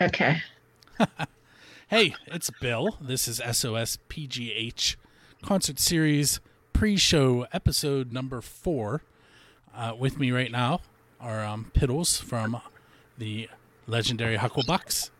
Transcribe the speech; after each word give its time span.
Okay. 0.00 0.42
Hey, 1.88 2.14
it's 2.26 2.50
Bill. 2.60 2.96
This 3.00 3.28
is 3.28 3.36
SOS 3.36 3.98
PGH 4.08 4.96
concert 5.42 5.78
series 5.78 6.40
pre-show 6.72 7.46
episode 7.52 8.10
number 8.10 8.40
four. 8.40 9.02
Uh, 9.72 9.92
with 9.96 10.18
me 10.18 10.32
right 10.32 10.50
now 10.50 10.80
are 11.20 11.44
um, 11.44 11.70
Piddles 11.74 12.20
from 12.20 12.60
the 13.18 13.48
legendary 13.86 14.38
Hucklebucks 14.38 15.10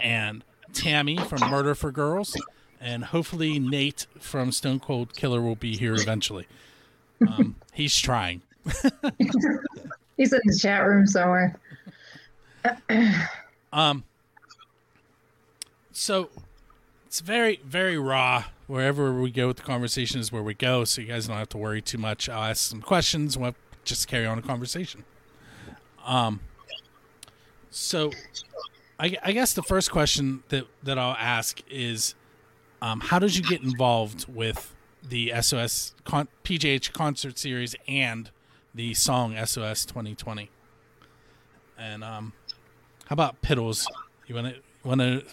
and 0.00 0.42
Tammy 0.72 1.18
from 1.18 1.48
Murder 1.50 1.74
for 1.76 1.92
Girls, 1.92 2.36
and 2.80 3.04
hopefully 3.04 3.60
Nate 3.60 4.06
from 4.18 4.50
Stone 4.50 4.80
Cold 4.80 5.14
Killer 5.14 5.42
will 5.42 5.56
be 5.56 5.76
here 5.76 5.94
eventually. 5.94 6.48
Um, 7.20 7.54
he's 7.74 7.94
trying. 7.94 8.42
He's 10.16 10.32
in 10.32 10.40
the 10.44 10.58
chat 10.60 10.84
room 10.84 11.06
somewhere. 11.06 11.54
Um, 13.72 14.04
so 15.92 16.30
it's 17.06 17.20
very, 17.20 17.60
very 17.64 17.98
raw. 17.98 18.44
Wherever 18.66 19.18
we 19.20 19.30
go 19.30 19.48
with 19.48 19.56
the 19.56 19.62
conversation 19.62 20.20
is 20.20 20.30
where 20.30 20.42
we 20.42 20.54
go, 20.54 20.84
so 20.84 21.00
you 21.00 21.08
guys 21.08 21.26
don't 21.26 21.36
have 21.36 21.48
to 21.50 21.58
worry 21.58 21.80
too 21.80 21.98
much. 21.98 22.28
I'll 22.28 22.50
ask 22.50 22.68
some 22.68 22.82
questions. 22.82 23.36
We'll 23.36 23.54
just 23.84 24.08
carry 24.08 24.26
on 24.26 24.38
a 24.38 24.42
conversation. 24.42 25.04
Um, 26.04 26.40
so 27.70 28.12
I, 28.98 29.16
I 29.22 29.32
guess 29.32 29.54
the 29.54 29.62
first 29.62 29.90
question 29.90 30.42
that 30.48 30.66
that 30.82 30.98
I'll 30.98 31.16
ask 31.18 31.62
is, 31.70 32.14
um, 32.82 33.00
how 33.00 33.18
did 33.18 33.36
you 33.36 33.42
get 33.42 33.62
involved 33.62 34.26
with 34.32 34.74
the 35.02 35.32
SOS 35.40 35.94
con- 36.04 36.28
PGH 36.44 36.92
concert 36.92 37.38
series 37.38 37.74
and 37.86 38.30
the 38.74 38.94
song 38.94 39.34
SOS 39.44 39.84
2020? 39.84 40.50
And 41.78 42.02
um, 42.02 42.32
how 43.08 43.14
about 43.14 43.40
Piddles? 43.40 43.86
You 44.26 44.34
want 44.34 44.54
to 44.54 44.60
want 44.84 45.00
to 45.00 45.24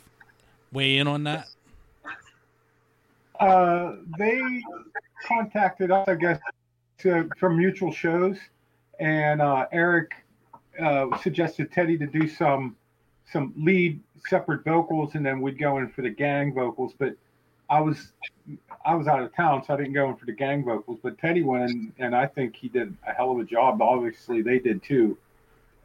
weigh 0.72 0.98
in 0.98 1.08
on 1.08 1.26
that? 1.26 1.48
Uh, 3.38 3.96
they 4.18 4.64
contacted 5.28 5.92
us, 5.92 6.08
I 6.08 6.16
guess, 6.16 6.40
to, 7.00 7.30
from 7.38 7.58
mutual 7.58 7.92
shows, 7.92 8.38
and 9.02 9.42
uh, 9.42 9.66
Eric 9.74 10.14
uh, 10.82 11.18
suggested 11.22 11.70
Teddy 11.74 11.98
to 11.98 12.08
do 12.08 12.30
some 12.30 12.78
some 13.30 13.54
lead 13.58 14.00
separate 14.30 14.64
vocals, 14.64 15.16
and 15.16 15.26
then 15.26 15.42
we'd 15.42 15.60
go 15.60 15.80
in 15.80 15.90
for 15.90 16.02
the 16.02 16.10
gang 16.10 16.54
vocals. 16.54 16.94
But 16.98 17.16
I 17.70 17.82
was 17.82 18.14
I 18.86 18.96
was 18.96 19.08
out 19.08 19.22
of 19.22 19.36
town, 19.36 19.66
so 19.66 19.74
I 19.74 19.78
didn't 19.78 19.94
go 19.94 20.08
in 20.10 20.16
for 20.16 20.26
the 20.26 20.32
gang 20.32 20.64
vocals. 20.64 21.00
But 21.04 21.18
Teddy 21.18 21.44
went, 21.44 21.72
in, 21.72 21.94
and 22.00 22.16
I 22.16 22.26
think 22.26 22.56
he 22.56 22.70
did 22.70 22.96
a 23.06 23.12
hell 23.12 23.32
of 23.32 23.40
a 23.40 23.44
job. 23.44 23.82
Obviously, 23.82 24.42
they 24.42 24.60
did 24.60 24.82
too, 24.82 25.18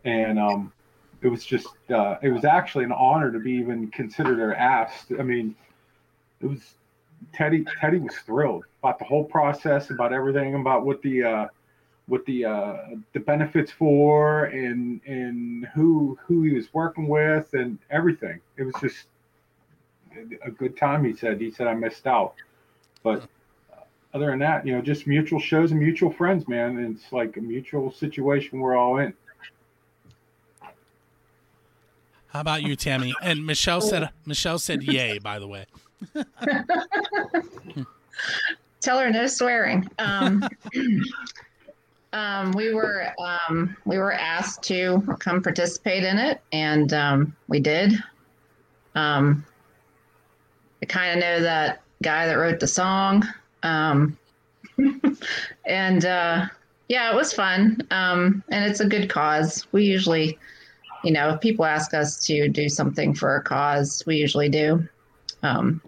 and 0.05 0.39
um, 0.39 0.73
it 1.23 1.29
was 1.29 1.45
just 1.45 1.69
uh, 1.91 2.17
it 2.23 2.31
was 2.31 2.45
actually 2.45 2.85
an 2.85 2.93
honor 2.93 3.31
to 3.31 3.39
be 3.39 3.53
even 3.53 3.89
considered 3.91 4.39
or 4.39 4.55
asked. 4.55 5.13
I 5.19 5.23
mean, 5.23 5.55
it 6.41 6.47
was 6.47 6.75
Teddy. 7.35 7.65
Teddy 7.81 7.99
was 7.99 8.15
thrilled 8.27 8.65
about 8.83 8.99
the 8.99 9.05
whole 9.05 9.25
process, 9.25 9.91
about 9.91 10.13
everything, 10.13 10.55
about 10.55 10.85
what 10.85 11.03
the 11.03 11.23
uh, 11.23 11.47
what 12.07 12.25
the 12.27 12.45
uh, 12.45 12.77
the 13.13 13.21
benefits 13.21 13.71
for, 13.71 14.47
and 14.47 15.01
and 15.07 15.67
who 15.75 16.19
who 16.27 16.43
he 16.43 16.55
was 16.55 16.73
working 16.73 17.07
with, 17.07 17.53
and 17.53 17.79
everything. 17.91 18.41
It 18.57 18.65
was 18.65 18.75
just 18.81 19.07
a 20.45 20.51
good 20.51 20.77
time. 20.77 21.05
He 21.05 21.15
said. 21.15 21.41
He 21.41 21.51
said 21.51 21.67
I 21.67 21.75
missed 21.75 22.07
out, 22.07 22.35
but 23.03 23.29
other 24.13 24.27
than 24.27 24.41
that, 24.41 24.67
you 24.67 24.75
know, 24.75 24.83
just 24.83 25.07
mutual 25.07 25.39
shows 25.39 25.71
and 25.71 25.81
mutual 25.81 26.11
friends, 26.11 26.49
man. 26.49 26.79
And 26.79 26.97
it's 26.97 27.13
like 27.13 27.37
a 27.37 27.41
mutual 27.41 27.93
situation 27.93 28.59
we're 28.59 28.77
all 28.77 28.99
in. 28.99 29.15
How 32.33 32.41
about 32.41 32.63
you, 32.63 32.77
Tammy? 32.77 33.15
And 33.23 33.45
Michelle 33.45 33.81
said 33.81 34.11
Michelle 34.25 34.59
said 34.59 34.83
yay. 34.83 35.19
By 35.19 35.39
the 35.39 35.49
way, 35.49 35.67
Tell 38.81 38.99
her 38.99 39.11
no 39.11 39.27
swearing. 39.27 39.87
Um, 39.99 40.49
um, 42.13 42.53
we 42.53 42.73
were 42.73 43.13
um, 43.19 43.77
we 43.85 43.99
were 43.99 44.13
asked 44.13 44.63
to 44.65 45.03
come 45.19 45.43
participate 45.43 46.05
in 46.05 46.19
it, 46.19 46.41
and 46.53 46.93
um, 46.93 47.37
we 47.49 47.61
did. 47.61 47.93
Um, 48.95 49.45
I 50.83 50.87
kind 50.87 51.13
of 51.13 51.19
know 51.19 51.43
that 51.43 51.83
guy 52.03 52.27
that 52.27 52.35
wrote 52.35 52.61
the 52.61 52.67
song, 52.67 53.23
um, 53.63 54.17
and 55.67 56.05
uh, 56.05 56.47
yeah, 56.89 57.13
it 57.13 57.15
was 57.15 57.33
fun. 57.33 57.87
Um, 57.91 58.43
and 58.49 58.65
it's 58.65 58.81
a 58.81 58.87
good 58.87 59.09
cause. 59.09 59.67
We 59.73 59.85
usually, 59.85 60.39
you 61.03 61.13
know, 61.13 61.31
if 61.31 61.41
people 61.41 61.65
ask 61.65 61.95
us 61.95 62.25
to 62.27 62.49
do 62.49 62.69
something 62.69 63.15
for 63.15 63.37
a 63.37 63.43
cause, 63.43 64.03
we 64.07 64.17
usually 64.17 64.49
do. 64.49 64.87
Um, 65.43 65.81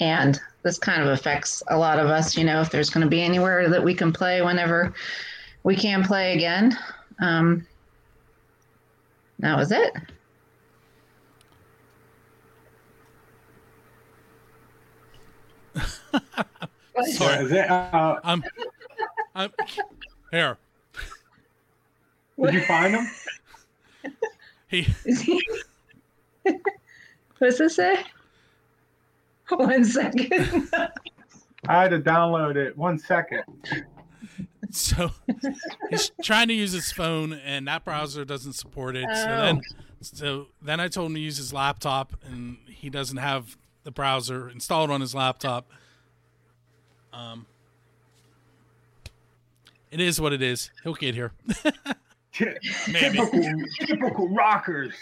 and 0.00 0.40
this 0.62 0.78
kind 0.78 1.02
of 1.02 1.08
affects 1.08 1.62
a 1.68 1.76
lot 1.76 1.98
of 1.98 2.06
us 2.08 2.36
you 2.36 2.44
know 2.44 2.60
if 2.60 2.70
there's 2.70 2.90
going 2.90 3.04
to 3.04 3.10
be 3.10 3.22
anywhere 3.22 3.68
that 3.68 3.82
we 3.82 3.94
can 3.94 4.12
play 4.12 4.42
whenever 4.42 4.92
we 5.62 5.76
can 5.76 6.02
play 6.02 6.34
again 6.34 6.76
um, 7.20 7.66
that 9.38 9.56
was 9.56 9.72
it 9.72 9.92
Sorry. 17.14 17.58
Uh, 17.58 18.16
I'm, 18.22 18.44
I'm 19.34 19.50
here. 20.30 20.58
did 22.40 22.54
you 22.54 22.60
find 22.64 22.94
him? 22.94 23.06
He 24.68 24.86
what's 27.38 27.58
this 27.58 27.76
say 27.76 28.04
one 29.48 29.84
second 29.84 30.70
I 31.68 31.82
had 31.82 31.90
to 31.92 32.00
download 32.00 32.56
it. 32.56 32.76
One 32.76 32.98
second. 32.98 33.44
so 34.70 35.10
he's 35.90 36.10
trying 36.22 36.48
to 36.48 36.54
use 36.54 36.72
his 36.72 36.90
phone, 36.90 37.32
and 37.32 37.68
that 37.68 37.84
browser 37.84 38.24
doesn't 38.24 38.54
support 38.54 38.96
it. 38.96 39.06
So 39.14 39.26
then, 39.26 39.60
so 40.00 40.46
then 40.60 40.80
I 40.80 40.88
told 40.88 41.10
him 41.10 41.14
to 41.14 41.20
use 41.20 41.36
his 41.36 41.52
laptop, 41.52 42.14
and 42.24 42.58
he 42.66 42.90
doesn't 42.90 43.18
have 43.18 43.56
the 43.84 43.90
browser 43.90 44.48
installed 44.48 44.90
on 44.90 45.00
his 45.00 45.14
laptop. 45.14 45.70
Um, 47.12 47.46
it 49.90 50.00
is 50.00 50.20
what 50.20 50.32
it 50.32 50.42
is. 50.42 50.70
He'll 50.82 50.94
get 50.94 51.14
here. 51.14 51.32
Ty- 52.32 52.56
Typical, 52.86 53.42
typical 53.80 54.28
rockers. 54.28 54.94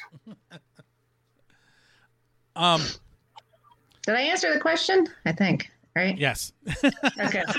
Um, 2.57 2.83
did 4.05 4.17
i 4.17 4.21
answer 4.23 4.53
the 4.53 4.61
question? 4.61 5.07
I 5.25 5.33
think 5.33 5.71
right? 5.95 6.17
Yes, 6.19 6.53
okay. 7.19 7.45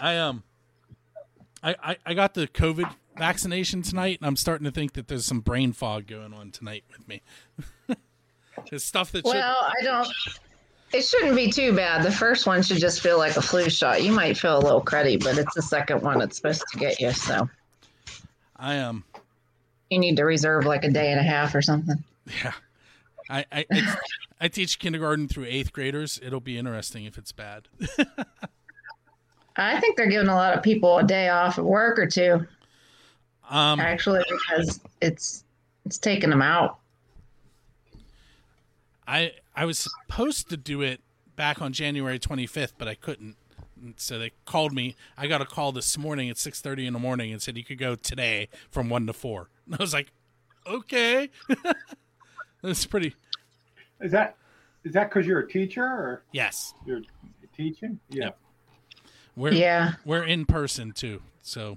I 0.00 0.18
um, 0.18 0.42
I, 1.62 1.76
I 1.82 1.96
I 2.06 2.14
got 2.14 2.34
the 2.34 2.46
COVID 2.46 2.92
vaccination 3.16 3.82
tonight, 3.82 4.18
and 4.20 4.26
I'm 4.26 4.36
starting 4.36 4.64
to 4.64 4.70
think 4.70 4.94
that 4.94 5.08
there's 5.08 5.26
some 5.26 5.40
brain 5.40 5.72
fog 5.72 6.06
going 6.06 6.32
on 6.34 6.50
tonight 6.50 6.84
with 6.90 7.06
me. 7.08 7.22
There's 8.70 8.84
stuff 8.84 9.10
that 9.12 9.26
should, 9.26 9.34
well 9.34 9.56
i 9.80 9.82
don't 9.82 10.08
it 10.94 11.04
shouldn't 11.04 11.34
be 11.34 11.50
too 11.50 11.74
bad 11.74 12.02
the 12.04 12.10
first 12.10 12.46
one 12.46 12.62
should 12.62 12.78
just 12.78 13.00
feel 13.00 13.18
like 13.18 13.36
a 13.36 13.42
flu 13.42 13.68
shot 13.68 14.02
you 14.02 14.12
might 14.12 14.36
feel 14.38 14.56
a 14.56 14.60
little 14.60 14.80
cruddy 14.82 15.22
but 15.22 15.36
it's 15.36 15.54
the 15.54 15.62
second 15.62 16.00
one 16.02 16.18
that's 16.18 16.36
supposed 16.36 16.62
to 16.72 16.78
get 16.78 17.00
you 17.00 17.10
so 17.10 17.48
I 18.56 18.78
um. 18.78 19.04
you 19.90 19.98
need 19.98 20.16
to 20.16 20.24
reserve 20.24 20.64
like 20.64 20.84
a 20.84 20.90
day 20.90 21.10
and 21.10 21.20
a 21.20 21.24
half 21.24 21.54
or 21.54 21.62
something 21.62 22.02
Yeah, 22.42 22.52
I 23.28 23.44
I, 23.52 23.66
I 23.70 23.96
I 24.40 24.48
teach 24.48 24.78
kindergarten 24.78 25.28
through 25.28 25.44
eighth 25.46 25.72
graders. 25.72 26.20
It'll 26.22 26.40
be 26.40 26.58
interesting 26.58 27.04
if 27.04 27.16
it's 27.18 27.32
bad. 27.32 27.68
I 29.56 29.78
think 29.80 29.96
they're 29.96 30.08
giving 30.08 30.28
a 30.28 30.34
lot 30.34 30.56
of 30.56 30.62
people 30.62 30.98
a 30.98 31.04
day 31.04 31.28
off 31.28 31.58
of 31.58 31.64
work 31.64 31.98
or 31.98 32.06
two, 32.06 32.46
Um, 33.48 33.78
actually, 33.80 34.24
because 34.28 34.80
it's 35.00 35.44
it's 35.84 35.98
taking 35.98 36.30
them 36.30 36.42
out. 36.42 36.78
I 39.06 39.32
I 39.56 39.64
was 39.64 39.78
supposed 39.78 40.48
to 40.50 40.56
do 40.56 40.82
it 40.82 41.00
back 41.36 41.62
on 41.62 41.72
January 41.72 42.18
25th, 42.18 42.72
but 42.78 42.88
I 42.88 42.94
couldn't. 42.94 43.36
So 43.96 44.18
they 44.18 44.32
called 44.44 44.72
me. 44.72 44.96
I 45.16 45.26
got 45.26 45.42
a 45.42 45.44
call 45.44 45.72
this 45.72 45.98
morning 45.98 46.30
at 46.30 46.36
6:30 46.36 46.86
in 46.86 46.92
the 46.92 46.98
morning 46.98 47.32
and 47.32 47.42
said 47.42 47.56
you 47.56 47.64
could 47.64 47.78
go 47.78 47.94
today 47.94 48.48
from 48.70 48.88
one 48.88 49.06
to 49.06 49.12
four. 49.12 49.50
And 49.66 49.74
I 49.78 49.82
was 49.82 49.92
like, 49.92 50.10
okay. 50.66 51.30
That's 52.62 52.86
pretty. 52.86 53.14
Is 54.00 54.12
that 54.12 54.36
is 54.84 54.92
that 54.92 55.10
because 55.10 55.26
you're 55.26 55.40
a 55.40 55.48
teacher 55.48 55.84
or 55.84 56.22
Yes, 56.32 56.74
you're 56.86 57.02
teaching? 57.56 58.00
Yeah. 58.08 58.24
Yep. 58.24 58.38
we're 59.36 59.52
Yeah, 59.52 59.92
we're 60.04 60.24
in 60.24 60.46
person 60.46 60.92
too. 60.92 61.20
So, 61.42 61.76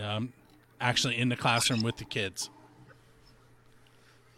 um, 0.00 0.32
actually 0.80 1.16
in 1.18 1.28
the 1.28 1.36
classroom 1.36 1.82
with 1.82 1.96
the 1.96 2.04
kids. 2.04 2.50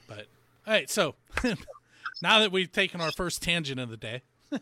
But 0.07 0.27
all 0.67 0.75
right, 0.75 0.89
so 0.89 1.15
now 2.23 2.39
that 2.41 2.53
we've 2.53 2.71
taken 2.71 3.01
our 3.01 3.13
first 3.13 3.43
tangent 3.43 3.81
of 3.81 3.91
the 3.91 3.97
day, 3.97 4.23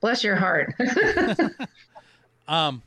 bless 0.00 0.24
your 0.24 0.36
heart. 0.36 0.74
um, 2.48 2.82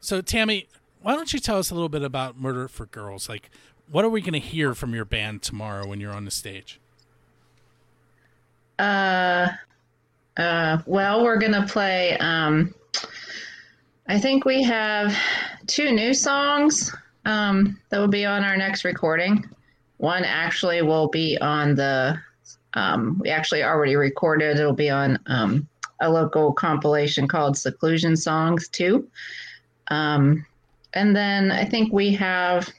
so 0.00 0.20
Tammy, 0.20 0.68
why 1.02 1.14
don't 1.14 1.32
you 1.32 1.38
tell 1.38 1.58
us 1.58 1.70
a 1.70 1.74
little 1.74 1.88
bit 1.88 2.02
about 2.02 2.38
Murder 2.38 2.68
for 2.68 2.86
Girls? 2.86 3.28
Like, 3.28 3.50
what 3.90 4.04
are 4.04 4.10
we 4.10 4.20
going 4.20 4.34
to 4.34 4.38
hear 4.38 4.74
from 4.74 4.94
your 4.94 5.04
band 5.04 5.42
tomorrow 5.42 5.86
when 5.86 6.00
you're 6.00 6.12
on 6.12 6.24
the 6.24 6.30
stage? 6.30 6.80
Uh, 8.78 9.48
uh, 10.38 10.78
well, 10.86 11.22
we're 11.22 11.38
gonna 11.38 11.66
play. 11.66 12.16
Um, 12.16 12.74
I 14.08 14.18
think 14.18 14.46
we 14.46 14.62
have 14.62 15.14
two 15.66 15.92
new 15.92 16.14
songs 16.14 16.94
um, 17.26 17.78
that 17.90 17.98
will 17.98 18.08
be 18.08 18.24
on 18.24 18.42
our 18.42 18.56
next 18.56 18.84
recording. 18.84 19.48
One 20.00 20.24
actually 20.24 20.80
will 20.80 21.08
be 21.08 21.36
on 21.42 21.74
the. 21.74 22.18
Um, 22.72 23.18
we 23.22 23.28
actually 23.28 23.62
already 23.62 23.96
recorded. 23.96 24.58
It'll 24.58 24.72
be 24.72 24.88
on 24.88 25.18
um, 25.26 25.68
a 26.00 26.08
local 26.08 26.54
compilation 26.54 27.28
called 27.28 27.58
Seclusion 27.58 28.16
Songs 28.16 28.68
too. 28.68 29.06
Um, 29.88 30.46
and 30.94 31.14
then 31.14 31.50
I 31.50 31.66
think 31.66 31.92
we 31.92 32.14
have, 32.14 32.70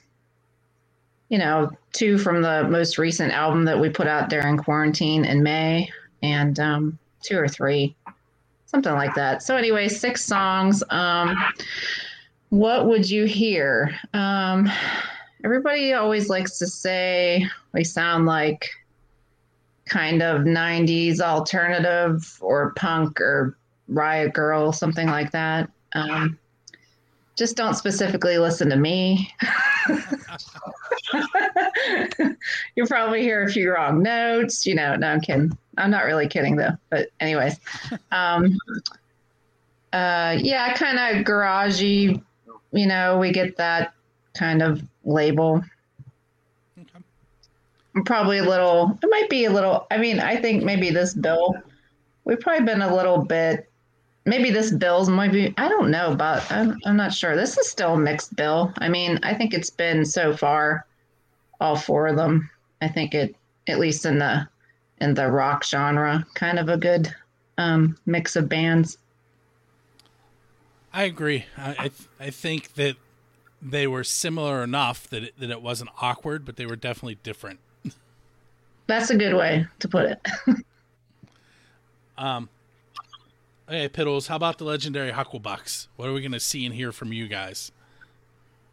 you 1.30 1.38
know, 1.38 1.70
two 1.94 2.18
from 2.18 2.42
the 2.42 2.68
most 2.70 2.98
recent 2.98 3.34
album 3.34 3.66
that 3.66 3.80
we 3.80 3.90
put 3.90 4.08
out 4.08 4.30
during 4.30 4.58
quarantine 4.58 5.24
in 5.24 5.44
May, 5.44 5.92
and 6.24 6.60
um, 6.60 6.98
two 7.22 7.38
or 7.38 7.48
three, 7.48 7.96
something 8.66 8.94
like 8.94 9.14
that. 9.14 9.44
So, 9.44 9.56
anyway, 9.58 9.90
six 9.90 10.26
songs. 10.26 10.84
Um, 10.90 11.38
what 12.50 12.88
would 12.88 13.08
you 13.08 13.26
hear? 13.26 13.96
Um, 14.14 14.72
everybody 15.44 15.94
always 15.94 16.30
likes 16.30 16.58
to 16.60 16.68
say 16.68 17.46
we 17.74 17.84
sound 17.84 18.26
like 18.26 18.70
kind 19.86 20.22
of 20.22 20.42
90s 20.42 21.20
alternative 21.20 22.38
or 22.42 22.74
punk 22.76 23.20
or 23.20 23.58
riot 23.88 24.34
girl, 24.34 24.72
something 24.72 25.08
like 25.08 25.32
that. 25.32 25.70
Um, 25.94 26.38
just 27.36 27.58
don't 27.58 27.74
specifically 27.74 28.38
listen 28.38 28.70
to 28.70 28.76
me. 28.76 29.34
You'll 32.76 32.88
probably 32.88 33.22
hear 33.22 33.44
a 33.44 33.52
few 33.52 33.74
wrong 33.74 34.04
notes. 34.04 34.66
You 34.66 34.76
know, 34.76 34.96
no, 34.96 35.08
I'm 35.08 35.22
kidding. 35.22 35.58
I'm 35.78 35.90
not 35.92 36.06
really 36.06 36.28
kidding 36.28 36.56
though. 36.56 36.78
But 36.90 37.10
anyways, 37.20 37.60
um, 38.12 38.58
uh, 39.92 40.38
yeah, 40.40 40.74
kind 40.76 41.00
of 41.00 41.26
garagey. 41.26 42.22
You 42.72 42.88
know, 42.88 43.18
we 43.18 43.32
get 43.32 43.58
that 43.58 43.94
kind 44.34 44.62
of 44.62 44.82
label. 45.04 45.64
Okay. 46.80 47.00
Probably 48.06 48.40
a 48.40 48.44
little. 48.44 48.98
It 49.02 49.08
might 49.10 49.30
be 49.30 49.46
a 49.46 49.52
little. 49.52 49.88
I 49.92 49.98
mean, 49.98 50.20
I 50.20 50.36
think 50.38 50.64
maybe 50.64 50.90
this 50.90 51.14
bill. 51.14 51.56
We've 52.24 52.40
probably 52.40 52.66
been 52.66 52.82
a 52.82 52.96
little 52.96 53.26
bit. 53.26 53.70
Maybe 54.26 54.52
this 54.52 54.72
bill's 54.72 55.10
might 55.10 55.32
be. 55.32 55.54
I 55.58 55.68
don't 55.68 55.90
know, 55.90 56.16
but 56.16 56.50
I'm, 56.52 56.80
I'm 56.86 56.96
not 56.96 57.14
sure. 57.14 57.36
This 57.36 57.58
is 57.58 57.70
still 57.70 57.96
a 57.96 57.98
mixed 57.98 58.36
bill. 58.36 58.72
I 58.78 58.88
mean, 58.88 59.20
I 59.24 59.34
think 59.34 59.54
it's 59.54 59.72
been 59.72 60.06
so 60.06 60.36
far, 60.38 60.86
all 61.60 61.76
four 61.76 62.08
of 62.08 62.16
them. 62.16 62.50
I 62.82 62.88
think 62.88 63.16
it, 63.16 63.36
at 63.68 63.80
least 63.80 64.06
in 64.06 64.20
the, 64.20 64.48
in 65.00 65.16
the 65.16 65.30
rock 65.32 65.64
genre, 65.64 66.26
kind 66.36 66.60
of 66.60 66.70
a 66.70 66.78
good 66.78 67.14
um, 67.58 67.98
mix 68.06 68.36
of 68.36 68.48
bands. 68.48 69.00
I 70.94 71.04
agree. 71.04 71.46
I 71.58 71.72
I, 71.72 71.88
th- 71.88 72.10
I 72.20 72.30
think 72.30 72.74
that 72.76 72.98
they 73.62 73.88
were 73.88 74.04
similar 74.04 74.64
enough 74.64 75.08
that 75.10 75.24
it, 75.24 75.40
that 75.40 75.50
it 75.50 75.62
wasn't 75.62 75.92
awkward, 76.02 76.46
but 76.46 76.56
they 76.56 76.66
were 76.66 76.76
definitely 76.76 77.16
different. 77.24 77.60
That's 78.88 79.10
a 79.10 79.16
good 79.16 79.36
way 79.36 79.68
to 79.80 79.88
put 79.88 80.06
it. 80.06 80.28
Um, 82.18 82.50
hey, 83.68 83.90
Piddles, 83.90 84.28
how 84.28 84.36
about 84.36 84.60
the 84.60 84.64
legendary 84.64 85.12
Hucklebucks? 85.12 85.88
What 85.96 86.08
are 86.08 86.14
we 86.14 86.22
going 86.22 86.34
to 86.34 86.40
see 86.40 86.66
and 86.66 86.76
hear 86.76 86.92
from 86.92 87.12
you 87.12 87.28
guys? 87.28 87.72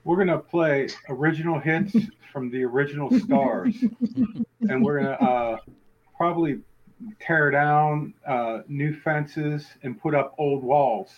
We're 0.05 0.17
gonna 0.17 0.39
play 0.39 0.89
original 1.09 1.59
hits 1.59 1.95
from 2.33 2.51
the 2.51 2.65
original 2.65 3.11
stars, 3.21 3.75
and 4.63 4.83
we're 4.83 5.01
gonna 5.01 5.11
uh, 5.11 5.59
probably 6.17 6.61
tear 7.21 7.51
down 7.51 8.15
uh, 8.27 8.61
new 8.69 8.95
fences 9.01 9.67
and 9.83 10.01
put 10.01 10.15
up 10.15 10.35
old 10.39 10.63
walls 10.63 11.11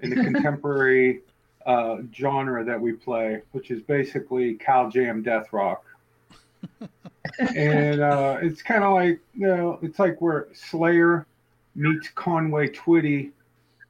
in 0.00 0.10
the 0.10 0.16
contemporary 0.24 1.20
uh, 1.68 1.98
genre 2.14 2.64
that 2.64 2.80
we 2.80 2.92
play, 2.92 3.42
which 3.52 3.70
is 3.70 3.82
basically 3.82 4.54
Cal 4.54 4.90
Jam 4.90 5.22
death 5.22 5.52
rock. 5.52 5.84
and 7.54 8.00
uh, 8.00 8.38
it's 8.40 8.62
kind 8.62 8.82
of 8.82 8.94
like 8.94 9.20
you 9.34 9.46
know, 9.46 9.78
it's 9.82 9.98
like 9.98 10.20
where 10.20 10.48
Slayer 10.54 11.26
meets 11.76 12.08
Conway 12.08 12.68
Twitty 12.70 13.30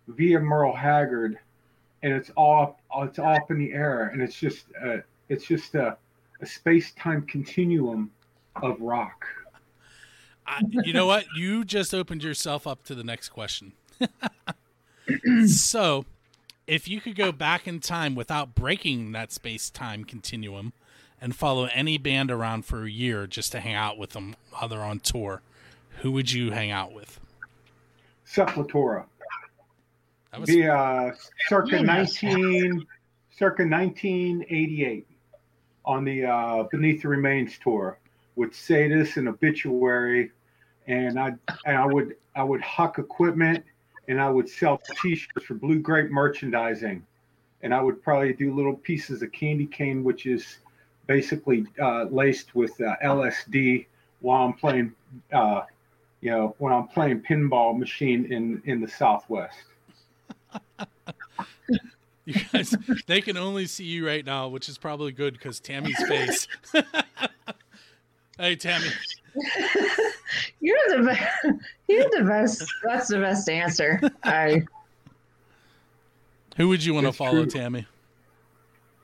via 0.09 0.41
Merle 0.41 0.75
Haggard, 0.75 1.39
and 2.03 2.13
it's 2.13 2.31
all 2.37 2.81
it's 2.97 3.21
all 3.21 3.37
up 3.37 3.51
in 3.53 3.59
the 3.59 3.73
air, 3.73 4.09
and 4.09 4.21
it's 4.21 4.35
just 4.35 4.65
uh, 4.85 4.97
it's 5.29 5.47
just 5.47 5.77
a, 5.77 5.97
a 6.43 6.47
space 6.47 6.93
time 6.95 7.23
continuum 7.23 8.11
of 8.61 8.81
rock. 8.81 9.25
I, 10.49 10.63
you 10.85 10.93
know 10.93 11.07
what? 11.07 11.27
You 11.37 11.65
just 11.65 11.95
opened 11.95 12.25
yourself 12.25 12.67
up 12.67 12.83
to 12.85 12.97
the 12.97 13.05
next 13.05 13.29
question. 13.29 13.73
so, 15.47 16.07
if 16.69 16.87
you 16.87 17.01
could 17.01 17.17
go 17.17 17.33
back 17.33 17.67
in 17.67 17.81
time 17.81 18.15
without 18.15 18.55
breaking 18.55 19.13
that 19.13 19.33
space 19.33 19.71
time 19.71 20.05
continuum 20.05 20.73
and 21.21 21.35
follow 21.35 21.69
any 21.75 21.99
band 21.99 22.31
around 22.31 22.65
for 22.67 22.85
a 22.85 22.91
year 22.91 23.27
just 23.27 23.51
to 23.53 23.61
hang 23.61 23.75
out 23.75 23.99
with 23.99 24.11
them 24.11 24.37
while 24.53 24.69
they're 24.69 24.85
on 24.85 25.01
tour, 25.01 25.41
who 26.03 26.13
would 26.13 26.31
you 26.31 26.53
hang 26.53 26.71
out 26.71 26.93
with? 26.93 27.19
Sepultura. 28.27 29.07
That 30.31 30.41
was 30.43 30.51
The 30.51 30.69
uh, 30.69 31.13
circa 31.49 31.77
Yeah. 31.77 31.83
nineteen, 31.83 32.87
circa 33.35 33.65
nineteen 33.65 34.45
eighty 34.51 34.85
eight, 34.85 35.07
on 35.87 36.05
the 36.05 36.27
uh, 36.27 36.65
Beneath 36.65 37.01
the 37.03 37.09
Remains 37.09 37.59
tour 37.59 37.99
with 38.37 38.53
Sadus 38.53 39.17
and 39.17 39.27
Obituary, 39.27 40.31
and 40.87 41.19
I 41.19 41.33
and 41.65 41.77
I 41.79 41.87
would 41.87 42.17
I 42.37 42.45
would 42.45 42.61
huck 42.61 42.99
equipment 42.99 43.65
and 44.09 44.21
I 44.21 44.29
would 44.31 44.49
sell 44.49 44.81
T-shirts 45.01 45.47
for 45.47 45.55
Blue 45.55 45.79
Grape 45.79 46.11
merchandising, 46.11 47.07
and 47.63 47.75
I 47.75 47.81
would 47.81 48.03
probably 48.03 48.33
do 48.33 48.55
little 48.55 48.75
pieces 48.75 49.23
of 49.23 49.31
candy 49.33 49.67
cane, 49.67 50.03
which 50.03 50.27
is 50.27 50.59
basically 51.07 51.67
uh, 51.81 52.05
laced 52.05 52.55
with 52.55 52.81
uh, 52.81 52.97
LSD 53.05 53.87
while 54.21 54.47
I'm 54.47 54.55
playing, 54.55 54.93
uh, 55.33 55.63
you 56.21 56.31
know, 56.31 56.55
when 56.59 56.73
I'm 56.73 56.89
playing 56.89 57.23
pinball 57.23 57.79
machine 57.79 58.33
in 58.33 58.63
in 58.65 58.81
the 58.81 58.89
Southwest. 58.89 59.57
you 62.25 62.35
guys. 62.53 62.75
They 63.07 63.21
can 63.21 63.37
only 63.37 63.67
see 63.67 63.85
you 63.85 64.07
right 64.07 64.25
now, 64.25 64.49
which 64.49 64.69
is 64.69 64.79
probably 64.79 65.13
good 65.13 65.35
because 65.35 65.61
Tammy's 65.61 65.99
face. 66.09 66.49
hey, 68.39 68.57
Tammy. 68.57 68.89
You're 70.61 70.79
the 70.89 71.03
best. 71.05 71.61
You're 71.89 72.09
the 72.11 72.25
best. 72.25 72.65
That's 72.85 73.09
the 73.09 73.19
best 73.19 73.49
answer. 73.49 74.01
I. 74.25 74.65
Who 76.57 76.69
would 76.69 76.85
you 76.85 76.95
want 76.95 77.07
to 77.07 77.13
follow, 77.13 77.45
true. 77.45 77.47
Tammy? 77.47 77.87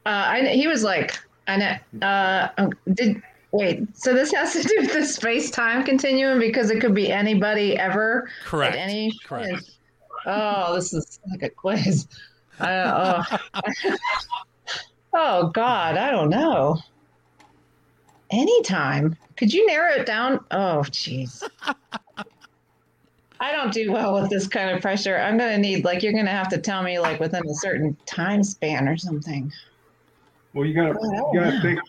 Uh, 0.06 0.08
I 0.08 0.46
he 0.48 0.66
was 0.66 0.82
like, 0.82 1.18
I 1.46 1.56
know. 1.56 2.06
Uh, 2.06 2.48
um, 2.58 2.72
did 2.92 3.22
wait. 3.52 3.96
So 3.96 4.12
this 4.12 4.32
has 4.32 4.52
to 4.54 4.62
do 4.62 4.74
with 4.80 4.92
the 4.92 5.04
space 5.04 5.50
time 5.50 5.84
continuum 5.84 6.38
because 6.38 6.70
it 6.70 6.80
could 6.80 6.94
be 6.94 7.10
anybody 7.10 7.78
ever 7.78 8.28
Correct. 8.44 8.76
any. 8.76 9.12
Correct. 9.24 9.70
Oh, 10.26 10.74
this 10.74 10.92
is 10.92 11.20
like 11.30 11.42
a 11.42 11.50
quiz. 11.50 12.06
I, 12.58 12.72
oh. 12.74 13.94
oh 15.14 15.48
God, 15.48 15.96
I 15.96 16.10
don't 16.10 16.30
know. 16.30 16.78
Anytime. 18.34 19.16
Could 19.36 19.52
you 19.52 19.64
narrow 19.66 19.92
it 19.92 20.06
down? 20.06 20.44
Oh, 20.50 20.82
jeez. 20.86 21.48
I 23.40 23.52
don't 23.52 23.72
do 23.72 23.92
well 23.92 24.20
with 24.20 24.28
this 24.28 24.48
kind 24.48 24.70
of 24.70 24.82
pressure. 24.82 25.16
I'm 25.16 25.38
gonna 25.38 25.58
need 25.58 25.84
like 25.84 26.02
you're 26.02 26.12
gonna 26.12 26.30
have 26.30 26.48
to 26.48 26.58
tell 26.58 26.82
me 26.82 26.98
like 26.98 27.20
within 27.20 27.46
a 27.48 27.54
certain 27.54 27.96
time 28.06 28.42
span 28.42 28.88
or 28.88 28.96
something. 28.96 29.52
Well, 30.52 30.64
you 30.64 30.74
gotta 30.74 30.98
Oh, 31.00 31.32
you 31.32 31.40
gotta 31.40 31.60
think. 31.60 31.80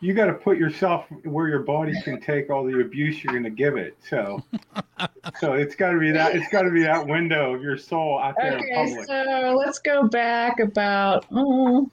You 0.00 0.14
gotta 0.14 0.34
put 0.34 0.58
yourself 0.58 1.06
where 1.24 1.48
your 1.48 1.60
body 1.60 1.94
can 2.02 2.20
take 2.20 2.50
all 2.50 2.64
the 2.64 2.80
abuse 2.80 3.22
you're 3.22 3.32
gonna 3.32 3.50
give 3.50 3.76
it. 3.76 3.96
So, 4.08 4.42
so 5.40 5.54
it's 5.54 5.74
gotta 5.74 5.98
be 5.98 6.10
that. 6.12 6.36
It's 6.36 6.48
gotta 6.52 6.70
be 6.70 6.82
that 6.82 7.06
window 7.06 7.54
of 7.54 7.62
your 7.62 7.78
soul 7.78 8.20
out 8.20 8.34
there 8.36 8.58
Okay, 8.58 9.04
so 9.04 9.54
let's 9.56 9.78
go 9.78 10.06
back 10.06 10.60
about. 10.60 11.26
Oh, 11.32 11.90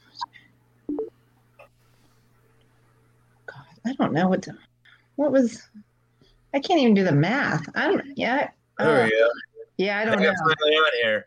I 3.85 3.93
don't 3.93 4.13
know 4.13 4.27
what. 4.27 4.43
To, 4.43 4.53
what 5.15 5.31
was? 5.31 5.67
I 6.53 6.59
can't 6.59 6.79
even 6.79 6.93
do 6.93 7.03
the 7.03 7.11
math. 7.11 7.67
I 7.75 7.87
don't. 7.87 8.17
Yeah. 8.17 8.49
There 8.77 9.01
uh, 9.01 9.03
we 9.05 9.09
go. 9.11 9.29
yeah, 9.77 9.97
I 9.97 10.01
I 10.01 10.05
don't 10.05 10.17
think 10.19 10.31
know. 10.31 10.53
Finally 10.59 10.77
on 10.77 10.91
here. 11.01 11.25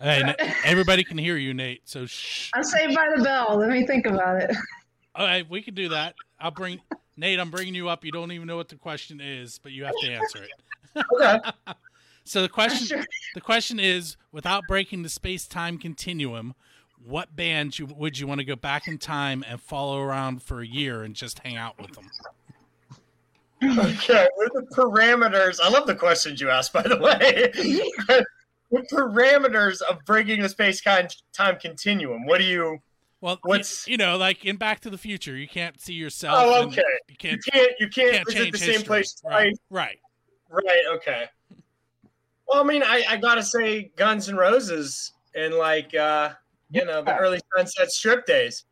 Hey, 0.00 0.34
everybody 0.64 1.04
can 1.04 1.18
hear 1.18 1.36
you, 1.36 1.54
Nate. 1.54 1.82
So 1.84 2.06
shh. 2.06 2.50
I'm 2.54 2.64
saved 2.64 2.94
by 2.94 3.08
the 3.16 3.22
bell. 3.22 3.56
Let 3.58 3.70
me 3.70 3.86
think 3.86 4.06
about 4.06 4.42
it. 4.42 4.56
All 5.14 5.26
right, 5.26 5.48
we 5.48 5.62
can 5.62 5.74
do 5.74 5.90
that. 5.90 6.14
I'll 6.40 6.50
bring 6.50 6.80
Nate. 7.16 7.38
I'm 7.38 7.50
bringing 7.50 7.74
you 7.74 7.88
up. 7.88 8.04
You 8.04 8.12
don't 8.12 8.32
even 8.32 8.46
know 8.46 8.56
what 8.56 8.68
the 8.68 8.76
question 8.76 9.20
is, 9.20 9.60
but 9.62 9.72
you 9.72 9.84
have 9.84 9.94
to 10.02 10.10
answer 10.10 10.42
it. 10.42 10.50
Okay. 11.14 11.38
So 12.24 12.42
the 12.42 12.48
question, 12.48 12.86
Sure. 12.86 13.04
the 13.34 13.40
question 13.40 13.80
is, 13.80 14.16
without 14.30 14.62
breaking 14.68 15.02
the 15.02 15.08
space-time 15.08 15.76
continuum, 15.78 16.54
what 17.04 17.34
band 17.34 17.78
you, 17.78 17.86
would 17.86 18.18
you 18.18 18.26
want 18.26 18.40
to 18.40 18.44
go 18.44 18.56
back 18.56 18.88
in 18.88 18.98
time 18.98 19.44
and 19.48 19.60
follow 19.60 20.00
around 20.00 20.42
for 20.42 20.60
a 20.60 20.66
year 20.66 21.02
and 21.02 21.14
just 21.14 21.38
hang 21.40 21.56
out 21.56 21.80
with 21.80 21.92
them? 21.92 22.10
Okay, 23.64 24.26
what 24.34 24.50
are 24.56 24.60
the 24.60 24.66
parameters? 24.74 25.58
I 25.62 25.68
love 25.68 25.86
the 25.86 25.94
questions 25.94 26.40
you 26.40 26.50
asked, 26.50 26.72
by 26.72 26.82
the 26.82 26.98
way. 26.98 27.52
the 28.72 28.80
parameters 28.92 29.80
of 29.82 29.98
breaking 30.04 30.42
the 30.42 30.48
space 30.48 30.80
time 30.80 31.58
continuum. 31.60 32.26
What 32.26 32.38
do 32.38 32.44
you? 32.44 32.78
Well, 33.20 33.38
What's- 33.42 33.86
you, 33.86 33.92
you 33.92 33.96
know, 33.98 34.16
like 34.16 34.44
in 34.44 34.56
Back 34.56 34.80
to 34.80 34.90
the 34.90 34.98
Future, 34.98 35.36
you 35.36 35.46
can't 35.46 35.80
see 35.80 35.92
yourself. 35.92 36.38
Oh, 36.40 36.66
okay. 36.66 36.82
You 37.08 37.16
can't. 37.16 37.40
You 37.46 37.52
can't. 37.52 37.72
You 37.78 37.88
can't, 37.88 38.12
can't 38.12 38.28
visit 38.28 38.52
the 38.52 38.58
same 38.58 38.82
place 38.82 39.14
twice. 39.14 39.56
Right. 39.70 39.98
Right. 40.50 40.64
Right. 40.66 40.96
Okay. 40.96 41.26
Well, 42.48 42.62
I 42.62 42.64
mean, 42.64 42.82
I, 42.82 43.04
I 43.08 43.16
gotta 43.16 43.42
say, 43.42 43.92
Guns 43.96 44.28
N' 44.28 44.36
Roses 44.36 45.12
and 45.34 45.54
like 45.54 45.94
uh, 45.94 46.30
you 46.72 46.84
know 46.84 47.02
the 47.02 47.16
early 47.16 47.40
Sunset 47.56 47.90
Strip 47.92 48.26
days. 48.26 48.64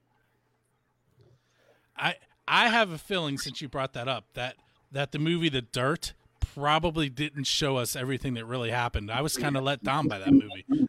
I 1.96 2.16
I 2.48 2.68
have 2.68 2.90
a 2.90 2.98
feeling 2.98 3.38
since 3.38 3.60
you 3.60 3.68
brought 3.68 3.92
that 3.92 4.08
up 4.08 4.24
that 4.34 4.56
that 4.90 5.12
the 5.12 5.18
movie 5.18 5.48
The 5.48 5.62
Dirt 5.62 6.14
probably 6.54 7.08
didn't 7.08 7.44
show 7.44 7.76
us 7.76 7.94
everything 7.94 8.34
that 8.34 8.46
really 8.46 8.70
happened. 8.70 9.10
I 9.10 9.20
was 9.20 9.36
kind 9.36 9.56
of 9.56 9.62
let 9.62 9.84
down 9.84 10.08
by 10.08 10.18
that 10.18 10.32
movie. 10.32 10.66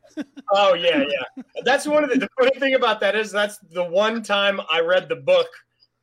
Oh 0.53 0.73
yeah, 0.73 0.97
yeah. 1.07 1.43
That's 1.63 1.87
one 1.87 2.03
of 2.03 2.09
the, 2.09 2.19
the 2.19 2.27
funny 2.37 2.59
thing 2.59 2.73
about 2.73 2.99
that 2.99 3.15
is 3.15 3.31
that's 3.31 3.57
the 3.71 3.85
one 3.85 4.21
time 4.21 4.59
I 4.69 4.81
read 4.81 5.07
the 5.07 5.15
book 5.15 5.47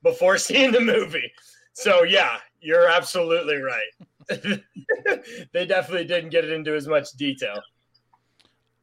before 0.03 0.39
seeing 0.39 0.73
the 0.73 0.81
movie. 0.81 1.31
So 1.75 2.05
yeah, 2.05 2.39
you're 2.63 2.89
absolutely 2.89 3.57
right. 3.57 3.91
they 5.53 5.67
definitely 5.67 6.07
didn't 6.07 6.31
get 6.31 6.45
it 6.45 6.53
into 6.53 6.75
as 6.75 6.89
much 6.89 7.13
detail. 7.13 7.61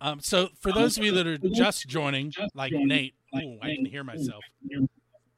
Um, 0.06 0.20
so 0.20 0.50
for 0.60 0.72
those 0.72 1.00
of 1.00 1.04
you 1.04 1.12
that 1.14 1.26
are 1.26 1.40
just 1.40 1.88
joining, 1.88 2.32
like 2.54 2.72
Nate, 2.72 3.16
oh, 3.34 3.58
I 3.60 3.74
can 3.74 3.86
hear 3.86 4.04
myself. 4.04 4.44
Ooh. 4.72 4.88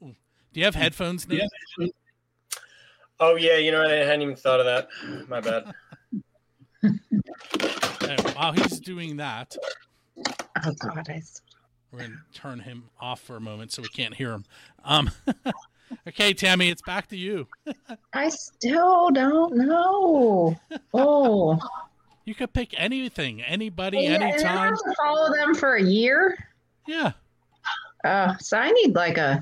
Do 0.02 0.14
you 0.52 0.66
have 0.66 0.76
headphones, 0.76 1.26
Nate? 1.26 1.50
Oh 3.18 3.36
yeah, 3.36 3.56
you 3.56 3.72
know 3.72 3.82
I 3.82 3.94
hadn't 3.94 4.24
even 4.24 4.36
thought 4.36 4.60
of 4.60 4.66
that. 4.66 4.90
My 5.30 5.40
bad. 5.40 5.74
Uh, 8.00 8.32
while 8.34 8.52
he's 8.54 8.80
doing 8.80 9.18
that, 9.18 9.58
Oh 10.64 10.72
God, 10.80 11.08
I, 11.10 11.22
we're 11.92 12.00
gonna 12.00 12.16
turn 12.34 12.60
him 12.60 12.86
off 13.00 13.22
for 13.22 13.36
a 13.36 13.42
moment 13.42 13.72
so 13.72 13.82
we 13.82 13.90
can't 13.90 14.14
hear 14.14 14.32
him. 14.32 14.46
Um, 14.86 15.12
okay, 16.08 16.34
Tammy, 16.34 16.70
it's 16.70 16.82
back 16.82 17.08
to 17.08 17.18
you. 17.18 17.48
I 18.14 18.30
still 18.30 19.10
don't 19.12 19.56
know. 19.56 20.56
Oh, 20.94 21.60
You 22.28 22.36
could 22.36 22.52
pick 22.52 22.74
anything, 22.78 23.42
anybody, 23.42 24.00
Yeah, 24.00 24.16
and 24.16 24.24
I 24.26 24.32
anytime. 24.32 24.58
have 24.58 24.78
to 24.78 24.94
follow 25.02 25.34
them 25.34 25.56
for 25.56 25.76
a 25.76 25.82
year. 25.82 26.38
Yeah. 26.86 27.14
Uh, 28.04 28.36
so 28.40 28.58
I 28.58 28.70
need 28.70 28.94
like 28.96 29.18
a, 29.18 29.42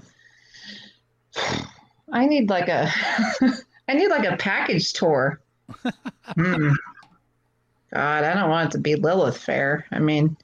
I 2.12 2.28
need 2.28 2.48
like 2.48 2.70
a, 2.70 2.88
I 3.90 3.94
need 3.96 4.10
like 4.10 4.32
a 4.32 4.38
package 4.38 4.94
tour. 4.94 5.42
Hmm. 6.36 6.74
God, 7.94 8.24
I 8.24 8.34
don't 8.34 8.50
want 8.50 8.70
it 8.70 8.72
to 8.74 8.80
be 8.80 8.96
Lilith 8.96 9.38
Fair. 9.38 9.86
I 9.92 10.00
mean, 10.00 10.36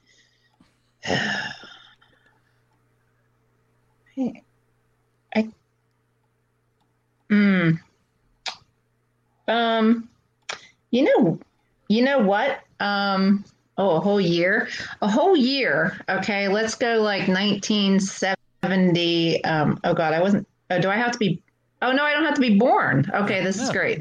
I, 1.06 1.22
hmm. 7.28 7.70
Um, 9.48 10.08
you 10.90 11.04
know, 11.04 11.38
you 11.88 12.02
know 12.02 12.18
what? 12.18 12.60
Um, 12.80 13.44
oh, 13.78 13.96
a 13.96 14.00
whole 14.00 14.20
year, 14.20 14.68
a 15.00 15.08
whole 15.08 15.34
year. 15.36 15.96
Okay, 16.08 16.48
let's 16.48 16.74
go 16.74 17.00
like 17.00 17.28
1970. 17.28 19.44
Um, 19.44 19.78
oh 19.84 19.94
God, 19.94 20.12
I 20.14 20.20
wasn't. 20.20 20.48
Oh, 20.70 20.80
do 20.80 20.88
I 20.88 20.96
have 20.96 21.12
to 21.12 21.18
be? 21.18 21.40
Oh 21.82 21.92
no, 21.92 22.02
I 22.04 22.12
don't 22.12 22.24
have 22.24 22.34
to 22.34 22.40
be 22.40 22.58
born. 22.58 23.08
Okay, 23.12 23.42
this 23.42 23.60
is 23.60 23.70
great. 23.70 24.00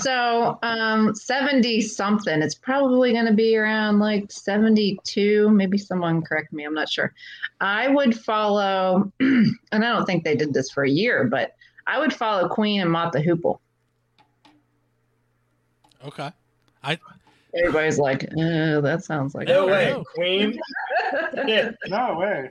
So, 0.00 0.58
um, 0.62 1.14
70 1.14 1.82
something. 1.82 2.42
It's 2.42 2.56
probably 2.56 3.12
going 3.12 3.26
to 3.26 3.32
be 3.32 3.56
around 3.56 4.00
like 4.00 4.32
72. 4.32 5.48
Maybe 5.50 5.78
someone 5.78 6.22
correct 6.22 6.52
me. 6.52 6.64
I'm 6.64 6.74
not 6.74 6.90
sure. 6.90 7.14
I 7.60 7.86
would 7.88 8.18
follow, 8.18 9.12
and 9.20 9.54
I 9.72 9.78
don't 9.78 10.04
think 10.04 10.24
they 10.24 10.34
did 10.34 10.52
this 10.52 10.70
for 10.70 10.82
a 10.82 10.90
year, 10.90 11.24
but 11.24 11.52
I 11.86 12.00
would 12.00 12.12
follow 12.12 12.48
Queen 12.48 12.80
and 12.80 12.92
the 12.92 13.20
Hoople. 13.20 13.60
Okay. 16.04 16.32
Everybody's 17.54 17.98
like, 17.98 18.24
uh, 18.24 18.80
that 18.80 19.04
sounds 19.04 19.34
like 19.34 19.46
No 19.48 19.68
I 19.68 19.72
way, 19.72 19.90
know. 19.90 20.04
Queen. 20.14 20.58
No 21.86 22.16
way. 22.18 22.50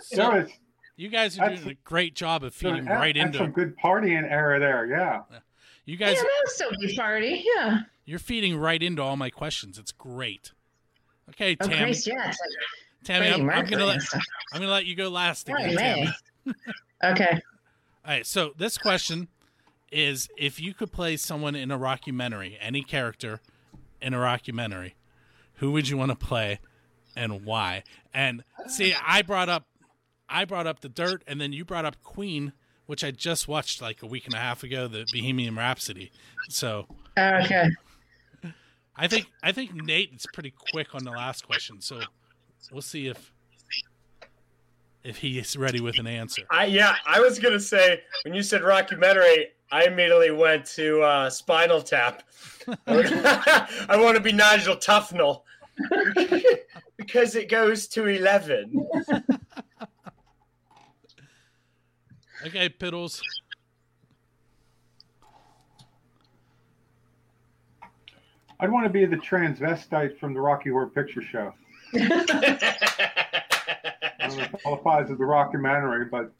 So 0.00 0.16
There 0.16 0.42
was 0.42 0.50
you 0.96 1.08
guys 1.08 1.38
are 1.38 1.48
doing 1.54 1.68
a 1.70 1.74
great 1.84 2.14
job 2.14 2.44
of 2.44 2.56
there- 2.58 2.72
feeding 2.72 2.84
that- 2.86 2.94
right 3.00 3.14
that's 3.14 3.26
into 3.26 3.38
some 3.38 3.52
good 3.52 3.76
partying 3.76 4.30
era 4.30 4.58
there. 4.60 4.86
Yeah. 4.86 5.22
you 5.84 5.96
Yeah, 5.96 6.06
guys. 6.08 6.16
that 6.16 6.40
was 6.44 6.56
so 6.56 6.70
be 6.80 6.94
party. 6.96 7.44
Yeah. 7.56 7.80
You're 8.04 8.18
feeding 8.18 8.56
right 8.56 8.82
into 8.82 9.02
all 9.02 9.16
my 9.16 9.30
questions. 9.30 9.78
It's 9.78 9.92
great. 9.92 10.52
Okay, 11.30 11.56
Oh, 11.60 11.66
Tammy. 11.66 11.78
Grace, 11.84 12.06
yeah. 12.06 12.26
Like 12.26 12.34
Tammy, 13.04 13.28
I'm, 13.32 13.48
I'm 13.50 13.66
gonna 13.66 13.84
let. 13.86 14.00
I'm 14.52 14.60
gonna 14.60 14.70
let 14.72 14.86
you 14.86 14.94
go 14.94 15.08
last 15.08 15.48
Oh, 15.50 15.54
again, 15.54 15.76
Tammy. 15.76 16.08
Okay. 17.04 17.40
All 18.04 18.12
right. 18.12 18.26
So 18.26 18.52
this 18.56 18.76
question 18.78 19.28
is: 19.92 20.28
If 20.36 20.58
you 20.60 20.74
could 20.74 20.90
play 20.90 21.16
someone 21.16 21.54
in 21.54 21.70
a 21.70 21.78
rockumentary, 21.78 22.56
any 22.60 22.82
character 22.82 23.40
in 24.00 24.14
a 24.14 24.18
rockumentary, 24.18 24.92
who 25.54 25.72
would 25.72 25.88
you 25.88 25.96
want 25.96 26.10
to 26.10 26.16
play, 26.26 26.60
and 27.16 27.44
why? 27.44 27.82
And 28.14 28.44
see, 28.68 28.94
I 29.04 29.22
brought 29.22 29.48
up, 29.48 29.66
I 30.28 30.44
brought 30.44 30.66
up 30.66 30.80
the 30.80 30.88
Dirt, 30.88 31.22
and 31.26 31.40
then 31.40 31.52
you 31.52 31.64
brought 31.64 31.84
up 31.84 32.02
Queen, 32.02 32.52
which 32.86 33.02
I 33.04 33.10
just 33.10 33.48
watched 33.48 33.82
like 33.82 34.02
a 34.02 34.06
week 34.06 34.26
and 34.26 34.34
a 34.34 34.38
half 34.38 34.62
ago, 34.62 34.88
the 34.88 35.04
Bohemian 35.12 35.56
Rhapsody. 35.56 36.10
So 36.48 36.86
Okay. 37.18 37.70
I 39.00 39.06
think 39.06 39.26
I 39.42 39.52
think 39.52 39.74
Nate 39.74 40.12
is 40.14 40.26
pretty 40.32 40.52
quick 40.72 40.94
on 40.94 41.04
the 41.04 41.10
last 41.12 41.46
question. 41.46 41.80
So 41.80 42.00
we'll 42.72 42.82
see 42.82 43.06
if 43.06 43.32
if 45.04 45.18
he 45.18 45.38
is 45.38 45.56
ready 45.56 45.80
with 45.80 45.98
an 45.98 46.06
answer. 46.08 46.42
I 46.50 46.64
yeah, 46.66 46.96
I 47.06 47.20
was 47.20 47.38
gonna 47.38 47.60
say 47.60 48.02
when 48.24 48.34
you 48.34 48.42
said 48.42 48.62
rockumentary, 48.62 49.46
I 49.70 49.84
immediately 49.84 50.30
went 50.30 50.64
to 50.66 51.02
uh, 51.02 51.30
Spinal 51.30 51.82
Tap. 51.82 52.22
I 52.86 53.96
want 53.98 54.16
to 54.16 54.22
be 54.22 54.32
Nigel 54.32 54.76
Tufnell 54.76 55.42
because 56.96 57.34
it 57.34 57.50
goes 57.50 57.86
to 57.88 58.06
eleven. 58.06 58.88
Okay, 62.46 62.68
Piddles. 62.68 63.20
I'd 68.60 68.70
want 68.70 68.86
to 68.86 68.90
be 68.90 69.04
the 69.04 69.16
transvestite 69.16 70.18
from 70.18 70.34
the 70.34 70.40
Rocky 70.40 70.70
Horror 70.70 70.88
Picture 70.88 71.22
Show. 71.22 71.52
I 71.94 71.98
don't 74.20 74.36
know 74.36 74.44
if 74.44 74.54
it 74.54 74.62
qualifies 74.62 75.10
as 75.10 75.18
the 75.18 75.26
documentary, 75.26 76.06
but 76.06 76.32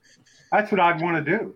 that's 0.50 0.70
what 0.70 0.80
I'd 0.80 1.00
want 1.00 1.24
to 1.24 1.38
do. 1.38 1.54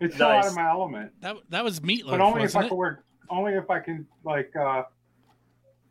It's 0.00 0.16
so 0.16 0.28
out 0.28 0.46
of 0.46 0.54
my 0.54 0.68
element, 0.68 1.12
That 1.20 1.36
that 1.50 1.64
was 1.64 1.80
Meatloaf, 1.80 2.10
but 2.10 2.20
only 2.20 2.40
if 2.42 2.54
wasn't 2.54 2.62
I 2.64 2.66
it? 2.66 2.68
can 2.68 2.76
wear, 2.76 3.04
only 3.30 3.52
if 3.54 3.70
I 3.70 3.80
can 3.80 4.06
like. 4.24 4.54
uh 4.54 4.82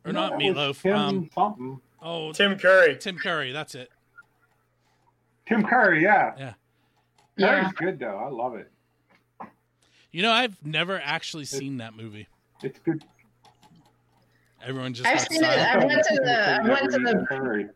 Or 0.04 0.12
not 0.12 0.34
Meatloaf. 0.34 0.80
Tim 0.80 0.94
Um, 0.96 1.30
something. 1.34 1.80
oh, 2.00 2.32
Tim, 2.32 2.56
Curry. 2.58 2.96
Tim 2.98 3.16
Curry. 3.16 3.22
Curry. 3.22 3.52
That's 3.52 3.74
it. 3.74 3.90
Tim 5.46 5.64
Curry, 5.64 6.02
yeah. 6.02 6.34
Yeah. 6.38 6.52
Yeah. 7.36 7.70
Good 7.76 7.98
though. 7.98 8.16
I 8.16 8.28
love 8.28 8.54
it. 8.54 8.70
You 10.12 10.22
know, 10.22 10.30
I've 10.32 10.64
never 10.64 11.00
actually 11.02 11.44
seen 11.44 11.78
that 11.78 11.94
movie. 11.94 12.26
It's 12.62 12.78
good. 12.78 13.04
Everyone 14.64 14.94
just 14.94 15.06
I've 15.06 15.18
got 15.18 15.30
seen 15.32 15.44
it. 15.44 15.50
I 15.50 15.84
went 15.84 16.02
to 16.04 16.14
the- 16.24 16.62
I 16.62 16.68
went 16.68 16.90
to 16.92 16.98
the- 16.98 17.70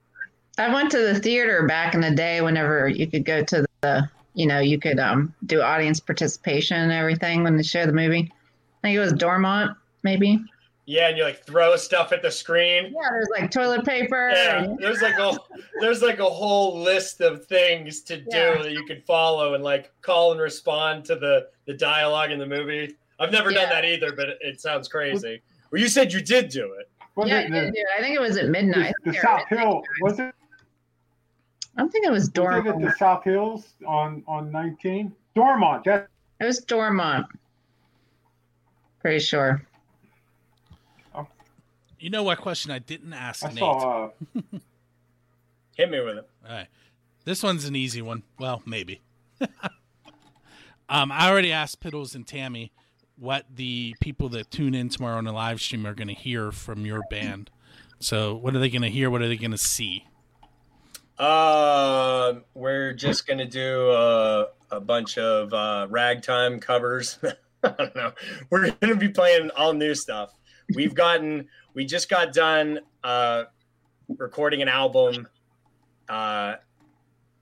I 0.58 0.74
went 0.74 0.90
to 0.92 0.98
the 0.98 1.18
theater 1.20 1.66
back 1.66 1.94
in 1.94 2.00
the 2.00 2.10
day 2.14 2.40
whenever 2.40 2.88
you 2.88 3.06
could 3.06 3.24
go 3.24 3.42
to 3.44 3.66
the, 3.82 4.08
you 4.34 4.46
know, 4.46 4.60
you 4.60 4.78
could 4.78 4.98
um 4.98 5.34
do 5.46 5.60
audience 5.62 6.00
participation 6.00 6.76
and 6.76 6.92
everything 6.92 7.42
when 7.44 7.56
they 7.56 7.62
show 7.62 7.86
the 7.86 7.92
movie. 7.92 8.30
I 8.32 8.80
think 8.82 8.96
it 8.96 9.00
was 9.00 9.12
Dormont, 9.12 9.76
maybe. 10.02 10.42
Yeah, 10.86 11.08
and 11.08 11.16
you 11.16 11.22
like 11.22 11.44
throw 11.44 11.76
stuff 11.76 12.10
at 12.12 12.20
the 12.22 12.30
screen. 12.30 12.86
Yeah, 12.86 13.08
there's 13.12 13.28
like 13.38 13.50
toilet 13.50 13.84
paper. 13.84 14.32
Yeah, 14.34 14.64
and- 14.64 14.78
there's 14.78 15.02
like 15.02 15.18
a 15.18 15.36
there's 15.80 16.02
like 16.02 16.18
a 16.18 16.28
whole 16.28 16.80
list 16.80 17.20
of 17.20 17.44
things 17.46 18.00
to 18.02 18.16
do 18.16 18.24
Yeah. 18.30 18.62
that 18.62 18.72
you 18.72 18.84
can 18.86 19.00
follow 19.02 19.54
and 19.54 19.62
like 19.62 19.92
call 20.02 20.32
and 20.32 20.40
respond 20.40 21.04
to 21.06 21.16
the 21.16 21.48
the 21.66 21.74
dialogue 21.74 22.30
in 22.32 22.38
the 22.38 22.46
movie. 22.46 22.96
I've 23.20 23.30
never 23.30 23.52
done 23.52 23.68
that 23.68 23.84
either, 23.84 24.12
but 24.16 24.30
it, 24.30 24.38
it 24.40 24.60
sounds 24.60 24.88
crazy. 24.88 25.42
Well, 25.70 25.80
you 25.80 25.88
said 25.88 26.12
you 26.12 26.22
did 26.22 26.48
do 26.48 26.72
it. 26.80 26.88
Was 27.14 27.28
yeah, 27.28 27.40
it 27.40 27.46
I 27.46 27.50
the, 27.50 27.60
did 27.66 27.74
do 27.74 27.80
it. 27.80 27.86
I 27.98 28.00
think 28.02 28.14
it 28.16 28.20
was 28.20 28.36
at 28.38 28.48
midnight. 28.48 28.94
the, 29.04 29.12
the 29.12 29.18
South. 29.20 29.46
Hill? 29.48 29.82
Was 30.00 30.18
it? 30.18 30.34
I 31.80 31.82
don't 31.82 31.90
think 31.90 32.04
it 32.06 32.10
was 32.12 32.24
Was 32.24 32.28
it 32.28 32.38
at 32.38 32.64
Dormont. 32.64 32.82
the 32.82 32.92
South 32.98 33.24
Hills 33.24 33.72
on 33.86 34.22
on 34.28 34.52
19? 34.52 35.14
Dormont. 35.34 35.82
That, 35.84 36.08
It 36.38 36.44
was 36.44 36.58
Dormont. 36.58 37.26
Pretty 39.00 39.20
sure. 39.20 39.62
You 41.98 42.10
know 42.10 42.22
what 42.22 42.36
question 42.36 42.70
I 42.70 42.80
didn't 42.80 43.14
ask 43.14 43.46
I 43.46 43.48
Nate? 43.48 43.58
saw. 43.60 44.10
Uh, 44.36 44.40
Hit 45.76 45.90
me 45.90 46.00
with 46.00 46.18
it. 46.18 46.28
All 46.46 46.54
right. 46.54 46.66
This 47.24 47.42
one's 47.42 47.64
an 47.64 47.74
easy 47.74 48.02
one. 48.02 48.24
Well, 48.38 48.60
maybe. 48.66 49.00
um, 50.90 51.10
I 51.10 51.30
already 51.30 51.52
asked 51.52 51.80
Piddles 51.80 52.14
and 52.14 52.26
Tammy 52.26 52.72
what 53.16 53.46
the 53.54 53.94
people 54.00 54.28
that 54.30 54.50
tune 54.50 54.74
in 54.74 54.90
tomorrow 54.90 55.16
on 55.16 55.24
the 55.24 55.32
live 55.32 55.62
stream 55.62 55.86
are 55.86 55.94
going 55.94 56.08
to 56.08 56.14
hear 56.14 56.52
from 56.52 56.84
your 56.84 57.00
band. 57.10 57.50
So, 58.00 58.34
what 58.34 58.54
are 58.54 58.58
they 58.58 58.68
going 58.68 58.82
to 58.82 58.90
hear? 58.90 59.08
What 59.08 59.22
are 59.22 59.28
they 59.28 59.38
going 59.38 59.50
to 59.52 59.58
see? 59.58 60.04
Uh, 61.20 62.40
we're 62.54 62.94
just 62.94 63.26
gonna 63.26 63.44
do 63.44 63.90
a, 63.90 64.46
a 64.70 64.80
bunch 64.80 65.18
of 65.18 65.52
uh, 65.52 65.86
ragtime 65.90 66.58
covers. 66.58 67.18
I 67.62 67.74
don't 67.76 67.94
know. 67.94 68.12
We're 68.48 68.70
gonna 68.70 68.96
be 68.96 69.10
playing 69.10 69.50
all 69.50 69.74
new 69.74 69.94
stuff. 69.94 70.34
We've 70.74 70.94
gotten. 70.94 71.48
We 71.74 71.84
just 71.84 72.08
got 72.08 72.32
done 72.32 72.80
uh, 73.04 73.44
recording 74.16 74.62
an 74.62 74.68
album 74.68 75.28
uh, 76.08 76.54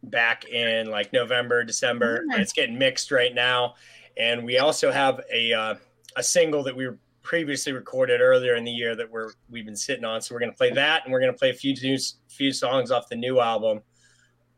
back 0.03 0.45
in 0.47 0.91
like 0.91 1.13
November, 1.13 1.63
December, 1.63 2.25
it's 2.31 2.53
getting 2.53 2.79
mixed 2.79 3.13
right 3.13 3.35
now. 3.35 3.75
And 4.17 4.45
we 4.45 4.59
also 4.59 4.91
have 4.91 5.21
a 5.33 5.53
uh, 5.53 5.75
a 6.17 6.23
single 6.25 6.65
that 6.65 6.75
we 6.75 6.89
previously 7.29 7.73
recorded 7.75 8.23
earlier 8.23 8.55
in 8.57 8.65
the 8.65 8.71
year 8.71 8.97
that 8.97 9.09
we're 9.11 9.31
we've 9.51 9.67
been 9.67 9.77
sitting 9.77 10.05
on. 10.05 10.23
So 10.23 10.35
we're 10.35 10.41
gonna 10.41 10.53
play 10.53 10.71
that, 10.73 11.05
and 11.05 11.13
we're 11.13 11.21
gonna 11.21 11.35
play 11.35 11.51
a 11.51 11.55
few 11.55 11.75
new, 11.75 11.99
few 12.31 12.53
songs 12.53 12.91
off 12.91 13.09
the 13.11 13.17
new 13.17 13.39
album. 13.39 13.83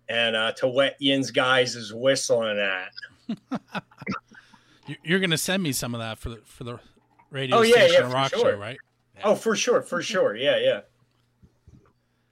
And 0.09 0.35
uh, 0.37 0.53
to 0.53 0.69
wet 0.69 0.97
Yin's 1.01 1.31
guys 1.33 1.75
is 1.77 1.93
whistling 1.93 2.59
at. 2.59 2.91
You- 4.89 4.97
You're 5.05 5.21
going 5.21 5.31
to 5.31 5.39
send 5.39 5.63
me 5.63 5.71
some 5.71 5.95
of 5.95 6.01
that 6.01 6.19
for 6.19 6.31
the 6.31 6.41
for 6.45 6.65
the 6.65 6.79
radio 7.31 7.59
Oh, 7.59 7.63
yeah, 7.63 7.75
station 7.87 8.09
yeah, 8.09 8.13
rock 8.13 8.31
sure. 8.31 8.53
show, 8.53 8.57
right? 8.59 8.77
Oh, 9.23 9.35
for 9.37 9.55
sure, 9.55 9.83
for 9.83 10.03
sure. 10.03 10.35
Yeah, 10.35 10.59
yeah, 10.59 10.81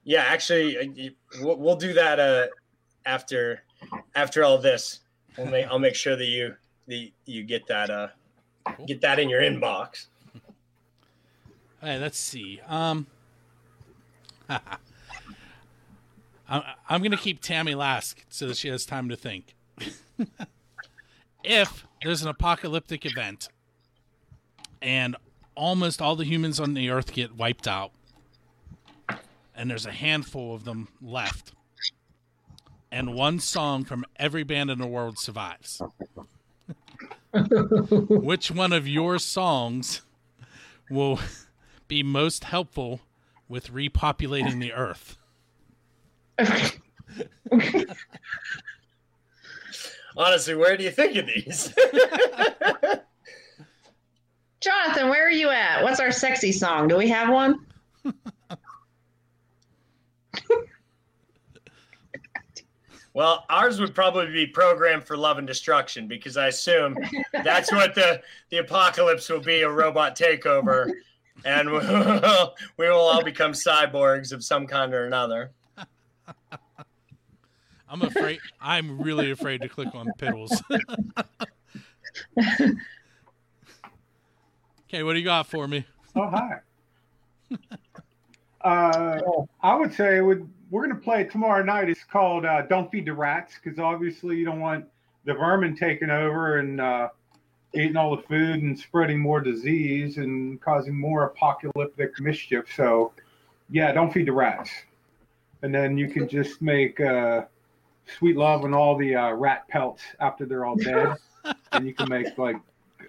yeah. 0.02 0.22
Actually, 0.26 0.76
uh, 0.76 1.40
we'll, 1.44 1.56
we'll 1.56 1.76
do 1.76 1.92
that 1.92 2.18
uh, 2.18 2.46
after 3.06 3.62
after 4.16 4.42
all 4.42 4.58
this. 4.58 5.00
We'll 5.36 5.46
make 5.46 5.66
I'll 5.66 5.78
make 5.78 5.94
sure 5.94 6.16
that 6.16 6.24
you 6.24 6.54
the 6.88 7.12
you 7.26 7.44
get 7.44 7.66
that 7.68 7.90
uh 7.90 8.08
Cool. 8.76 8.86
get 8.86 9.00
that 9.02 9.18
in 9.20 9.28
your 9.28 9.40
inbox. 9.40 10.06
All 11.80 11.88
right, 11.88 12.00
let's 12.00 12.18
see. 12.18 12.60
Um, 12.66 13.06
I'm, 14.48 14.62
I'm 16.88 17.00
going 17.00 17.12
to 17.12 17.16
keep 17.16 17.40
Tammy 17.40 17.74
last 17.74 18.24
so 18.28 18.48
that 18.48 18.56
she 18.56 18.68
has 18.68 18.84
time 18.84 19.08
to 19.10 19.16
think. 19.16 19.54
if 21.44 21.86
there's 22.02 22.22
an 22.22 22.28
apocalyptic 22.28 23.06
event 23.06 23.48
and 24.82 25.14
almost 25.54 26.02
all 26.02 26.16
the 26.16 26.24
humans 26.24 26.58
on 26.58 26.74
the 26.74 26.90
earth 26.90 27.12
get 27.12 27.36
wiped 27.36 27.68
out, 27.68 27.92
and 29.54 29.70
there's 29.70 29.86
a 29.86 29.92
handful 29.92 30.54
of 30.54 30.64
them 30.64 30.88
left, 31.00 31.52
and 32.90 33.14
one 33.14 33.38
song 33.38 33.84
from 33.84 34.04
every 34.16 34.42
band 34.42 34.70
in 34.70 34.78
the 34.78 34.86
world 34.86 35.18
survives, 35.18 35.82
which 38.08 38.50
one 38.50 38.72
of 38.72 38.88
your 38.88 39.18
songs 39.18 40.02
will 40.90 41.20
be 41.88 42.02
most 42.02 42.44
helpful 42.44 43.00
with 43.48 43.72
repopulating 43.72 44.60
the 44.60 44.72
earth? 44.72 45.16
Honestly, 50.16 50.54
where 50.54 50.76
do 50.76 50.84
you 50.84 50.90
think 50.90 51.16
of 51.16 51.26
these? 51.26 51.72
Jonathan, 54.60 55.08
where 55.08 55.26
are 55.26 55.30
you 55.30 55.48
at? 55.50 55.82
What's 55.84 56.00
our 56.00 56.10
sexy 56.10 56.50
song? 56.52 56.88
Do 56.88 56.96
we 56.96 57.08
have 57.08 57.28
one? 57.28 57.64
well, 63.14 63.46
ours 63.48 63.78
would 63.80 63.94
probably 63.94 64.32
be 64.32 64.48
programmed 64.48 65.04
for 65.04 65.16
love 65.16 65.38
and 65.38 65.46
destruction 65.46 66.08
because 66.08 66.36
I 66.36 66.48
assume 66.48 66.98
that's 67.32 67.70
what 67.70 67.94
the 67.94 68.20
the 68.50 68.56
apocalypse 68.58 69.28
will 69.28 69.38
be—a 69.40 69.70
robot 69.70 70.16
takeover, 70.16 70.90
and 71.44 71.70
we 71.70 71.78
will, 71.78 72.54
we 72.76 72.88
will 72.88 72.96
all 72.96 73.22
become 73.22 73.52
cyborgs 73.52 74.32
of 74.32 74.42
some 74.44 74.66
kind 74.66 74.92
or 74.94 75.06
another. 75.06 75.52
I'm 77.88 78.02
afraid. 78.02 78.40
I'm 78.60 79.00
really 79.00 79.30
afraid 79.30 79.62
to 79.62 79.68
click 79.68 79.94
on 79.94 80.08
piddles. 80.18 80.50
okay, 84.88 85.02
what 85.02 85.14
do 85.14 85.18
you 85.18 85.24
got 85.24 85.46
for 85.46 85.66
me? 85.66 85.86
Oh 86.14 86.28
hi. 86.28 86.58
Uh, 88.60 89.20
I 89.62 89.74
would 89.74 89.94
say 89.94 90.20
would. 90.20 90.46
We're 90.70 90.86
gonna 90.86 91.00
play 91.00 91.22
it 91.22 91.30
tomorrow 91.30 91.64
night. 91.64 91.88
It's 91.88 92.04
called 92.04 92.44
uh, 92.44 92.60
"Don't 92.62 92.90
Feed 92.90 93.06
the 93.06 93.14
Rats" 93.14 93.54
because 93.62 93.78
obviously 93.78 94.36
you 94.36 94.44
don't 94.44 94.60
want 94.60 94.84
the 95.24 95.32
vermin 95.32 95.74
taking 95.74 96.10
over 96.10 96.58
and 96.58 96.78
uh, 96.78 97.08
eating 97.74 97.96
all 97.96 98.16
the 98.16 98.22
food 98.22 98.62
and 98.62 98.78
spreading 98.78 99.18
more 99.18 99.40
disease 99.40 100.16
and 100.16 100.60
causing 100.60 100.98
more 100.98 101.24
apocalyptic 101.24 102.18
mischief. 102.20 102.64
So, 102.74 103.12
yeah, 103.70 103.92
don't 103.92 104.12
feed 104.12 104.26
the 104.26 104.32
rats. 104.32 104.70
And 105.62 105.74
then 105.74 105.98
you 105.98 106.08
can 106.08 106.28
just 106.28 106.62
make 106.62 107.00
uh, 107.00 107.42
sweet 108.18 108.36
love 108.36 108.64
and 108.64 108.74
all 108.74 108.96
the 108.96 109.14
uh, 109.14 109.32
rat 109.32 109.66
pelts 109.68 110.02
after 110.20 110.46
they're 110.46 110.64
all 110.64 110.76
dead, 110.76 111.16
and 111.72 111.86
you 111.86 111.92
can 111.94 112.08
make 112.08 112.38
like 112.38 112.56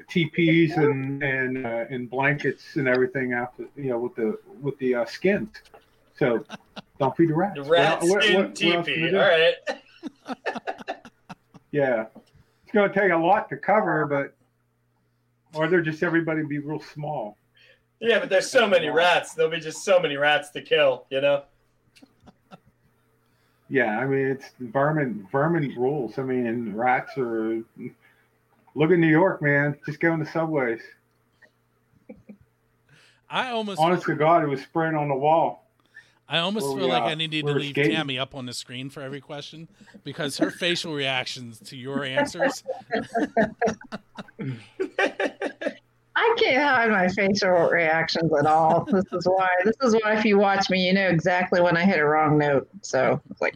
teepees 0.10 0.76
and 0.78 1.22
and 1.24 1.65
uh, 1.65 1.86
and 1.91 2.10
blankets 2.10 2.76
and 2.76 2.88
everything 2.88 3.34
after 3.34 3.65
you 3.76 3.89
know 3.91 4.00
with 4.00 4.15
the 4.15 4.38
with 4.62 4.78
the 4.80 4.95
uh, 4.95 5.06
skins. 5.06 5.50
So 6.17 6.43
don't 7.00 7.15
feed 7.15 7.30
the 7.30 7.36
rats. 7.36 7.56
The 7.56 7.62
What- 7.63 7.69
rat 7.72 8.00
what- 8.02 8.24
skin 8.24 8.36
what- 8.36 8.45
what 8.50 8.50
else 8.50 8.60
can 8.60 8.78
we 8.80 8.84
teepee. 8.84 9.10
do? 9.12 9.19
All 9.19 9.28
right. 9.28 9.54
Yeah, 11.72 12.06
it's 12.63 12.72
going 12.74 12.91
to 12.91 13.00
take 13.00 13.12
a 13.12 13.15
lot 13.15 13.48
to 13.50 13.56
cover, 13.58 14.08
but 14.08 14.34
or 15.54 15.68
they're 15.68 15.82
just 15.82 16.04
everybody 16.04 16.44
be 16.44 16.60
real 16.60 16.80
small. 16.80 17.38
Yeah, 18.00 18.20
but 18.20 18.30
there's 18.30 18.50
so 18.50 18.68
many 18.68 18.90
rats. 18.90 19.34
There'll 19.34 19.52
be 19.52 19.60
just 19.60 19.84
so 19.84 20.00
many 20.00 20.16
rats 20.16 20.50
to 20.52 20.62
kill. 20.62 21.06
You 21.10 21.22
know. 21.22 21.44
Yeah, 23.70 24.00
I 24.00 24.06
mean 24.06 24.28
it's 24.28 24.52
vermin 24.60 25.28
vermin 25.32 25.76
rules. 25.78 26.18
I 26.18 26.24
mean 26.24 26.74
rats 26.76 27.18
are. 27.18 27.62
Look 28.76 28.92
at 28.92 29.00
New 29.00 29.08
York, 29.08 29.42
man. 29.42 29.78
Just 29.86 30.00
go 30.00 30.14
in 30.14 30.20
the 30.20 30.26
subways. 30.26 30.82
I 33.30 33.52
almost, 33.52 33.80
Honest 33.80 34.06
to 34.06 34.16
God, 34.16 34.44
it 34.44 34.48
was 34.48 34.62
spraying 34.62 34.96
on 34.96 35.08
the 35.08 35.16
wall. 35.16 35.68
I 36.32 36.39
almost 36.39 36.68
Where 36.68 36.78
feel 36.78 36.86
we, 36.86 36.92
like 36.92 37.04
uh, 37.04 37.08
I 37.08 37.15
needed 37.15 37.48
to 37.48 37.54
leave 37.54 37.72
skating. 37.72 37.96
Tammy 37.96 38.20
up 38.20 38.36
on 38.36 38.46
the 38.46 38.54
screen 38.54 38.92
for 38.92 39.02
every 39.02 39.20
question 39.20 39.68
because 40.04 40.38
her 40.38 40.52
facial 40.52 40.94
reactions 40.94 41.60
to 41.62 41.76
your 41.76 42.04
answers. 42.06 42.63
I 46.15 46.36
can't 46.38 46.62
hide 46.62 46.92
my 46.92 47.08
facial 47.08 47.70
reactions 47.70 48.32
at 48.38 48.46
all. 48.46 48.86
This 48.92 49.06
is 49.12 49.26
why. 49.26 49.48
This 49.63 49.76
is 49.82 49.96
why 49.96 50.18
if 50.18 50.26
you 50.26 50.38
watch 50.38 50.70
me, 50.70 50.86
you 50.86 50.94
know 50.94 51.08
exactly 51.08 51.62
when 51.62 51.76
I 51.76 51.84
hit 51.84 51.98
a 51.98 52.06
wrong 52.06 52.38
note. 52.38 52.70
So 52.82 53.20
it's 53.32 53.42
like, 53.42 53.56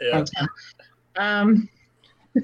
Yeah. 0.00 0.24
um, 1.16 1.68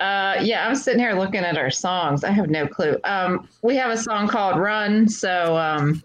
uh, 0.00 0.36
yeah, 0.40 0.68
I'm 0.68 0.76
sitting 0.76 1.00
here 1.00 1.14
looking 1.14 1.40
at 1.40 1.56
our 1.58 1.70
songs. 1.70 2.22
I 2.22 2.30
have 2.30 2.48
no 2.48 2.66
clue. 2.68 2.96
Um, 3.04 3.48
we 3.62 3.74
have 3.76 3.90
a 3.90 3.96
song 3.96 4.28
called 4.28 4.60
"Run." 4.60 5.08
So, 5.08 5.56
um, 5.56 6.02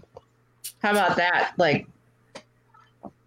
how 0.84 0.92
about 0.92 1.16
that? 1.16 1.54
Like, 1.58 1.88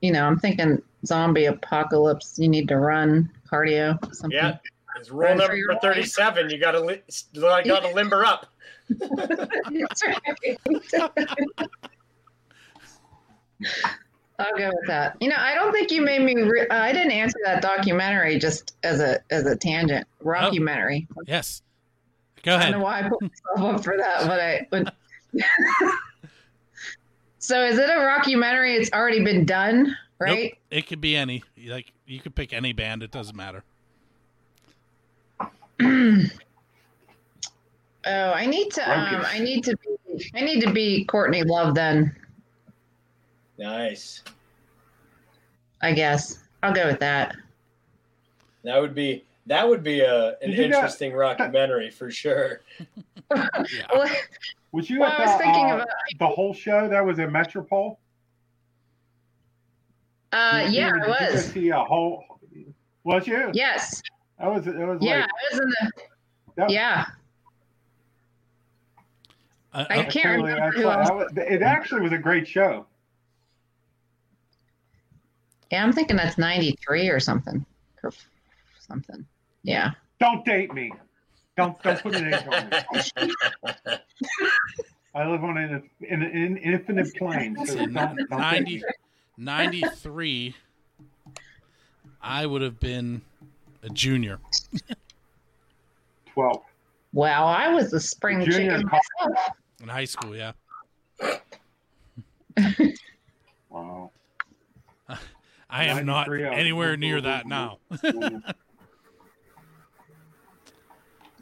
you 0.03 0.13
know, 0.13 0.25
I'm 0.25 0.39
thinking 0.39 0.81
zombie 1.05 1.47
apocalypse. 1.47 2.39
You 2.39 2.49
need 2.49 2.69
to 2.69 2.77
run 2.77 3.31
cardio. 3.51 3.99
Something. 4.15 4.39
Yeah. 4.39 4.59
It's 4.99 5.11
rule 5.11 5.23
Run 5.23 5.33
for 5.37 5.43
number 5.43 5.57
your 5.57 5.73
life. 5.73 5.83
37. 5.83 6.51
You 6.51 6.59
gotta 6.59 6.81
li- 6.81 7.03
gotta 7.35 7.93
limber 7.95 8.25
up. 8.25 8.47
I'll 14.39 14.57
go 14.57 14.69
with 14.69 14.87
that. 14.87 15.17
You 15.21 15.29
know, 15.29 15.37
I 15.39 15.55
don't 15.55 15.73
think 15.73 15.91
you 15.91 16.03
made 16.03 16.23
me. 16.23 16.35
Re- 16.43 16.67
uh, 16.69 16.79
I 16.79 16.93
didn't 16.93 17.13
answer 17.13 17.39
that 17.45 17.63
documentary 17.63 18.39
just 18.39 18.77
as 18.83 19.01
a 19.01 19.19
as 19.31 19.47
a 19.47 19.57
tangent. 19.57 20.07
Rockumentary. 20.23 21.07
Yes. 21.27 21.63
Go 22.43 22.55
ahead. 22.55 22.69
I 22.69 22.71
don't 22.71 22.81
know 22.81 22.85
why 22.85 23.01
I 23.01 23.09
put 23.09 23.23
myself 23.23 23.75
up 23.77 23.85
for 23.85 23.97
that, 23.97 24.27
but 24.27 24.41
I. 24.41 24.67
But 24.71 24.95
so 27.47 27.65
is 27.65 27.79
it 27.79 27.89
a 27.89 27.93
rockumentary? 27.93 28.77
It's 28.77 28.91
already 28.93 29.23
been 29.23 29.45
done, 29.45 29.97
right? 30.19 30.51
Nope. 30.51 30.53
It 30.73 30.89
could 30.89 31.01
be 31.01 31.15
any. 31.15 31.45
Like 31.65 31.93
you 32.05 32.19
could 32.19 32.35
pick 32.35 32.53
any 32.53 32.73
band. 32.73 33.05
It 33.05 33.13
doesn't 33.13 33.37
matter. 33.37 33.63
oh, 35.81 36.27
I 38.05 38.47
need 38.47 38.73
to. 38.73 38.83
Um, 38.83 39.25
I 39.27 39.39
need 39.39 39.63
to 39.63 39.77
be. 39.77 40.31
I 40.35 40.41
need 40.41 40.61
to 40.63 40.73
be 40.73 41.05
Courtney 41.05 41.45
Love 41.45 41.77
then. 41.77 42.17
Nice. 43.59 44.25
I 45.83 45.93
guess 45.93 46.43
I'll 46.65 46.73
go 46.73 46.87
with 46.87 46.99
that. 46.99 47.37
That 48.65 48.81
would 48.81 48.95
be 48.95 49.25
that 49.47 49.69
would 49.69 49.85
be 49.85 50.01
a 50.01 50.31
an 50.43 50.51
Did 50.51 50.59
you 50.59 50.69
not- 50.69 50.79
interesting 50.79 51.13
rockumentary 51.13 51.93
for 51.93 52.11
sure. 52.11 52.63
Yeah. 53.35 54.15
Well, 54.77 54.83
Was 54.83 54.91
you 54.91 55.01
well, 55.01 55.11
at 55.11 55.21
I 55.21 55.25
was 55.25 55.33
the, 55.33 55.39
thinking 55.45 55.65
uh, 55.71 55.75
about. 55.77 55.89
the 56.19 56.27
whole 56.29 56.53
show? 56.53 56.87
That 56.87 57.03
was 57.05 57.19
in 57.19 57.33
Metropole. 57.33 57.99
Uh, 60.33 60.67
yeah, 60.71 60.91
you- 60.95 61.03
I 61.03 61.19
did 61.19 61.29
you 61.31 61.35
was. 61.35 61.45
See 61.47 61.69
a 61.71 61.79
whole. 61.83 62.23
Was 63.05 63.27
you? 63.27 63.51
Yes. 63.55 64.03
That 64.39 64.49
was. 64.53 64.67
It 64.67 64.77
was 64.77 64.99
Yeah, 65.01 65.21
like. 65.21 65.31
I 65.31 65.55
was 65.55 65.61
in 65.61 65.69
the. 65.71 65.93
that- 66.57 66.71
Yeah, 66.71 67.07
I, 69.73 69.81
I 69.81 69.85
I, 69.85 69.87
can't 70.05 70.13
totally- 70.13 70.53
remember 70.53 70.61
that's 70.61 70.77
who 70.77 70.85
why 70.87 70.99
else. 71.01 71.09
I 71.11 71.13
was- 71.15 71.33
it 71.39 71.63
actually 71.63 72.03
was 72.03 72.13
a 72.13 72.19
great 72.19 72.47
show. 72.47 72.87
yeah. 75.71 75.83
I'm 75.83 75.93
thinking 75.93 76.17
that's 76.19 76.37
'93 76.37 77.09
or 77.09 77.19
something, 77.21 77.65
or 78.03 78.13
something. 78.79 79.25
Yeah. 79.63 79.93
Don't 80.21 80.45
date 80.45 80.75
me. 80.75 80.93
Don't 81.57 81.83
don't 81.83 82.03
put 82.03 82.15
an 82.17 82.33
age 82.35 82.43
on 82.47 82.69
me. 82.69 83.33
I 85.15 85.27
live 85.27 85.43
on 85.45 85.57
an, 85.57 85.83
in 86.01 86.23
an 86.23 86.59
infinite 86.59 87.15
plane. 87.17 87.57
So 87.65 87.65
So 87.65 87.87
don't, 87.87 87.95
don't 88.29 88.31
90, 88.31 88.83
93, 89.39 90.55
I 92.21 92.45
would 92.45 92.61
have 92.61 92.79
been 92.79 93.23
a 93.83 93.89
junior. 93.89 94.39
Twelve. 96.35 96.63
Wow, 97.15 97.47
I 97.47 97.69
was 97.73 97.95
a 97.95 98.01
spring 98.01 98.45
Junior 98.45 98.73
chicken 98.77 98.89
co- 98.89 98.99
myself. 99.25 99.57
In 99.83 99.89
high 99.89 100.05
school, 100.05 100.37
yeah. 100.37 100.53
Wow. 103.71 104.11
I 105.71 105.85
am 105.87 106.05
not 106.05 106.29
93, 106.29 106.45
I 106.45 106.51
was- 106.51 106.59
anywhere 106.59 106.97
near 106.99 107.21
that 107.23 107.47
now. 107.47 107.79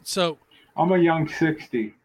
So 0.07 0.37
I'm 0.77 0.91
a 0.91 0.99
young 0.99 1.27
sixty. 1.27 1.95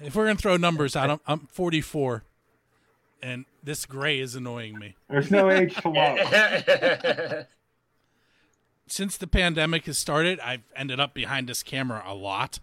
if 0.00 0.14
we're 0.14 0.26
gonna 0.26 0.38
throw 0.38 0.56
numbers 0.56 0.94
out, 0.94 1.10
I'm, 1.10 1.20
I'm 1.26 1.40
44, 1.50 2.22
and 3.20 3.44
this 3.62 3.86
gray 3.86 4.20
is 4.20 4.36
annoying 4.36 4.78
me. 4.78 4.94
There's 5.08 5.32
no 5.32 5.50
age 5.50 5.74
to 5.82 5.88
love. 5.88 7.46
Since 8.86 9.16
the 9.16 9.26
pandemic 9.26 9.86
has 9.86 9.98
started, 9.98 10.38
I've 10.40 10.62
ended 10.76 11.00
up 11.00 11.12
behind 11.12 11.48
this 11.48 11.64
camera 11.64 12.04
a 12.06 12.14
lot 12.14 12.60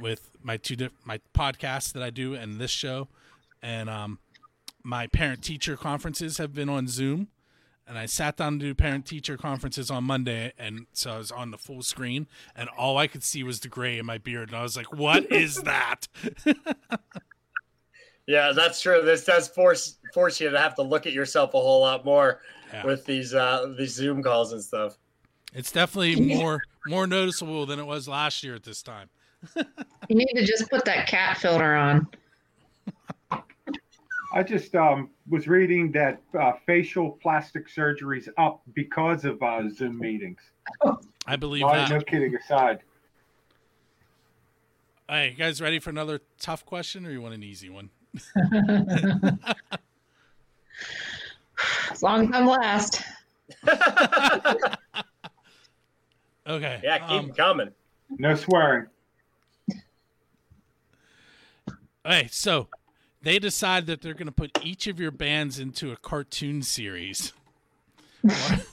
with 0.00 0.30
my 0.42 0.56
two 0.56 0.74
diff- 0.74 0.92
my 1.04 1.20
podcasts 1.32 1.92
that 1.92 2.02
I 2.02 2.10
do 2.10 2.34
and 2.34 2.60
this 2.60 2.72
show, 2.72 3.06
and 3.62 3.88
um, 3.88 4.18
my 4.82 5.06
parent 5.06 5.44
teacher 5.44 5.76
conferences 5.76 6.38
have 6.38 6.52
been 6.52 6.68
on 6.68 6.88
Zoom. 6.88 7.28
And 7.86 7.98
I 7.98 8.06
sat 8.06 8.38
down 8.38 8.58
to 8.58 8.64
do 8.64 8.74
parent 8.74 9.04
teacher 9.04 9.36
conferences 9.36 9.90
on 9.90 10.04
Monday, 10.04 10.54
and 10.58 10.86
so 10.94 11.12
I 11.12 11.18
was 11.18 11.30
on 11.30 11.50
the 11.50 11.58
full 11.58 11.82
screen, 11.82 12.26
and 12.56 12.70
all 12.78 12.96
I 12.96 13.06
could 13.06 13.22
see 13.22 13.42
was 13.42 13.60
the 13.60 13.68
gray 13.68 13.98
in 13.98 14.06
my 14.06 14.16
beard, 14.16 14.48
and 14.48 14.56
I 14.58 14.62
was 14.62 14.74
like, 14.74 14.90
"What 14.92 15.30
is 15.30 15.56
that?" 15.64 16.08
yeah, 18.26 18.52
that's 18.54 18.80
true. 18.80 19.02
This 19.02 19.24
does 19.24 19.48
force 19.48 19.98
force 20.14 20.40
you 20.40 20.48
to 20.50 20.58
have 20.58 20.74
to 20.76 20.82
look 20.82 21.06
at 21.06 21.12
yourself 21.12 21.52
a 21.54 21.60
whole 21.60 21.80
lot 21.80 22.04
more 22.04 22.40
Yeah. 22.72 22.86
with 22.86 23.04
these 23.04 23.34
uh 23.34 23.74
these 23.76 23.94
Zoom 23.94 24.22
calls 24.22 24.52
and 24.52 24.62
stuff. 24.62 24.96
It's 25.52 25.70
definitely 25.70 26.16
more 26.36 26.62
more 26.86 27.06
noticeable 27.06 27.66
than 27.66 27.78
it 27.78 27.84
was 27.86 28.08
last 28.08 28.42
year 28.42 28.54
at 28.54 28.62
this 28.64 28.82
time. 28.82 29.10
You 30.08 30.16
need 30.16 30.34
to 30.34 30.44
just 30.44 30.68
put 30.68 30.84
that 30.84 31.06
cat 31.08 31.38
filter 31.38 31.74
on. 31.74 32.06
I 34.34 34.42
just 34.42 34.74
um, 34.74 35.10
was 35.28 35.46
reading 35.46 35.92
that 35.92 36.20
uh, 36.38 36.52
facial 36.66 37.12
plastic 37.22 37.68
surgery's 37.68 38.28
up 38.36 38.62
because 38.74 39.24
of 39.24 39.40
uh, 39.40 39.68
Zoom 39.70 39.96
meetings. 39.98 40.40
I 41.26 41.36
believe 41.36 41.62
No, 41.62 41.72
that. 41.72 41.88
no 41.88 42.00
kidding 42.00 42.34
aside. 42.34 42.80
Hey, 45.08 45.30
you 45.30 45.36
guys 45.36 45.60
ready 45.60 45.78
for 45.78 45.90
another 45.90 46.20
tough 46.40 46.66
question, 46.66 47.06
or 47.06 47.10
you 47.10 47.22
want 47.22 47.34
an 47.34 47.44
easy 47.44 47.70
one? 47.70 47.90
As 51.92 52.02
long 52.02 52.26
as 52.26 52.30
I'm 52.34 52.46
last. 52.46 53.02
Okay. 56.46 56.78
Yeah, 56.84 56.98
keep 56.98 57.08
um, 57.08 57.24
'em 57.24 57.32
coming. 57.32 57.70
No 58.18 58.34
swearing. 58.34 58.84
Hey, 62.04 62.28
so 62.30 62.68
they 63.24 63.38
decide 63.38 63.86
that 63.86 64.02
they're 64.02 64.14
going 64.14 64.26
to 64.26 64.32
put 64.32 64.58
each 64.62 64.86
of 64.86 65.00
your 65.00 65.10
bands 65.10 65.58
into 65.58 65.90
a 65.90 65.96
cartoon 65.96 66.62
series. 66.62 67.32
what, 68.20 68.66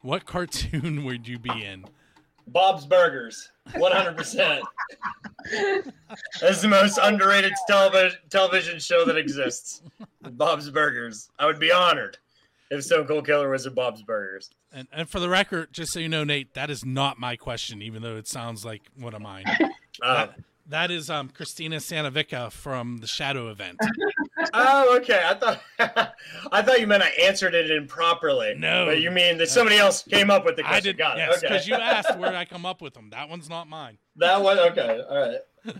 what 0.00 0.26
cartoon 0.26 1.04
would 1.04 1.28
you 1.28 1.38
be 1.38 1.64
in? 1.64 1.84
Bob's 2.48 2.84
Burgers, 2.84 3.50
one 3.76 3.92
hundred 3.92 4.18
percent. 4.18 4.62
That's 6.40 6.60
the 6.60 6.68
most 6.68 6.98
underrated 7.00 7.52
television 7.66 8.18
television 8.28 8.78
show 8.78 9.04
that 9.06 9.16
exists. 9.16 9.80
Bob's 10.20 10.68
Burgers. 10.68 11.30
I 11.38 11.46
would 11.46 11.58
be 11.58 11.72
honored 11.72 12.18
if 12.70 12.84
Stone 12.84 13.06
Cold 13.06 13.24
Killer 13.26 13.48
was 13.48 13.64
in 13.64 13.72
Bob's 13.72 14.02
Burgers. 14.02 14.50
And, 14.72 14.88
and 14.92 15.08
for 15.08 15.20
the 15.20 15.28
record, 15.28 15.72
just 15.72 15.92
so 15.92 16.00
you 16.00 16.08
know, 16.08 16.24
Nate, 16.24 16.52
that 16.54 16.68
is 16.68 16.84
not 16.84 17.18
my 17.18 17.36
question, 17.36 17.80
even 17.80 18.02
though 18.02 18.16
it 18.16 18.26
sounds 18.26 18.64
like 18.64 18.82
one 18.98 19.14
of 19.14 19.22
mine. 19.22 19.44
Uh, 20.02 20.26
That, 20.26 20.38
that 20.68 20.90
is 20.90 21.10
um, 21.10 21.28
Christina 21.28 21.76
Sanovica 21.76 22.50
from 22.50 22.98
the 22.98 23.06
Shadow 23.06 23.50
event. 23.50 23.78
oh, 24.54 24.96
okay. 24.98 25.22
I 25.24 25.34
thought 25.34 25.60
I 26.52 26.62
thought 26.62 26.80
you 26.80 26.86
meant 26.86 27.02
I 27.02 27.10
answered 27.22 27.54
it 27.54 27.70
improperly. 27.70 28.54
No. 28.56 28.86
but 28.86 29.00
you 29.00 29.10
mean 29.10 29.38
that 29.38 29.48
somebody 29.48 29.76
else 29.76 30.02
came 30.02 30.30
up 30.30 30.44
with 30.44 30.56
the 30.56 30.62
question. 30.62 30.76
I 30.76 30.80
did, 30.80 30.98
Got 30.98 31.18
it. 31.18 31.20
yes, 31.20 31.38
okay. 31.38 31.48
because 31.48 31.68
you 31.68 31.74
asked 31.74 32.16
where 32.18 32.34
I 32.34 32.44
come 32.46 32.64
up 32.64 32.80
with 32.80 32.94
them. 32.94 33.10
That 33.10 33.28
one's 33.28 33.48
not 33.48 33.68
mine. 33.68 33.98
that 34.16 34.42
one. 34.42 34.58
Okay, 34.58 35.02
all 35.08 35.18
right. 35.18 35.76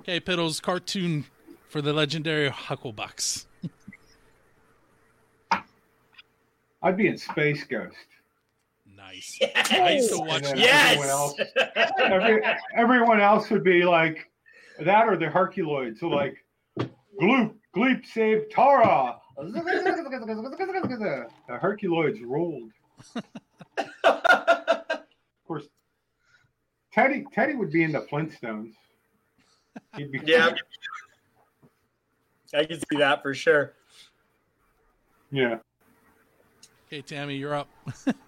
Okay, 0.00 0.20
Piddles, 0.20 0.62
cartoon 0.62 1.24
for 1.68 1.82
the 1.82 1.92
legendary 1.92 2.48
Hucklebucks. 2.48 3.46
I'd 6.82 6.96
be 6.96 7.08
in 7.08 7.18
Space 7.18 7.64
Ghost. 7.64 7.96
Nice. 9.06 9.38
I 9.70 9.92
used 9.92 10.10
to 10.10 10.18
watch 10.18 10.44
And 10.44 10.58
that. 10.60 10.64
then 10.64 10.98
everyone 10.98 11.08
else, 11.08 11.34
every, 11.98 12.42
everyone 12.74 13.20
else 13.20 13.50
would 13.50 13.62
be 13.64 13.84
like 13.84 14.30
that 14.80 15.06
or 15.08 15.16
the 15.16 15.26
Herculoids. 15.26 15.98
So 15.98 16.08
like, 16.08 16.44
Gloop, 17.20 17.54
Gleep 17.74 18.04
save 18.06 18.48
Tara. 18.50 19.16
The 19.36 19.52
Herculoids 21.50 22.20
ruled. 22.22 22.70
Of 24.04 25.46
course, 25.46 25.66
Teddy 26.92 27.24
Teddy 27.32 27.54
would 27.54 27.70
be 27.70 27.84
in 27.84 27.92
the 27.92 28.00
Flintstones. 28.00 28.72
He'd 29.96 30.10
be 30.10 30.20
yeah, 30.24 30.54
I 32.52 32.64
can 32.64 32.80
see 32.80 32.96
that 32.98 33.22
for 33.22 33.32
sure. 33.32 33.74
yeah. 35.30 35.58
Okay, 36.88 37.02
Tammy, 37.02 37.36
you're 37.36 37.54
up. 37.54 37.68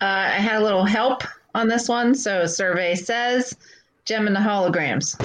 Uh, 0.00 0.04
I 0.04 0.38
had 0.38 0.60
a 0.60 0.64
little 0.64 0.84
help 0.84 1.22
on 1.54 1.68
this 1.68 1.88
one. 1.88 2.14
So, 2.14 2.46
survey 2.46 2.94
says 2.94 3.56
Jem 4.04 4.26
and 4.26 4.36
the 4.36 4.40
holograms. 4.40 5.18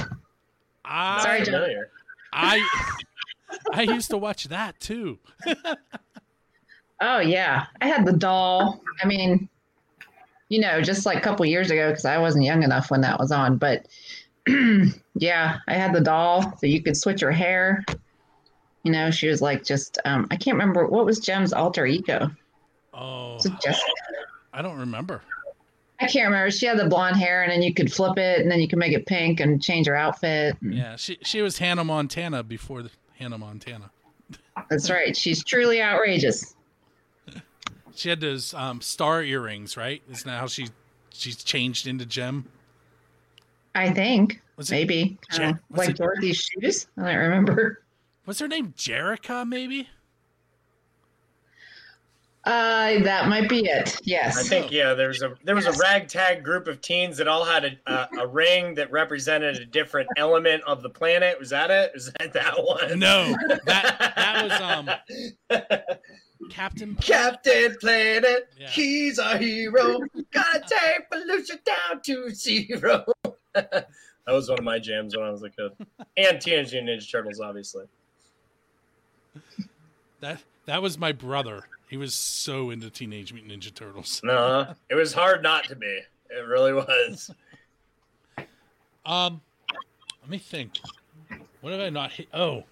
I, 0.85 1.23
Sorry, 1.23 1.43
John. 1.43 1.53
Familiar. 1.53 1.89
I 2.33 2.65
I 3.73 3.81
used 3.83 4.09
to 4.11 4.17
watch 4.17 4.45
that 4.45 4.79
too. 4.79 5.19
Oh 7.01 7.19
yeah, 7.19 7.65
I 7.81 7.87
had 7.87 8.05
the 8.05 8.13
doll. 8.13 8.81
I 9.03 9.07
mean, 9.07 9.49
you 10.49 10.59
know, 10.61 10.81
just 10.81 11.05
like 11.05 11.17
a 11.17 11.21
couple 11.21 11.45
years 11.45 11.71
ago 11.71 11.89
because 11.89 12.05
I 12.05 12.19
wasn't 12.19 12.45
young 12.45 12.61
enough 12.61 12.91
when 12.91 13.01
that 13.01 13.19
was 13.19 13.31
on. 13.31 13.57
But 13.57 13.87
yeah, 15.15 15.57
I 15.67 15.73
had 15.73 15.93
the 15.93 16.01
doll, 16.01 16.55
so 16.57 16.67
you 16.67 16.81
could 16.83 16.95
switch 16.95 17.21
her 17.21 17.31
hair. 17.31 17.83
You 18.83 18.91
know, 18.91 19.09
she 19.09 19.27
was 19.27 19.41
like 19.41 19.63
just 19.63 19.97
um, 20.05 20.27
I 20.29 20.35
can't 20.35 20.55
remember 20.55 20.85
what 20.87 21.05
was 21.05 21.19
Jem's 21.19 21.53
alter 21.53 21.85
ego. 21.85 22.29
Oh, 22.93 23.33
Was 23.35 23.43
Jessica? 23.43 23.91
I 24.53 24.61
don't 24.61 24.77
remember. 24.77 25.21
I 25.99 26.07
can't 26.07 26.25
remember. 26.29 26.49
She 26.51 26.65
had 26.65 26.79
the 26.79 26.87
blonde 26.87 27.17
hair, 27.17 27.43
and 27.43 27.51
then 27.51 27.61
you 27.61 27.73
could 27.73 27.93
flip 27.93 28.17
it, 28.17 28.41
and 28.41 28.49
then 28.51 28.59
you 28.59 28.67
could 28.67 28.79
make 28.79 28.93
it 28.93 29.05
pink 29.05 29.39
and 29.39 29.61
change 29.61 29.85
her 29.87 29.95
outfit. 29.95 30.57
Yeah, 30.61 30.95
she 30.95 31.17
she 31.21 31.41
was 31.41 31.59
Hannah 31.59 31.83
Montana 31.83 32.41
before 32.43 32.81
the 32.81 32.89
Hannah 33.19 33.37
Montana. 33.37 33.91
That's 34.69 34.89
right. 34.89 35.15
She's 35.15 35.43
truly 35.43 35.81
outrageous. 35.81 36.55
She 37.93 38.07
had 38.07 38.21
those 38.21 38.53
um, 38.53 38.79
star 38.79 39.21
earrings, 39.21 39.75
right? 39.75 40.01
Isn't 40.09 40.25
that 40.25 40.39
how 40.39 40.47
she 40.47 40.69
she's 41.11 41.43
changed 41.43 41.87
into 41.87 42.05
Jem? 42.05 42.45
I 43.75 43.91
think 43.91 44.41
Was 44.55 44.71
maybe 44.71 45.17
uh, 45.37 45.53
like 45.69 45.89
it- 45.89 45.97
Dorothy's 45.97 46.37
shoes. 46.37 46.87
I 46.97 47.11
don't 47.11 47.17
remember. 47.21 47.83
was 48.25 48.39
her 48.39 48.47
name 48.47 48.73
Jerrica? 48.77 49.45
Maybe. 49.47 49.89
Uh, 52.43 52.97
that 53.03 53.27
might 53.29 53.47
be 53.47 53.65
it. 53.67 53.95
Yes. 54.03 54.35
I 54.37 54.41
think 54.41 54.71
yeah. 54.71 54.95
There 54.95 55.09
was 55.09 55.21
a 55.21 55.35
there 55.43 55.53
was 55.53 55.67
a 55.67 55.73
ragtag 55.73 56.43
group 56.43 56.67
of 56.67 56.81
teens 56.81 57.17
that 57.17 57.27
all 57.27 57.45
had 57.45 57.65
a, 57.65 57.77
a, 57.93 58.09
a 58.21 58.27
ring 58.27 58.73
that 58.75 58.91
represented 58.91 59.57
a 59.57 59.65
different 59.65 60.09
element 60.17 60.63
of 60.63 60.81
the 60.81 60.89
planet. 60.89 61.37
Was 61.39 61.51
that 61.51 61.69
it? 61.69 61.91
Was 61.93 62.11
that 62.19 62.33
that 62.33 62.55
one? 62.63 62.97
No, 62.97 63.35
that 63.65 64.13
that 64.15 64.43
was 64.43 64.61
um 64.61 65.69
Captain. 66.49 66.95
Captain 66.95 67.75
Planet, 67.79 68.49
Yeah. 68.57 68.67
he's 68.69 69.19
our 69.19 69.37
hero. 69.37 69.99
Gotta 70.33 70.61
take 70.61 71.09
pollution 71.11 71.59
down 71.63 72.01
to 72.01 72.31
zero. 72.31 73.05
that 73.53 73.85
was 74.27 74.49
one 74.49 74.57
of 74.57 74.65
my 74.65 74.79
jams 74.79 75.15
when 75.15 75.25
I 75.25 75.29
was 75.29 75.43
a 75.43 75.49
kid. 75.51 75.71
And 76.17 76.41
Teenage 76.41 76.71
Mutant 76.73 76.89
Ninja 77.01 77.11
Turtles, 77.11 77.39
obviously. 77.39 77.85
That 80.21 80.41
that 80.65 80.81
was 80.81 80.97
my 80.97 81.11
brother. 81.11 81.63
He 81.91 81.97
was 81.97 82.13
so 82.13 82.69
into 82.69 82.89
Teenage 82.89 83.33
Mutant 83.33 83.51
Ninja 83.51 83.75
Turtles. 83.75 84.21
No, 84.23 84.75
it 84.89 84.95
was 84.95 85.11
hard 85.11 85.43
not 85.43 85.65
to 85.65 85.75
be. 85.75 85.99
It 86.29 86.47
really 86.47 86.71
was. 86.71 87.29
Um, 89.05 89.41
let 90.21 90.29
me 90.29 90.37
think. 90.37 90.75
What 91.59 91.73
have 91.73 91.81
I 91.81 91.89
not 91.89 92.13
hit? 92.13 92.29
Oh, 92.33 92.63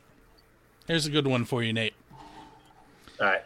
here's 0.87 1.05
a 1.05 1.09
good 1.09 1.27
one 1.27 1.43
for 1.43 1.61
you, 1.61 1.73
Nate. 1.73 1.95
All 3.19 3.27
right. 3.27 3.41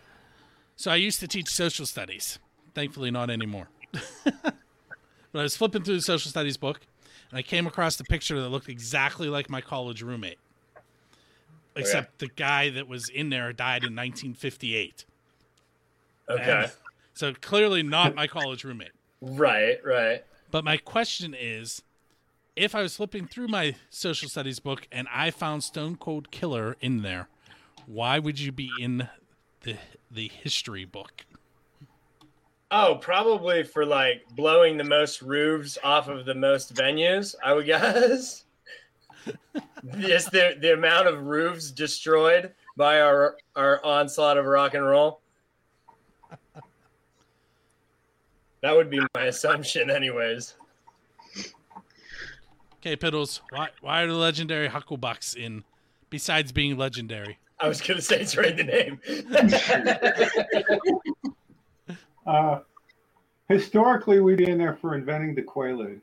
So 0.75 0.91
I 0.91 0.95
used 0.97 1.19
to 1.21 1.27
teach 1.27 1.49
social 1.49 1.87
studies. 1.87 2.37
Thankfully, 2.75 3.09
not 3.09 3.31
anymore. 3.31 3.69
but 4.23 4.53
I 5.33 5.41
was 5.41 5.57
flipping 5.57 5.81
through 5.81 5.95
the 5.95 6.03
social 6.03 6.29
studies 6.29 6.55
book, 6.55 6.81
and 7.31 7.39
I 7.39 7.41
came 7.41 7.65
across 7.65 7.95
the 7.95 8.03
picture 8.03 8.39
that 8.39 8.49
looked 8.49 8.69
exactly 8.69 9.27
like 9.27 9.49
my 9.49 9.59
college 9.59 10.03
roommate, 10.03 10.37
except 11.75 12.19
the 12.19 12.27
guy 12.27 12.69
that 12.69 12.87
was 12.87 13.09
in 13.09 13.31
there 13.31 13.51
died 13.53 13.81
in 13.81 13.95
1958. 13.95 15.05
Okay. 16.29 16.63
And 16.63 16.71
so 17.13 17.33
clearly 17.33 17.83
not 17.83 18.15
my 18.15 18.27
college 18.27 18.63
roommate. 18.63 18.91
Right, 19.21 19.77
right. 19.83 20.23
But 20.51 20.63
my 20.63 20.77
question 20.77 21.35
is 21.37 21.81
if 22.55 22.75
I 22.75 22.81
was 22.81 22.97
flipping 22.97 23.27
through 23.27 23.47
my 23.47 23.75
social 23.89 24.29
studies 24.29 24.59
book 24.59 24.87
and 24.91 25.07
I 25.11 25.31
found 25.31 25.63
Stone 25.63 25.97
Cold 25.97 26.31
Killer 26.31 26.77
in 26.81 27.01
there, 27.01 27.27
why 27.85 28.19
would 28.19 28.39
you 28.39 28.51
be 28.51 28.71
in 28.79 29.09
the 29.61 29.77
the 30.11 30.27
history 30.27 30.85
book? 30.85 31.25
Oh, 32.69 32.95
probably 32.95 33.63
for 33.63 33.85
like 33.85 34.23
blowing 34.35 34.77
the 34.77 34.83
most 34.83 35.21
roofs 35.21 35.77
off 35.83 36.07
of 36.07 36.25
the 36.25 36.35
most 36.35 36.73
venues, 36.73 37.35
I 37.43 37.53
would 37.53 37.65
guess. 37.65 38.45
Just 39.99 40.31
the 40.31 40.57
the 40.59 40.73
amount 40.73 41.07
of 41.07 41.25
roofs 41.25 41.71
destroyed 41.71 42.53
by 42.77 43.01
our 43.01 43.37
our 43.55 43.83
onslaught 43.83 44.37
of 44.37 44.45
rock 44.45 44.73
and 44.73 44.85
roll. 44.85 45.21
That 48.63 48.75
would 48.77 48.89
be 48.89 48.99
my 49.13 49.25
assumption, 49.25 49.91
anyways. 49.91 50.55
Okay, 52.77 52.95
Piddles, 52.95 53.41
why 53.49 53.67
why 53.81 54.03
are 54.03 54.07
the 54.07 54.13
legendary 54.13 54.69
Hucklebucks 54.69 55.35
in 55.35 55.65
besides 56.09 56.53
being 56.53 56.77
legendary? 56.77 57.39
I 57.59 57.67
was 57.67 57.81
gonna 57.81 58.01
say 58.01 58.21
it's 58.21 58.37
right 58.37 58.57
in 58.57 58.65
the 58.65 58.73
name. 58.73 59.01
Uh, 62.25 62.61
historically, 63.49 64.21
we'd 64.21 64.37
be 64.37 64.49
in 64.49 64.57
there 64.57 64.77
for 64.77 64.95
inventing 64.95 65.35
the 65.35 65.41
Quaalude. 65.41 65.99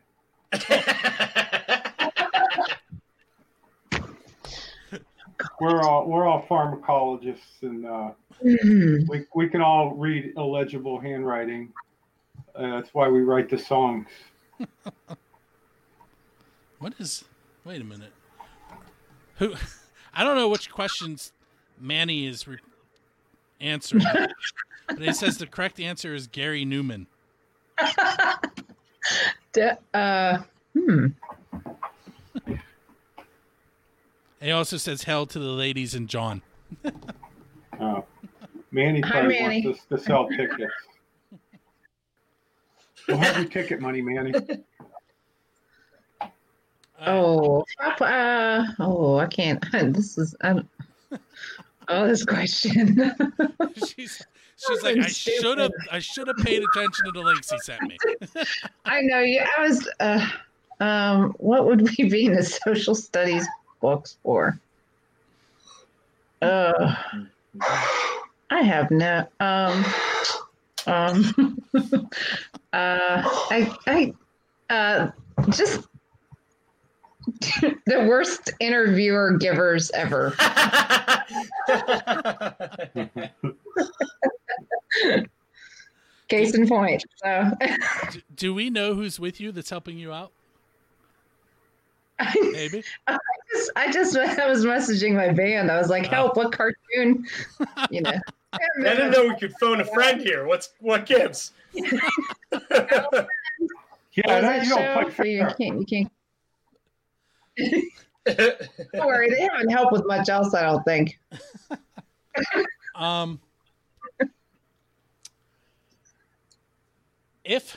We're 5.59 5.81
all 5.81 6.07
we're 6.07 6.27
all 6.27 6.45
pharmacologists, 6.47 7.63
and 7.63 7.87
uh, 7.87 8.11
we 8.43 9.25
we 9.35 9.49
can 9.49 9.63
all 9.63 9.95
read 9.95 10.35
illegible 10.37 11.01
handwriting. 11.01 11.73
Uh, 12.55 12.77
that's 12.81 12.93
why 12.93 13.09
we 13.09 13.21
write 13.23 13.49
the 13.49 13.59
songs. 13.59 14.07
What 16.79 16.95
is 16.99 17.25
Wait 17.65 17.81
a 17.81 17.85
minute. 17.85 18.13
Who 19.37 19.55
I 20.15 20.25
don't 20.25 20.37
know 20.37 20.49
which 20.49 20.71
questions 20.71 21.33
Manny 21.79 22.27
is 22.27 22.49
re- 22.49 22.59
answering. 23.61 24.05
but 24.89 25.03
it 25.03 25.15
says 25.15 25.39
the 25.39 25.47
correct 25.47 25.79
answer 25.79 26.15
is 26.15 26.27
Gary 26.27 26.65
Numan. 26.65 27.07
D- 29.53 29.71
uh, 29.95 30.39
hmm. 30.75 31.07
He 34.41 34.51
also 34.51 34.79
says 34.79 35.03
hell 35.03 35.27
to 35.27 35.39
the 35.39 35.45
ladies 35.45 35.95
and 35.95 36.09
John. 36.09 36.41
Uh, 37.79 38.01
Manny 38.71 39.01
Hi, 39.03 39.11
probably 39.11 39.39
Manny. 39.39 39.67
wants 39.67 39.81
us 39.81 39.87
to 39.91 39.99
sell 39.99 40.29
tickets. 40.29 40.73
We'll 43.11 43.19
have 43.19 43.37
your 43.39 43.49
ticket 43.49 43.81
money, 43.81 44.03
Manny. 44.03 44.33
Oh, 47.07 47.65
uh, 47.81 48.65
oh, 48.79 49.17
I 49.17 49.27
can't. 49.27 49.65
This 49.73 50.19
is. 50.19 50.35
Um, 50.43 50.69
oh, 51.89 52.07
this 52.07 52.25
question. 52.25 53.15
she's 53.77 54.23
she's 54.57 54.83
like 54.83 54.99
I 54.99 55.09
should 55.09 55.59
have 55.59 55.73
I 55.91 55.99
should 55.99 56.29
have 56.29 56.37
paid 56.39 56.63
attention 56.63 57.07
to 57.07 57.13
the 57.13 57.21
links 57.21 57.51
he 57.51 57.59
sent 57.61 57.83
me. 57.83 57.97
I 58.85 59.01
know 59.01 59.21
you. 59.21 59.43
I 59.59 59.63
was. 59.63 59.89
Uh, 59.99 60.27
um, 60.81 61.35
what 61.39 61.67
would 61.67 61.83
we 61.83 62.09
be 62.09 62.27
in 62.27 62.35
the 62.35 62.43
social 62.43 62.95
studies 62.95 63.47
books 63.81 64.19
for? 64.23 64.59
Uh, 66.43 66.95
I 68.51 68.63
have 68.63 68.91
no. 68.91 69.27
Um, 69.41 69.85
um, 70.87 71.59
uh, 71.75 72.09
I, 72.73 73.77
I, 73.87 74.13
uh, 74.71 75.11
just 75.51 75.87
the 77.87 78.07
worst 78.09 78.53
interviewer 78.61 79.37
givers 79.39 79.91
ever. 79.93 80.31
Case 86.29 86.55
in 86.55 86.69
point. 86.69 87.05
So. 87.17 87.51
Do, 88.11 88.21
do 88.35 88.55
we 88.55 88.71
know 88.71 88.95
who's 88.95 89.19
with 89.19 89.41
you 89.41 89.53
that's 89.53 89.71
helping 89.71 89.99
you 89.99 90.13
out? 90.13 90.33
I 92.21 92.35
Maybe. 92.53 92.85
just, 93.53 93.71
I 93.77 93.91
just 93.91 94.17
I 94.17 94.49
was 94.49 94.65
messaging 94.65 95.15
my 95.15 95.33
band. 95.33 95.71
I 95.71 95.79
was 95.79 95.89
like, 95.89 96.07
"Help! 96.07 96.37
What 96.37 96.53
cartoon?" 96.53 97.27
You 97.91 98.03
know. 98.03 98.13
I 98.53 98.59
didn't 98.83 99.11
know 99.13 99.27
we 99.29 99.37
could 99.37 99.55
phone 99.61 99.81
a 99.81 99.85
friend 99.85 100.21
here. 100.21 100.47
What's 100.47 100.71
what 100.81 101.07
gives? 101.07 101.53
Yeah, 104.13 104.25
What 104.27 104.41
that, 104.43 104.43
that 104.43 104.65
you 104.65 104.71
don't 104.71 104.79
show? 104.83 105.03
play 105.05 105.11
For 105.13 105.25
you 105.25 105.39
fair. 105.39 105.55
can't. 105.55 105.79
You 105.79 105.87
can't. 107.57 107.85
Don't 108.93 109.07
worry, 109.07 109.31
they 109.31 109.41
haven't 109.43 109.69
helped 109.71 109.93
with 109.93 110.05
much 110.07 110.29
else. 110.29 110.53
I 110.53 110.63
don't 110.63 110.83
think. 110.85 111.19
Um, 112.97 113.41
if 117.45 117.77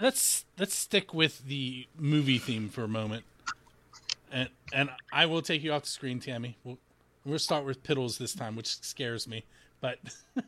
let's 0.00 0.44
let's 0.58 0.74
stick 0.74 1.14
with 1.14 1.46
the 1.46 1.86
movie 1.96 2.38
theme 2.38 2.68
for 2.68 2.84
a 2.84 2.88
moment, 2.88 3.24
and 4.30 4.48
and 4.72 4.90
I 5.12 5.26
will 5.26 5.42
take 5.42 5.62
you 5.62 5.72
off 5.72 5.82
the 5.82 5.88
screen, 5.88 6.20
Tammy. 6.20 6.58
We'll 6.64 6.78
we'll 7.26 7.38
start 7.38 7.64
with 7.64 7.82
Piddles 7.82 8.18
this 8.18 8.34
time, 8.34 8.56
which 8.56 8.80
scares 8.82 9.26
me, 9.28 9.44
but 9.80 9.98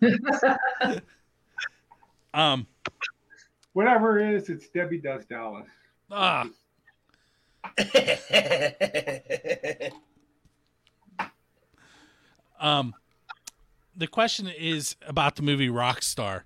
um 2.35 2.67
Whatever 3.75 4.19
it 4.19 4.35
is, 4.35 4.49
it's 4.49 4.69
Debbie 4.69 4.99
Does 4.99 5.25
Dallas. 5.27 5.69
ah 6.11 6.49
um 12.61 12.95
the 13.97 14.07
question 14.07 14.49
is 14.49 14.97
about 15.07 15.37
the 15.37 15.43
movie 15.43 15.69
Rockstar, 15.69 16.43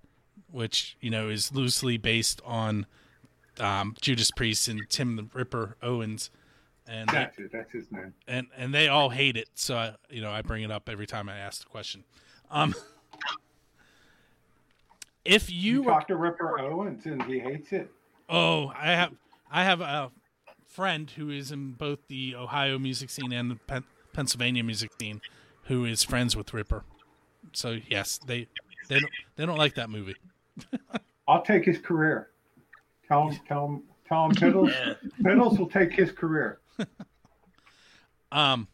which 0.51 0.97
you 1.01 1.11
know 1.11 1.29
is 1.29 1.53
loosely 1.53 1.99
based 1.99 2.41
on 2.45 2.87
um, 3.61 3.95
Judas 4.01 4.31
Priest 4.31 4.69
and 4.69 4.81
Tim 4.89 5.17
the 5.17 5.27
Ripper 5.35 5.77
Owens, 5.83 6.31
and 6.89 7.09
they, 7.09 7.13
That's 7.13 7.39
it. 7.39 7.53
That's 7.53 7.71
his 7.73 7.91
name. 7.93 8.13
and 8.27 8.47
and 8.57 8.75
they 8.75 8.89
all 8.89 9.11
hate 9.11 9.37
it. 9.37 9.49
So 9.55 9.77
I, 9.77 9.95
you 10.11 10.21
know 10.21 10.31
I 10.31 10.43
bring 10.43 10.63
it 10.63 10.71
up 10.71 10.89
every 10.89 11.07
time 11.07 11.29
I 11.29 11.37
ask 11.39 11.63
the 11.63 11.69
question. 11.69 12.05
Um, 12.51 12.75
if 15.25 15.51
You, 15.51 15.83
you 15.83 15.85
talk 15.85 16.07
to 16.09 16.17
Ripper 16.17 16.59
Owens, 16.61 17.07
and 17.07 17.23
he 17.25 17.39
hates 17.39 17.73
it. 17.73 17.91
Oh, 18.29 18.73
I 18.77 18.91
have 18.93 19.13
I 19.51 19.65
have 19.65 19.81
a 19.81 20.11
friend 20.67 21.11
who 21.11 21.31
is 21.31 21.53
in 21.53 21.73
both 21.73 21.99
the 22.09 22.35
Ohio 22.35 22.79
music 22.79 23.11
scene 23.11 23.33
and 23.33 23.51
the 23.51 23.57
Pen- 23.67 23.85
Pennsylvania 24.13 24.65
music 24.65 24.91
scene, 25.01 25.21
who 25.65 25.85
is 25.85 26.03
friends 26.03 26.35
with 26.37 26.53
Ripper. 26.53 26.85
So 27.53 27.79
yes, 27.89 28.19
they 28.27 28.49
they 28.89 28.99
don't 29.01 29.13
they 29.37 29.47
don't 29.47 29.59
like 29.59 29.75
that 29.75 29.91
movie. 29.91 30.17
I'll 31.29 31.43
take 31.43 31.65
his 31.65 31.79
career. 31.79 32.31
Tell 33.07 33.29
him, 33.29 33.41
tell 33.47 33.67
him, 33.67 33.83
tell 34.09 34.25
him. 34.27 34.33
Piddles, 34.35 34.71
Yeah. 34.71 34.95
Piddles 35.23 35.59
will 35.59 35.69
take 35.69 35.93
his 35.93 36.11
career. 36.11 36.59
Um, 38.33 38.69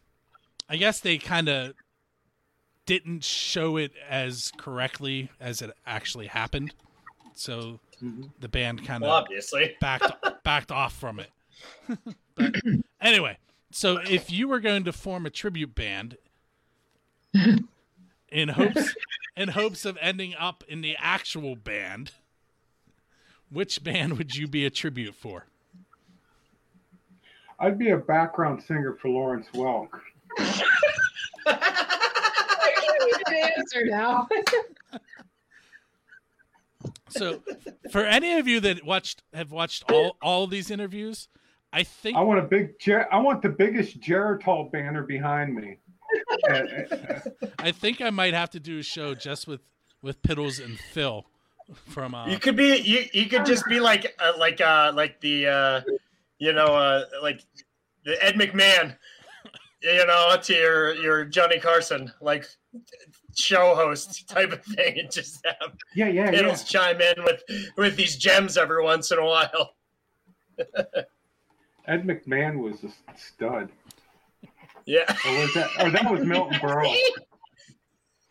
I 0.69 0.77
guess 0.77 1.01
they 1.01 1.19
kind 1.19 1.49
of 1.49 1.75
didn't 2.87 3.25
show 3.25 3.77
it 3.77 3.91
as 4.09 4.53
correctly 4.57 5.31
as 5.41 5.63
it 5.63 5.71
actually 5.85 6.29
happened, 6.29 6.75
so 7.35 7.81
Mhm. 8.01 8.31
the 8.39 8.49
band 8.49 8.87
kind 8.87 9.03
Well, 9.03 9.11
of 9.17 9.25
obviously. 9.25 9.77
backed 9.81 10.13
backed 10.45 10.71
off 10.71 10.95
from 10.97 11.19
it. 11.19 11.31
but 12.37 12.55
anyway, 13.01 13.37
so 13.73 13.97
if 14.09 14.31
you 14.31 14.47
were 14.47 14.61
going 14.61 14.85
to 14.85 14.93
form 14.93 15.27
a 15.27 15.31
tribute 15.31 15.75
band 15.75 16.17
in 18.31 18.49
hopes 18.51 18.95
in 19.37 19.49
hopes 19.49 19.85
of 19.85 19.99
ending 20.01 20.37
up 20.39 20.63
in 20.69 20.83
the 20.83 20.97
actual 21.01 21.57
band, 21.57 22.13
which 23.51 23.83
band 23.83 24.19
would 24.19 24.37
you 24.37 24.47
be 24.47 24.65
a 24.65 24.71
tribute 24.71 25.17
for? 25.17 25.47
I'd 27.61 27.79
be 27.79 27.91
a 27.91 27.97
background 27.97 28.63
singer 28.63 28.97
for 29.01 29.09
Lawrence 29.09 29.47
Welk. 29.55 29.89
answer 33.59 33.85
now. 33.85 34.29
So, 37.09 37.43
for 37.91 38.05
any 38.05 38.39
of 38.39 38.47
you 38.47 38.61
that 38.61 38.85
watched 38.85 39.23
have 39.35 39.51
watched 39.51 39.91
all 39.91 40.17
all 40.23 40.45
of 40.45 40.51
these 40.51 40.71
interviews, 40.71 41.29
I 41.73 41.83
think 41.83 42.17
I 42.17 42.21
want 42.21 42.39
a 42.39 42.43
big 42.43 42.79
Jer- 42.79 43.13
I 43.13 43.19
want 43.19 43.43
the 43.43 43.49
biggest 43.49 44.01
Geritol 44.01 44.71
banner 44.71 45.03
behind 45.03 45.55
me. 45.55 45.79
I 47.59 47.73
think 47.73 48.01
I 48.01 48.11
might 48.11 48.35
have 48.35 48.51
to 48.51 48.61
do 48.61 48.79
a 48.79 48.83
show 48.83 49.15
just 49.15 49.47
with 49.47 49.61
with 50.03 50.23
Piddles 50.23 50.65
and 50.65 50.79
Phil 50.79 51.27
from 51.75 52.15
uh, 52.15 52.29
You 52.29 52.39
could 52.39 52.57
be 52.57 52.77
you 52.79 53.05
you 53.13 53.27
could 53.27 53.45
just 53.45 53.65
be 53.67 53.81
like 53.81 54.15
uh, 54.19 54.33
like 54.39 54.61
uh 54.61 54.93
like 54.95 55.21
the 55.21 55.47
uh 55.47 55.81
you 56.39 56.53
know 56.53 56.67
uh 56.67 57.05
like 57.23 57.43
the 58.05 58.23
Ed 58.25 58.35
McMahon 58.35 58.97
you 59.83 60.07
know 60.07 60.37
to 60.43 60.55
your 60.55 60.95
your 60.97 61.25
Johnny 61.25 61.59
Carson 61.59 62.13
like 62.21 62.47
show 63.37 63.75
host 63.75 64.29
type 64.29 64.53
of 64.53 64.65
thing 64.65 64.99
and 64.99 65.11
just 65.13 65.45
have 65.45 65.75
yeah, 65.95 66.09
yeah, 66.09 66.31
yeah. 66.31 66.43
Piddles 66.43 66.67
chime 66.67 67.01
in 67.01 67.25
with 67.25 67.43
with 67.77 67.97
these 67.97 68.17
gems 68.17 68.57
every 68.57 68.83
once 68.83 69.11
in 69.11 69.19
a 69.19 69.25
while. 69.25 69.75
Ed 71.87 72.05
McMahon 72.05 72.59
was 72.59 72.85
a 72.85 72.91
stud. 73.17 73.71
Yeah. 74.85 75.11
Or 75.27 75.33
was 75.41 75.55
that? 75.55 75.71
Or 75.81 75.91
that 75.91 76.11
was 76.11 76.25
Milton 76.25 76.59
Berle. 76.61 76.95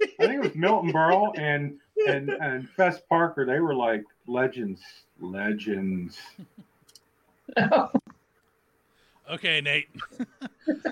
I 0.02 0.06
think 0.20 0.34
it 0.34 0.40
was 0.40 0.56
Milton 0.56 0.92
Berle 0.92 1.38
and 1.38 1.80
and 2.08 2.30
and 2.30 2.70
Fess 2.70 3.02
Parker. 3.10 3.46
They 3.46 3.60
were 3.60 3.74
like 3.76 4.04
legends, 4.28 4.82
legends. 5.20 6.18
Okay, 9.30 9.62
Nate. 9.62 9.88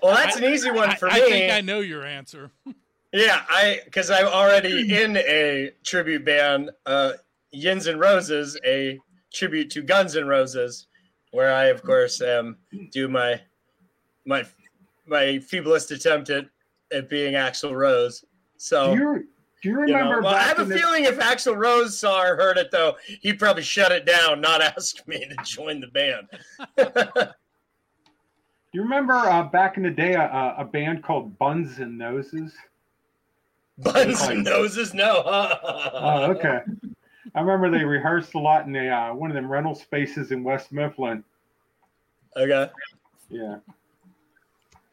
Well, 0.04 0.14
that's 0.14 0.36
an 0.36 0.44
easy 0.44 0.72
one 0.72 0.90
I, 0.90 0.96
for 0.96 1.10
I 1.10 1.20
me. 1.20 1.22
I 1.22 1.30
think 1.30 1.54
I 1.54 1.62
know 1.62 1.80
your 1.80 2.06
answer. 2.06 2.52
Yeah, 3.14 3.44
I 3.50 3.80
because 3.86 4.12
I'm 4.12 4.28
already 4.28 4.94
in 4.94 5.16
a 5.18 5.72
tribute 5.84 6.26
band, 6.26 6.72
uh, 6.86 7.14
Yins 7.52 7.88
and 7.88 8.00
Roses, 8.00 8.58
a 8.66 9.00
tribute 9.34 9.70
to 9.72 9.82
Guns 9.82 10.16
and 10.16 10.28
Roses, 10.28 10.88
where 11.32 11.54
I, 11.54 11.66
of 11.66 11.82
course, 11.82 12.22
um, 12.22 12.58
do 12.92 13.08
my 13.08 13.40
my 14.26 14.44
my 15.06 15.40
feeblest 15.40 15.92
attempt 15.92 16.30
at, 16.30 16.46
at 16.92 17.10
being 17.10 17.36
Axl 17.36 17.74
Rose. 17.74 18.26
So 18.58 18.96
Do 18.96 19.02
you 19.02 19.28
do 19.62 19.70
you 19.70 19.78
Oh. 19.80 19.82
you 19.86 19.88
know, 19.94 20.00
remember? 20.00 20.22
well, 20.22 20.36
I 20.36 20.44
have 20.44 20.60
a 20.60 20.66
the- 20.66 20.78
feeling 20.78 21.06
if 21.06 21.18
Axl 21.20 21.56
Rose 21.58 21.98
saw 21.98 22.22
or 22.24 22.36
heard 22.36 22.58
it, 22.58 22.70
though, 22.72 22.96
he'd 23.22 23.40
probably 23.40 23.64
shut 23.64 23.92
it 23.92 24.06
down, 24.06 24.42
not 24.42 24.62
ask 24.78 25.08
me 25.08 25.26
to 25.26 25.36
join 25.44 25.80
the 25.82 25.88
band. 25.88 26.28
Do 28.72 28.80
you 28.80 28.84
remember 28.84 29.14
uh, 29.14 29.44
back 29.44 29.78
in 29.78 29.84
the 29.84 29.90
day 29.90 30.14
a, 30.16 30.56
a 30.58 30.66
band 30.66 31.02
called 31.04 31.38
Buns 31.40 31.80
and 31.80 31.98
Noses? 31.98 32.54
Buns 33.78 34.22
and 34.24 34.44
noses, 34.44 34.94
no. 34.94 35.22
Oh, 35.94 36.32
okay. 36.32 36.60
I 37.34 37.42
remember 37.42 37.70
they 37.78 37.84
rehearsed 37.86 38.34
a 38.36 38.40
lot 38.40 38.66
in 38.66 38.72
the 38.74 38.88
uh, 38.90 39.14
one 39.14 39.30
of 39.30 39.36
them 39.36 39.50
rental 39.52 39.76
spaces 39.76 40.32
in 40.32 40.44
West 40.44 40.72
Mifflin. 40.72 41.24
Okay. 42.38 42.70
Yeah. 43.30 43.58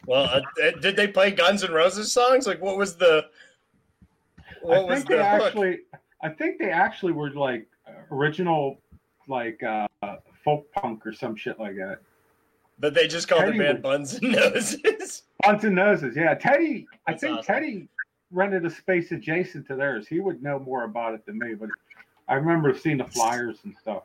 Well, 0.06 0.24
uh, 0.24 0.40
did 0.80 0.96
they 0.96 1.06
play 1.08 1.30
Guns 1.30 1.62
and 1.62 1.72
Roses 1.74 2.10
songs? 2.10 2.46
Like, 2.46 2.60
what 2.60 2.76
was 2.76 2.96
the 2.96 3.26
what 4.62 4.78
I 4.78 4.80
was 4.82 4.98
think 4.98 5.08
the 5.08 5.16
they 5.16 5.22
hook? 5.30 5.42
actually, 5.42 5.78
I 6.22 6.28
think 6.28 6.58
they 6.58 6.70
actually 6.70 7.12
were 7.12 7.30
like 7.30 7.66
original, 8.10 8.78
like 9.28 9.62
uh, 9.62 9.86
folk 10.44 10.70
punk 10.72 11.06
or 11.06 11.12
some 11.12 11.36
shit 11.36 11.58
like 11.58 11.76
that. 11.76 11.98
But 12.78 12.94
they 12.94 13.06
just 13.06 13.28
called 13.28 13.42
the 13.52 13.58
band 13.58 13.60
would- 13.78 13.82
Buns 13.82 14.14
and 14.14 14.32
Noses. 14.32 15.22
Buns 15.44 15.64
and 15.64 15.74
Noses, 15.76 16.16
yeah. 16.16 16.34
Teddy, 16.34 16.86
I 17.06 17.12
That's 17.12 17.22
think 17.22 17.38
awesome. 17.38 17.54
Teddy 17.54 17.88
rented 18.30 18.64
a 18.64 18.70
space 18.70 19.12
adjacent 19.12 19.66
to 19.68 19.76
theirs. 19.76 20.08
He 20.08 20.20
would 20.20 20.42
know 20.42 20.58
more 20.58 20.84
about 20.84 21.14
it 21.14 21.24
than 21.26 21.38
me, 21.38 21.54
but 21.54 21.68
I 22.28 22.34
remember 22.34 22.76
seeing 22.76 22.96
the 22.98 23.04
flyers 23.04 23.58
and 23.64 23.76
stuff. 23.76 24.04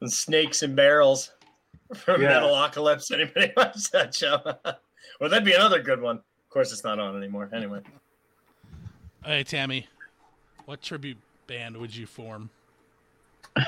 and 0.00 0.12
Snakes 0.12 0.62
and 0.62 0.74
Barrels 0.74 1.32
from 1.94 2.22
Yeah. 2.22 2.40
Metalocalypse. 2.40 3.12
Anybody 3.12 3.52
watch 3.56 3.90
that 3.90 4.14
show? 4.14 4.40
well, 5.20 5.30
that'd 5.30 5.44
be 5.44 5.52
another 5.52 5.82
good 5.82 6.00
one. 6.00 6.16
Of 6.16 6.48
course, 6.50 6.72
it's 6.72 6.82
not 6.84 6.98
on 6.98 7.16
anymore. 7.16 7.50
Anyway, 7.52 7.80
Hey, 9.26 9.42
Tammy, 9.42 9.88
what 10.66 10.80
tribute 10.80 11.16
band 11.48 11.76
would 11.78 11.96
you 11.96 12.06
form? 12.06 12.48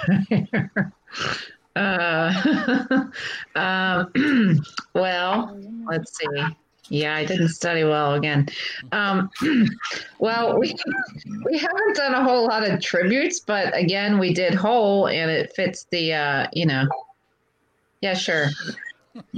uh, 1.75 2.33
um, 3.57 4.13
well, 4.95 5.59
let's 5.91 6.17
see. 6.17 6.45
Yeah, 6.91 7.17
I 7.17 7.25
didn't 7.25 7.49
study 7.49 7.83
well 7.83 8.15
again. 8.15 8.47
Um, 8.93 9.29
well, 10.21 10.61
we 10.61 10.77
we 11.45 11.59
haven't 11.59 11.97
done 11.97 12.15
a 12.15 12.23
Hole 12.23 12.47
lot 12.47 12.63
of 12.63 12.81
tributes, 12.81 13.41
but 13.41 13.77
again, 13.77 14.21
we 14.21 14.33
did 14.33 14.55
whole, 14.55 15.09
and 15.09 15.29
it 15.29 15.53
fits 15.57 15.87
the 15.91 16.13
uh, 16.15 16.47
you 16.53 16.67
know. 16.67 16.87
Yeah, 18.01 18.15
sure. 18.15 18.47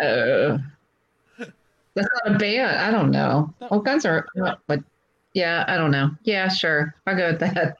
Uh, 0.00 0.58
that's 1.98 2.24
not 2.24 2.34
a 2.34 2.38
band. 2.38 2.78
I 2.78 2.90
don't 2.90 3.10
know. 3.10 3.52
Well, 3.70 3.80
guns 3.80 4.06
are, 4.06 4.26
but 4.66 4.80
yeah, 5.34 5.64
I 5.68 5.76
don't 5.76 5.90
know. 5.90 6.10
Yeah, 6.22 6.48
sure. 6.48 6.94
I'll 7.06 7.16
go 7.16 7.30
with 7.30 7.40
that. 7.40 7.76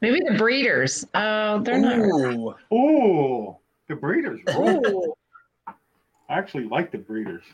Maybe 0.00 0.20
the 0.26 0.36
breeders. 0.36 1.06
Oh, 1.14 1.60
they're 1.60 1.78
not. 1.78 1.98
Ooh. 1.98 2.54
Ooh, 2.72 3.56
the 3.88 3.94
Breeders. 3.94 4.40
rule. 4.48 4.86
Ooh. 4.86 5.14
I 5.68 5.74
actually 6.28 6.64
like 6.64 6.90
the 6.90 6.98
Breeders. 6.98 7.44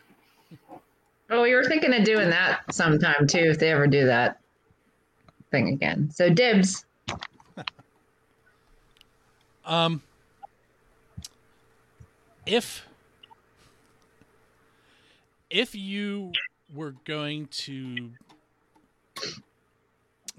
Oh, 1.31 1.45
you 1.45 1.57
were 1.57 1.65
thinking 1.65 1.93
of 1.93 2.05
doing 2.05 2.31
that 2.31 2.61
sometime 2.73 3.27
too, 3.27 3.39
if 3.51 3.59
they 3.59 3.71
ever 3.71 3.87
do 3.87 4.07
that 4.07 4.41
thing 5.51 5.69
again. 5.69 6.11
So 6.11 6.31
dibs. 6.31 6.85
Um, 9.65 10.01
if 12.47 12.88
if 15.51 15.75
you 15.75 16.33
were 16.75 16.95
going 17.05 17.47
to 17.47 18.11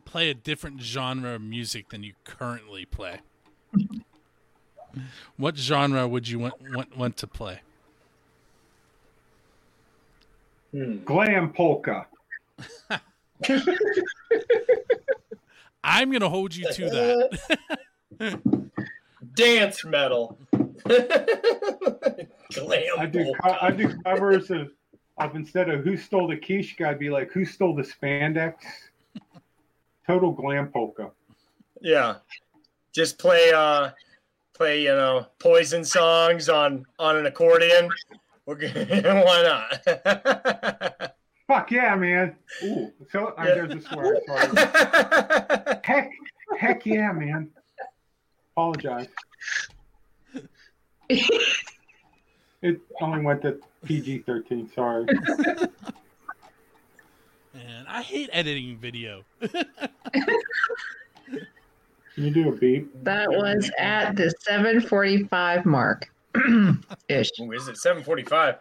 play 0.05 0.29
a 0.29 0.33
different 0.33 0.81
genre 0.81 1.35
of 1.35 1.41
music 1.41 1.89
than 1.89 2.03
you 2.03 2.13
currently 2.23 2.85
play, 2.85 3.19
what 5.37 5.57
genre 5.57 6.07
would 6.07 6.27
you 6.27 6.39
want 6.39 6.53
want, 6.75 6.97
want 6.97 7.17
to 7.17 7.27
play? 7.27 7.61
Hmm. 10.71 10.97
Glam 11.03 11.51
polka. 11.53 12.05
I'm 15.83 16.11
gonna 16.11 16.29
hold 16.29 16.55
you 16.55 16.71
to 16.71 16.89
that. 18.19 18.39
Dance 19.35 19.83
metal. 19.85 20.37
Glam. 22.53 22.83
I 22.97 23.05
do 23.05 23.33
polka. 23.41 23.63
I 23.63 23.71
do 23.71 23.97
covers 24.03 24.51
of, 24.51 24.71
of 25.19 25.36
instead 25.36 25.69
of 25.69 25.84
who 25.84 25.97
stole 25.97 26.27
the 26.27 26.38
quiche, 26.38 26.79
I'd 26.82 26.99
be 26.99 27.10
like 27.10 27.32
who 27.32 27.45
stole 27.45 27.75
the 27.75 27.84
spandex. 27.84 28.55
Total 30.08 30.32
glam 30.32 30.69
polka. 30.69 31.12
Yeah. 31.82 32.15
Just 32.93 33.19
play 33.19 33.51
uh 33.53 33.91
play, 34.53 34.82
you 34.84 34.89
know, 34.89 35.27
poison 35.39 35.84
songs 35.84 36.49
on 36.49 36.86
on 36.97 37.17
an 37.17 37.25
accordion. 37.25 37.89
We're 38.45 38.55
good. 38.55 38.73
Why 39.05 39.69
not? 39.86 41.13
Fuck 41.47 41.71
yeah, 41.71 41.95
man. 41.95 42.36
Ooh, 42.63 42.91
so 43.12 43.27
uh, 43.38 43.43
Yeah. 43.45 43.53
there's 43.55 43.73
a 43.75 43.82
swear. 43.82 44.19
Sorry. 44.27 44.47
Heck, 45.84 46.12
heck 46.60 46.86
yeah, 46.86 47.12
man. 47.12 47.49
Apologize. 48.53 49.08
It 51.10 52.79
only 53.02 53.21
went 53.21 53.41
to 53.43 53.58
PG 53.86 54.19
thirteen. 54.19 54.69
Sorry. 54.73 55.06
And 57.54 57.88
I 57.88 58.02
hate 58.02 58.30
editing 58.32 58.77
video. 58.77 59.23
Can 59.42 59.52
you 62.15 62.32
do 62.32 62.50
a 62.50 62.52
beep? 62.52 62.92
That 63.04 63.30
was 63.30 63.71
at 63.77 64.15
the 64.15 64.30
745 64.42 65.65
mark. 65.65 66.12
Ish. 67.10 67.30
Ooh, 67.42 67.52
is 67.54 67.67
it 67.67 67.77
745? 67.77 68.56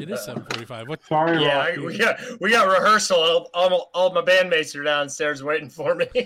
It 0.00 0.10
is 0.10 0.20
7:45. 0.26 0.88
What? 0.88 1.02
Sorry, 1.04 1.42
Yeah, 1.42 1.58
I, 1.58 1.76
we 1.78 1.96
got 1.98 2.18
we 2.40 2.50
got 2.50 2.66
rehearsal. 2.66 3.18
All, 3.18 3.50
all, 3.54 3.90
all 3.94 4.12
my 4.12 4.22
bandmates 4.22 4.74
are 4.78 4.82
downstairs 4.82 5.42
waiting 5.44 5.68
for 5.68 5.94
me. 5.94 6.06
See, 6.14 6.24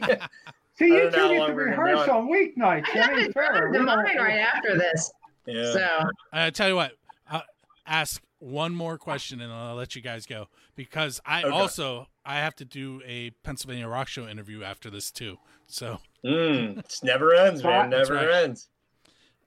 you 0.88 1.08
I 1.08 1.10
know 1.10 1.10
how 1.10 1.28
two 1.28 1.28
get 1.34 1.38
long 1.38 1.48
to 1.48 1.54
we're 1.54 1.64
gonna 1.74 1.76
be 1.76 1.90
rehearse 1.92 2.08
on 2.08 2.28
weeknights. 2.28 2.84
I 2.88 2.94
That 2.94 3.10
have 3.10 3.18
ain't 3.18 3.28
it 3.28 3.32
fair. 3.34 3.52
done 3.52 3.70
We 3.72 3.78
to 3.78 3.84
don't- 3.84 3.96
mine 4.04 4.16
right 4.18 4.38
after 4.38 4.78
this. 4.78 5.12
yeah. 5.46 5.72
So 5.72 5.88
I 6.32 6.50
tell 6.50 6.68
you 6.68 6.76
what. 6.76 6.92
Ask 7.86 8.22
one 8.38 8.74
more 8.74 8.98
question 8.98 9.40
and 9.40 9.52
I'll 9.52 9.76
let 9.76 9.94
you 9.96 10.02
guys 10.02 10.26
go 10.26 10.48
because 10.74 11.20
I 11.24 11.42
Okay. 11.44 11.50
also 11.50 12.08
I 12.24 12.36
have 12.36 12.54
to 12.56 12.64
do 12.64 13.00
a 13.06 13.30
Pennsylvania 13.44 13.88
Rock 13.88 14.08
Show 14.08 14.26
interview 14.26 14.62
after 14.64 14.90
this 14.90 15.10
too. 15.10 15.38
So 15.66 16.00
Mm, 16.24 16.78
it 16.78 16.98
never 17.04 17.32
ends, 17.34 17.62
man. 17.62 17.90
Never 17.90 18.14
right. 18.14 18.28
ends. 18.30 18.68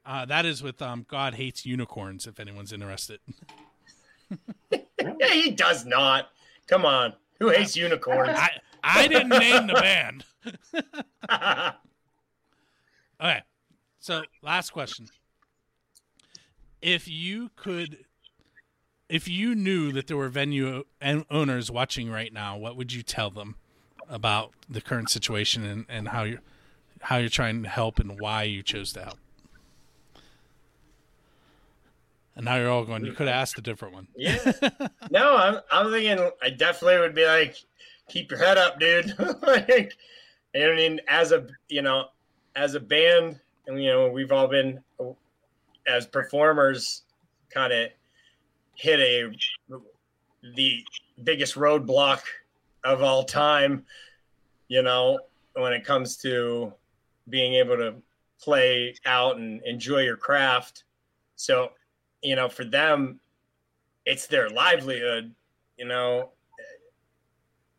uh, 0.05 0.25
that 0.25 0.45
is 0.45 0.63
with 0.63 0.81
um, 0.81 1.05
God 1.09 1.33
hates 1.35 1.65
unicorns. 1.65 2.25
If 2.25 2.39
anyone's 2.39 2.71
interested. 2.71 3.19
yeah, 4.71 5.27
he 5.33 5.51
does 5.51 5.85
not. 5.85 6.29
Come 6.67 6.85
on. 6.85 7.13
Who 7.39 7.49
hates 7.49 7.75
unicorns? 7.75 8.37
I 8.37 8.51
I 8.83 9.07
didn't 9.07 9.29
name 9.29 9.67
the 9.67 9.73
band. 9.73 10.23
Okay. 13.21 13.41
So, 13.99 14.23
last 14.41 14.71
question. 14.71 15.07
If 16.81 17.07
you 17.09 17.51
could 17.57 18.05
if 19.09 19.27
you 19.27 19.55
knew 19.55 19.91
that 19.91 20.07
there 20.07 20.15
were 20.15 20.29
venue 20.29 20.83
owners 21.31 21.71
watching 21.71 22.11
right 22.11 22.31
now, 22.31 22.55
what 22.55 22.77
would 22.77 22.93
you 22.93 23.01
tell 23.01 23.31
them 23.31 23.55
about 24.07 24.53
the 24.69 24.81
current 24.81 25.09
situation 25.09 25.65
and, 25.65 25.85
and 25.89 26.09
how 26.09 26.23
you're 26.23 26.41
how 27.01 27.17
you're 27.17 27.29
trying 27.29 27.63
to 27.63 27.69
help 27.69 27.97
and 27.99 28.19
why 28.19 28.43
you 28.43 28.61
chose 28.61 28.93
to 28.93 29.01
help? 29.03 29.17
And 32.35 32.45
now 32.45 32.55
you're 32.57 32.69
all 32.69 32.85
going. 32.85 33.03
You 33.05 33.11
could 33.11 33.27
have 33.27 33.35
asked 33.35 33.57
a 33.57 33.61
different 33.61 33.95
one. 33.95 34.07
Yeah. 34.15 34.37
no, 35.11 35.35
I'm. 35.35 35.59
I'm 35.71 35.91
thinking. 35.91 36.29
I 36.41 36.51
definitely 36.51 36.99
would 36.99 37.15
be 37.15 37.25
like, 37.25 37.55
keep 38.07 38.29
your 38.29 38.39
head 38.39 38.57
up, 38.57 38.79
dude. 38.79 39.13
like, 39.41 39.93
I 40.55 40.75
mean, 40.75 41.01
as 41.07 41.31
a 41.31 41.47
you 41.67 41.81
know, 41.81 42.05
as 42.55 42.75
a 42.75 42.79
band, 42.79 43.39
and 43.67 43.83
you 43.83 43.89
know, 43.89 44.09
we've 44.09 44.31
all 44.31 44.47
been 44.47 44.79
uh, 44.99 45.11
as 45.87 46.05
performers, 46.05 47.01
kind 47.49 47.73
of 47.73 47.89
hit 48.79 48.99
a 49.01 49.29
the 50.55 50.83
biggest 51.23 51.55
roadblock 51.55 52.21
of 52.85 53.03
all 53.03 53.23
time. 53.23 53.85
You 54.69 54.83
know, 54.83 55.19
when 55.53 55.73
it 55.73 55.83
comes 55.83 56.15
to 56.17 56.73
being 57.27 57.55
able 57.55 57.75
to 57.75 57.95
play 58.41 58.95
out 59.05 59.35
and 59.37 59.61
enjoy 59.63 59.99
your 60.01 60.15
craft. 60.15 60.85
So 61.35 61.71
you 62.21 62.35
know, 62.35 62.47
for 62.49 62.63
them, 62.63 63.19
it's 64.05 64.27
their 64.27 64.49
livelihood. 64.49 65.33
You 65.77 65.85
know, 65.85 66.29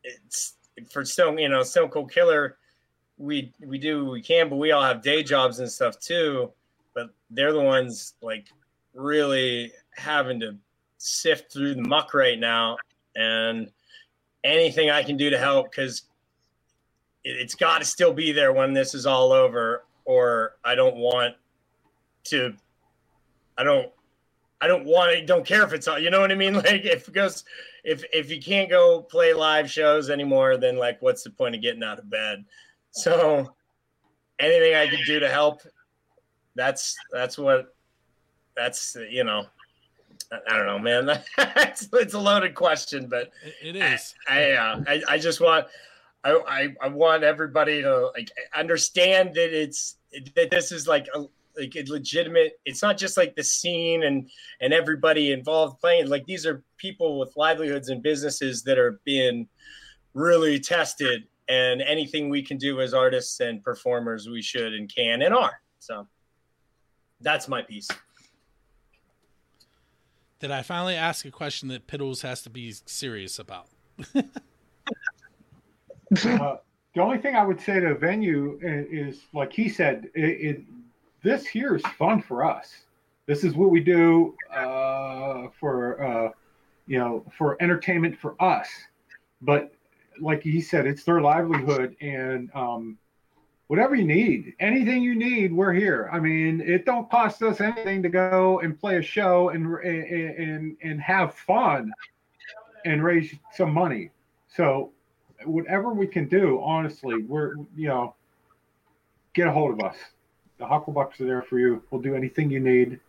it's 0.05 0.55
for 0.91 1.05
Stone, 1.05 1.39
you 1.39 1.49
know, 1.49 1.63
Stone 1.63 1.89
Cold 1.89 2.13
Killer. 2.13 2.59
We 3.17 3.53
we 3.61 3.79
do 3.79 4.05
we 4.07 4.21
can, 4.21 4.51
but 4.51 4.57
we 4.57 4.73
all 4.73 4.83
have 4.83 5.03
day 5.03 5.23
jobs 5.23 5.61
and 5.61 5.71
stuff 5.71 5.99
too. 5.99 6.53
But 6.95 7.11
they're 7.31 7.53
the 7.53 7.63
ones 7.63 8.15
like 8.21 8.49
really 8.93 9.73
having 9.95 10.41
to 10.41 10.57
sift 11.01 11.53
through 11.53 11.75
the 11.75 11.83
muck 11.83 12.15
right 12.15 12.39
now, 12.39 12.77
and 13.17 13.71
anything 14.45 14.91
I 14.91 15.03
can 15.03 15.17
do 15.17 15.31
to 15.31 15.39
help 15.39 15.71
because 15.71 16.03
it, 17.25 17.37
it's 17.37 17.55
got 17.55 17.79
to 17.79 17.85
still 17.85 18.13
be 18.13 18.33
there 18.33 18.53
when 18.53 18.73
this 18.73 18.95
is 18.95 19.07
all 19.07 19.33
over, 19.33 19.85
or 20.05 20.57
I 20.65 20.75
don't 20.75 20.97
want 20.97 21.35
to. 22.25 22.55
I 23.57 23.65
don't 23.65 23.91
I 24.61 24.67
don't 24.67 24.85
want 24.85 25.13
to, 25.13 25.25
don't 25.25 25.47
care 25.47 25.63
if 25.63 25.73
it's 25.73 25.89
all, 25.89 25.99
you 25.99 26.11
know 26.11 26.21
what 26.21 26.31
I 26.31 26.35
mean? 26.35 26.55
Like 26.61 26.85
if 26.85 27.09
it 27.09 27.15
goes, 27.15 27.45
if, 27.83 28.05
if 28.13 28.31
you 28.31 28.41
can't 28.41 28.69
go 28.69 29.01
play 29.01 29.33
live 29.33 29.71
shows 29.71 30.11
anymore, 30.11 30.59
then 30.59 30.77
like, 30.77 31.01
what's 31.01 31.23
the 31.23 31.31
point 31.31 31.55
of 31.55 31.63
getting 31.63 31.83
out 31.83 31.99
of 31.99 32.11
bed? 32.11 32.45
So 32.91 33.55
anything 34.39 34.75
I 34.75 34.89
could 34.89 35.05
do 35.07 35.19
to 35.21 35.31
help, 35.31 35.63
that's, 36.55 36.95
that's 37.11 37.39
what, 37.39 37.75
that's, 38.55 38.97
you 39.09 39.25
know, 39.25 39.47
I 40.33 40.57
don't 40.57 40.67
know, 40.67 40.79
man. 40.79 41.09
it's, 41.39 41.89
it's 41.93 42.15
a 42.15 42.19
loaded 42.19 42.55
question, 42.55 43.09
but 43.09 43.33
it 43.63 43.77
is. 43.77 44.15
I, 44.29 44.53
I, 44.53 44.53
uh, 44.53 44.85
I, 44.87 45.03
I 45.09 45.19
just 45.19 45.41
want, 45.41 45.67
I, 46.25 46.41
I, 46.47 46.69
I 46.83 46.89
want 46.89 47.25
everybody 47.25 47.83
to 47.83 48.11
like 48.15 48.31
understand 48.55 49.35
that 49.35 49.59
it's 49.59 49.97
that 50.37 50.51
this 50.51 50.73
is 50.73 50.87
like 50.87 51.07
a, 51.15 51.25
like 51.57 51.75
a 51.77 51.85
legitimate 51.91 52.61
it's 52.65 52.83
not 52.83 52.97
just 52.97 53.17
like 53.17 53.35
the 53.37 53.45
scene 53.45 54.05
and 54.05 54.31
and 54.61 54.73
everybody 54.73 55.33
involved 55.33 55.81
playing 55.81 56.09
like 56.09 56.25
these 56.27 56.47
are 56.47 56.63
people 56.77 57.19
with 57.19 57.33
livelihoods 57.37 57.89
and 57.89 58.03
businesses 58.03 58.63
that 58.63 58.79
are 58.79 59.01
being 59.05 59.49
really 60.15 60.59
tested 60.61 61.25
and 61.49 61.83
anything 61.83 62.29
we 62.29 62.43
can 62.43 62.57
do 62.57 62.81
as 62.81 62.95
artists 62.95 63.41
and 63.41 63.63
performers 63.63 64.29
we 64.29 64.43
should 64.43 64.75
and 64.75 64.93
can 64.95 65.23
and 65.23 65.35
are 65.35 65.61
so 65.79 66.07
that's 67.21 67.49
my 67.49 67.63
piece 67.63 67.89
did 70.41 70.51
i 70.51 70.63
finally 70.63 70.95
ask 70.95 71.25
a 71.25 71.31
question 71.31 71.69
that 71.69 71.87
piddles 71.87 72.23
has 72.23 72.43
to 72.43 72.51
be 72.51 72.75
serious 72.87 73.39
about 73.39 73.69
uh, 74.17 74.23
the 76.95 77.01
only 77.01 77.19
thing 77.19 77.37
i 77.37 77.45
would 77.45 77.61
say 77.61 77.79
to 77.79 77.89
a 77.89 77.95
venue 77.95 78.59
is, 78.63 79.21
like 79.33 79.53
he 79.53 79.69
said 79.69 80.09
it, 80.15 80.57
it 80.57 80.65
this 81.23 81.47
here 81.47 81.77
is 81.77 81.83
fun 81.99 82.23
for 82.23 82.45
us. 82.45 82.85
This 83.27 83.45
is 83.45 83.55
what 83.55 83.71
we 83.71 83.81
do 83.81 84.35
uh, 84.55 85.49
for 85.59 86.03
uh, 86.03 86.31
you 86.87 86.99
know 86.99 87.25
for 87.37 87.57
entertainment 87.61 88.19
for 88.19 88.41
us. 88.43 88.69
But 89.43 89.73
like 90.21 90.43
he 90.43 90.61
said, 90.61 90.87
it's 90.87 91.05
their 91.05 91.21
livelihood, 91.21 91.97
and 92.01 92.51
um, 92.55 92.99
whatever 93.71 93.95
you 93.95 94.05
need, 94.05 94.53
anything 94.59 95.01
you 95.01 95.15
need, 95.15 95.53
we're 95.53 95.73
here. 95.73 96.11
I 96.13 96.19
mean, 96.19 96.61
it 96.61 96.85
don't 96.85 97.09
cost 97.09 97.41
us 97.43 97.61
anything 97.61 98.03
to 98.03 98.09
go 98.09 98.59
and 98.59 98.79
play 98.79 98.97
a 98.97 99.03
show 99.03 99.51
and 99.51 99.67
and 99.85 100.77
and 100.83 101.01
have 101.01 101.35
fun 101.35 101.93
and 102.85 103.05
raise 103.05 103.33
some 103.55 103.73
money. 103.73 104.11
So 104.49 104.91
whatever 105.45 105.93
we 105.93 106.09
can 106.09 106.27
do, 106.27 106.61
honestly, 106.61 107.23
we're 107.23 107.55
you 107.77 107.87
know, 107.87 108.15
get 109.35 109.47
a 109.47 109.53
hold 109.53 109.73
of 109.73 109.87
us 109.87 109.97
the 110.61 110.67
Hucklebucks 110.67 111.21
are 111.21 111.25
there 111.25 111.43
for 111.43 111.59
you. 111.59 111.83
We'll 111.91 112.03
do 112.03 112.15
anything 112.15 112.51
you 112.51 112.61
need, 112.61 113.01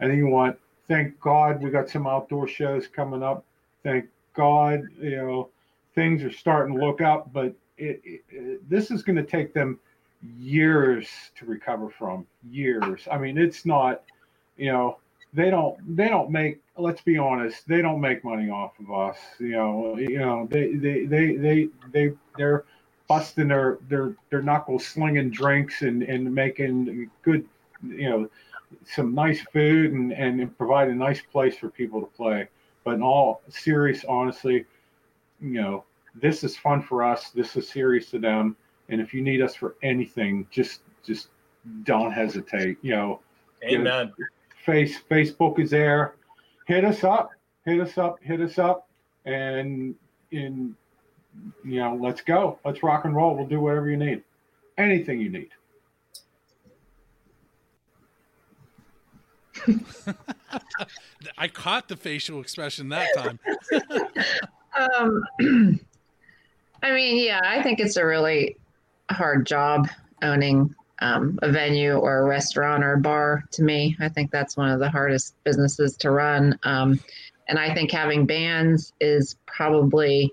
anything 0.00 0.18
you 0.18 0.28
want. 0.28 0.56
Thank 0.88 1.20
God 1.20 1.60
we 1.60 1.70
got 1.70 1.90
some 1.90 2.06
outdoor 2.06 2.46
shows 2.46 2.86
coming 2.86 3.22
up. 3.22 3.44
Thank 3.82 4.06
God, 4.34 4.82
you 5.00 5.16
know, 5.16 5.48
things 5.94 6.22
are 6.22 6.30
starting 6.30 6.76
to 6.76 6.86
look 6.86 7.00
up, 7.00 7.32
but 7.32 7.52
it, 7.76 8.00
it, 8.04 8.22
it, 8.30 8.70
this 8.70 8.90
is 8.90 9.02
going 9.02 9.16
to 9.16 9.24
take 9.24 9.52
them 9.52 9.78
years 10.38 11.08
to 11.36 11.46
recover 11.46 11.90
from. 11.90 12.26
Years. 12.50 13.06
I 13.10 13.18
mean, 13.18 13.38
it's 13.38 13.64
not, 13.64 14.02
you 14.56 14.70
know, 14.72 14.98
they 15.32 15.50
don't 15.50 15.96
they 15.96 16.08
don't 16.08 16.30
make. 16.30 16.60
Let's 16.76 17.02
be 17.02 17.18
honest, 17.18 17.66
they 17.68 17.82
don't 17.82 18.00
make 18.00 18.24
money 18.24 18.50
off 18.50 18.72
of 18.80 18.90
us. 18.92 19.18
You 19.38 19.52
know, 19.52 19.96
you 19.98 20.18
know, 20.18 20.46
they 20.50 20.74
they 20.74 21.04
they 21.04 21.36
they 21.36 21.68
they 21.92 22.12
they're 22.36 22.64
busting 23.08 23.48
their 23.48 23.78
their 23.88 24.14
their 24.30 24.42
knuckles, 24.42 24.86
slinging 24.86 25.30
drinks 25.30 25.82
and 25.82 26.02
and 26.02 26.34
making 26.34 27.10
good, 27.22 27.46
you 27.82 28.08
know, 28.08 28.30
some 28.84 29.14
nice 29.14 29.40
food 29.52 29.92
and 29.92 30.12
and 30.12 30.56
provide 30.58 30.88
a 30.88 30.94
nice 30.94 31.20
place 31.20 31.56
for 31.56 31.68
people 31.68 32.00
to 32.00 32.06
play. 32.08 32.48
But 32.84 32.94
in 32.94 33.02
all 33.02 33.42
serious, 33.48 34.04
honestly, 34.08 34.64
you 35.40 35.60
know, 35.60 35.84
this 36.14 36.42
is 36.42 36.56
fun 36.56 36.82
for 36.82 37.02
us. 37.02 37.30
This 37.30 37.56
is 37.56 37.68
serious 37.68 38.10
to 38.10 38.18
them. 38.18 38.56
And 38.90 39.00
if 39.00 39.14
you 39.14 39.22
need 39.22 39.40
us 39.40 39.54
for 39.54 39.76
anything, 39.82 40.46
just 40.50 40.82
just 41.02 41.28
don't 41.84 42.12
hesitate. 42.12 42.76
You 42.82 42.96
know, 42.96 43.20
Amen. 43.64 43.76
You 43.76 43.84
know, 43.84 44.10
face 44.64 45.00
Facebook 45.10 45.58
is 45.58 45.70
there. 45.70 46.14
Hit 46.66 46.84
us 46.84 47.04
up. 47.04 47.30
Hit 47.64 47.80
us 47.80 47.96
up. 47.96 48.18
Hit 48.22 48.40
us 48.40 48.58
up. 48.58 48.88
And 49.24 49.94
in 50.32 50.74
you 51.64 51.78
know, 51.78 51.98
let's 52.00 52.20
go. 52.20 52.58
Let's 52.64 52.82
rock 52.82 53.04
and 53.04 53.14
roll. 53.14 53.36
We'll 53.36 53.46
do 53.46 53.60
whatever 53.60 53.88
you 53.88 53.96
need. 53.96 54.22
Anything 54.76 55.20
you 55.20 55.30
need. 55.30 55.50
I 61.38 61.48
caught 61.48 61.88
the 61.88 61.96
facial 61.96 62.40
expression 62.40 62.88
that 62.88 63.08
time. 63.14 63.38
um, 64.98 65.22
I 66.82 66.92
mean, 66.92 67.24
yeah, 67.24 67.40
I 67.44 67.62
think 67.62 67.78
it's 67.78 67.96
a 67.96 68.04
really 68.04 68.56
hard 69.12 69.46
job 69.46 69.88
owning 70.22 70.74
um, 71.00 71.38
a 71.42 71.50
venue 71.50 71.94
or 71.94 72.18
a 72.18 72.24
restaurant 72.24 72.84
or 72.84 72.94
a 72.94 72.98
bar. 72.98 73.44
To 73.52 73.62
me, 73.62 73.96
I 74.00 74.08
think 74.08 74.30
that's 74.30 74.56
one 74.56 74.70
of 74.70 74.80
the 74.80 74.90
hardest 74.90 75.34
businesses 75.44 75.96
to 75.98 76.10
run. 76.10 76.58
Um, 76.62 77.00
and 77.48 77.58
I 77.58 77.74
think 77.74 77.90
having 77.90 78.26
bands 78.26 78.92
is 79.00 79.36
probably 79.46 80.32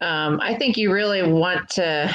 um, 0.00 0.40
I 0.40 0.54
think 0.56 0.76
you 0.76 0.92
really 0.92 1.22
want 1.22 1.68
to 1.70 2.12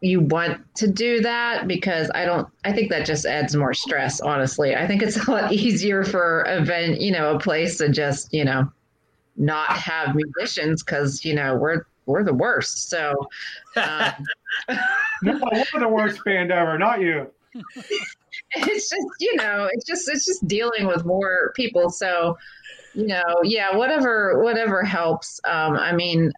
you 0.00 0.20
want 0.20 0.62
to 0.76 0.88
do 0.88 1.20
that 1.20 1.66
because 1.66 2.10
I 2.14 2.24
don't 2.24 2.48
I 2.64 2.72
think 2.72 2.90
that 2.90 3.06
just 3.06 3.24
adds 3.24 3.56
more 3.56 3.72
stress 3.72 4.20
honestly. 4.20 4.74
I 4.74 4.86
think 4.86 5.02
it's 5.02 5.16
a 5.16 5.30
lot 5.30 5.52
easier 5.52 6.04
for 6.04 6.44
event, 6.48 7.00
you 7.00 7.12
know, 7.12 7.34
a 7.34 7.38
place 7.38 7.78
to 7.78 7.88
just, 7.88 8.32
you 8.34 8.44
know, 8.44 8.70
not 9.36 9.70
have 9.70 10.14
musicians 10.14 10.82
cuz 10.82 11.24
you 11.24 11.34
know, 11.34 11.56
we're 11.56 11.84
we're 12.06 12.24
the 12.24 12.34
worst. 12.34 12.88
So 12.88 13.28
um, 13.76 14.12
no, 15.22 15.40
we're 15.72 15.80
the 15.80 15.88
worst 15.88 16.24
band 16.24 16.50
ever, 16.50 16.78
not 16.78 17.00
you. 17.00 17.30
it's 18.54 18.88
just, 18.88 19.06
you 19.20 19.36
know, 19.36 19.68
it's 19.72 19.84
just 19.84 20.08
it's 20.08 20.24
just 20.24 20.46
dealing 20.46 20.86
with 20.86 21.04
more 21.04 21.52
people. 21.54 21.90
So 21.90 22.36
you 22.96 23.06
know, 23.06 23.42
yeah, 23.44 23.76
whatever, 23.76 24.42
whatever 24.42 24.82
helps. 24.82 25.38
Um, 25.44 25.74
I 25.76 25.92
mean, 25.92 26.32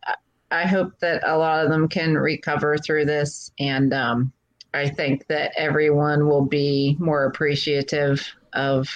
I 0.50 0.66
hope 0.66 0.98
that 0.98 1.22
a 1.24 1.38
lot 1.38 1.64
of 1.64 1.70
them 1.70 1.88
can 1.88 2.14
recover 2.14 2.76
through 2.76 3.04
this, 3.04 3.52
and 3.60 3.94
um, 3.94 4.32
I 4.74 4.88
think 4.88 5.28
that 5.28 5.52
everyone 5.56 6.26
will 6.26 6.44
be 6.44 6.96
more 6.98 7.26
appreciative 7.26 8.26
of, 8.54 8.88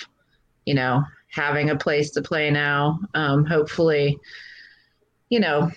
you 0.66 0.75
know, 0.75 1.05
having 1.29 1.70
a 1.70 1.77
place 1.77 2.11
to 2.12 2.23
play 2.23 2.51
now. 2.51 2.99
Um, 3.14 3.45
hopefully, 3.45 4.18
you 5.29 5.39
know, 5.39 5.70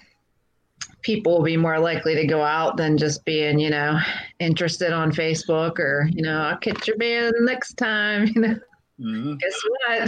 people 1.02 1.38
will 1.38 1.44
be 1.44 1.58
more 1.58 1.80
likely 1.80 2.16
to 2.16 2.26
go 2.26 2.44
out 2.44 2.78
than 2.78 2.98
just 2.98 3.24
being, 3.26 3.60
you 3.60 3.70
know, 3.70 4.00
interested 4.40 4.92
on 4.92 5.12
Facebook 5.12 5.80
or, 5.80 6.10
you 6.12 6.24
know, 6.24 6.42
I'll 6.42 6.58
catch 6.58 6.88
your 6.88 6.98
band 6.98 7.34
next 7.42 7.76
time, 7.76 8.28
you 8.36 8.42
know. 8.42 8.60
Mm-hmm. 9.00 9.36
Guess 9.36 9.62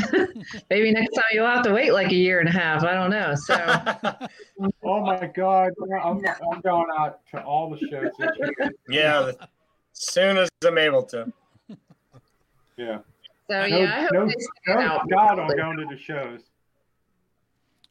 what? 0.10 0.30
Maybe 0.70 0.92
next 0.94 1.14
time 1.14 1.26
you'll 1.34 1.46
have 1.46 1.64
to 1.64 1.74
wait 1.74 1.92
like 1.92 2.10
a 2.10 2.16
year 2.16 2.40
and 2.40 2.48
a 2.48 2.52
half. 2.52 2.84
I 2.84 2.94
don't 2.94 3.10
know. 3.10 3.36
So, 3.36 3.54
oh 4.84 5.02
my 5.02 5.28
God, 5.28 5.72
I'm, 6.02 6.22
I'm 6.52 6.62
going 6.62 6.88
out 6.98 7.20
to 7.32 7.44
all 7.44 7.70
the 7.70 7.78
shows 7.90 8.12
this. 8.18 8.70
Yeah, 8.90 9.28
as 9.28 9.36
soon 9.92 10.38
as 10.38 10.50
I'm 10.66 10.78
able 10.78 11.04
to. 11.04 11.32
Yeah. 12.78 13.00
So 13.50 13.66
yeah, 13.66 13.98
I 13.98 14.02
hope 14.04 14.32
no, 14.68 14.76
no 14.76 15.02
God, 15.10 15.40
I'm 15.40 15.48
going 15.48 15.78
to 15.78 15.86
the 15.90 15.98
shows. 15.98 16.42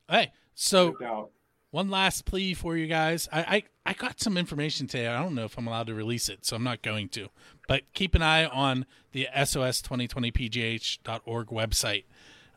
Hey, 0.09 0.33
so 0.55 0.95
no 0.99 1.29
one 1.77 1.91
last 1.91 2.25
plea 2.25 2.55
for 2.55 2.75
you 2.75 2.87
guys. 2.87 3.29
I, 3.31 3.41
I, 3.41 3.63
I 3.85 3.93
got 3.93 4.19
some 4.19 4.39
information 4.39 4.87
today. 4.87 5.09
I 5.09 5.23
don't 5.23 5.35
know 5.35 5.45
if 5.45 5.59
I'm 5.59 5.67
allowed 5.67 5.89
to 5.89 5.95
release 5.95 6.31
it, 6.31 6.47
so 6.47 6.57
I'm 6.57 6.65
not 6.65 6.81
going 6.81 7.11
to. 7.11 7.29
But 7.69 7.83
keep 7.93 8.15
an 8.15 8.23
eye 8.23 8.47
on 8.47 8.87
the 9.13 9.29
SOS2020PGH.org 9.37 11.49
website 11.49 12.05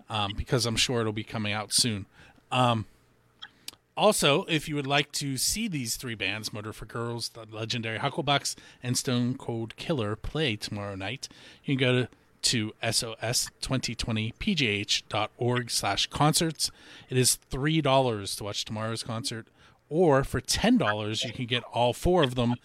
um, 0.09 0.31
because 0.37 0.65
I'm 0.65 0.77
sure 0.77 1.01
it'll 1.01 1.11
be 1.11 1.25
coming 1.25 1.51
out 1.51 1.73
soon. 1.73 2.05
Um, 2.49 2.85
also, 3.97 4.45
if 4.45 4.69
you 4.69 4.75
would 4.75 4.87
like 4.87 5.11
to 5.11 5.35
see 5.35 5.67
these 5.67 5.97
three 5.97 6.15
bands, 6.15 6.53
Murder 6.53 6.71
for 6.71 6.85
Girls, 6.85 7.27
the 7.27 7.45
legendary 7.51 7.99
Hucklebucks, 7.99 8.55
and 8.81 8.97
Stone 8.97 9.35
Cold 9.35 9.75
Killer, 9.75 10.15
play 10.15 10.55
tomorrow 10.55 10.95
night, 10.95 11.27
you 11.65 11.75
can 11.75 11.85
go 11.85 12.03
to 12.03 12.07
to 12.43 12.73
sos2020pgh.org 12.81 15.71
slash 15.71 16.07
concerts. 16.07 16.71
It 17.09 17.17
is 17.17 17.37
$3 17.51 18.37
to 18.37 18.43
watch 18.43 18.65
tomorrow's 18.65 19.03
concert, 19.03 19.47
or 19.89 20.23
for 20.23 20.41
$10, 20.41 21.25
you 21.25 21.33
can 21.33 21.45
get 21.45 21.63
all 21.63 21.93
four 21.93 22.23
of 22.23 22.35
them 22.35 22.55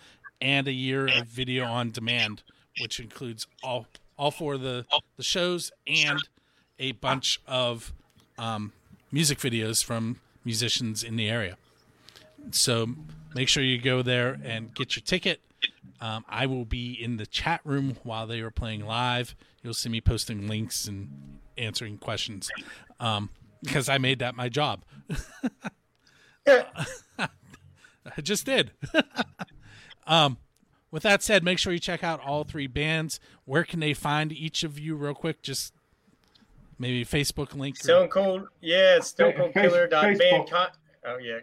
and 0.41 0.69
a 0.69 0.73
year 0.73 1.07
of 1.07 1.27
video 1.27 1.65
on 1.65 1.91
demand, 1.91 2.43
which 2.81 3.01
includes 3.01 3.47
all 3.63 3.87
all 4.17 4.31
four 4.31 4.55
of 4.55 4.61
the, 4.61 4.87
the 5.17 5.25
shows 5.25 5.73
and 5.89 6.21
a 6.79 6.93
bunch 6.93 7.41
of 7.49 7.93
um, 8.39 8.73
music 9.11 9.39
videos 9.39 9.83
from 9.83 10.21
musicians 10.45 11.03
in 11.03 11.17
the 11.17 11.29
area. 11.29 11.57
So 12.53 12.87
make 13.35 13.49
sure 13.49 13.63
you 13.63 13.81
go 13.81 14.03
there 14.03 14.39
and 14.45 14.75
get 14.75 14.97
your 14.97 15.03
ticket. 15.03 15.41
Um, 16.01 16.25
I 16.29 16.47
will 16.47 16.65
be 16.65 16.93
in 16.93 17.17
the 17.17 17.27
chat 17.27 17.61
room 17.65 17.97
while 18.03 18.27
they 18.27 18.41
are 18.41 18.51
playing 18.51 18.87
live. 18.87 19.35
You'll 19.65 19.73
see 19.73 19.89
me 19.89 20.03
posting 20.03 20.47
links 20.47 20.87
and 20.87 21.39
answering 21.57 21.97
questions 21.97 22.51
um, 23.01 23.31
because 23.63 23.89
I 23.89 23.97
made 23.97 24.19
that 24.19 24.37
my 24.37 24.51
job. 24.51 24.85
I 26.47 28.21
just 28.23 28.45
did. 28.45 28.73
um, 30.07 30.37
with 30.91 31.03
that 31.05 31.23
said, 31.23 31.43
make 31.43 31.59
sure 31.59 31.73
you 31.73 31.79
check 31.79 32.05
out 32.05 32.21
all 32.21 32.45
three 32.45 32.67
bands. 32.67 33.19
Where 33.47 33.65
can 33.65 33.81
they 33.81 33.95
find 33.95 34.33
each 34.33 34.65
of 34.65 34.79
you, 34.79 34.97
real 34.97 35.15
quick? 35.15 35.41
Just 35.41 35.73
maybe 36.79 37.03
Facebook 37.03 37.55
link. 37.55 37.77
Or... 37.77 37.85
Stone 37.85 38.09
Cold, 38.09 38.49
yeah, 38.61 39.01
Stone 39.01 39.33
Cold 39.33 39.55
Killer. 39.55 39.89
Band 39.89 40.51
oh 41.07 41.17
yeah. 41.23 41.39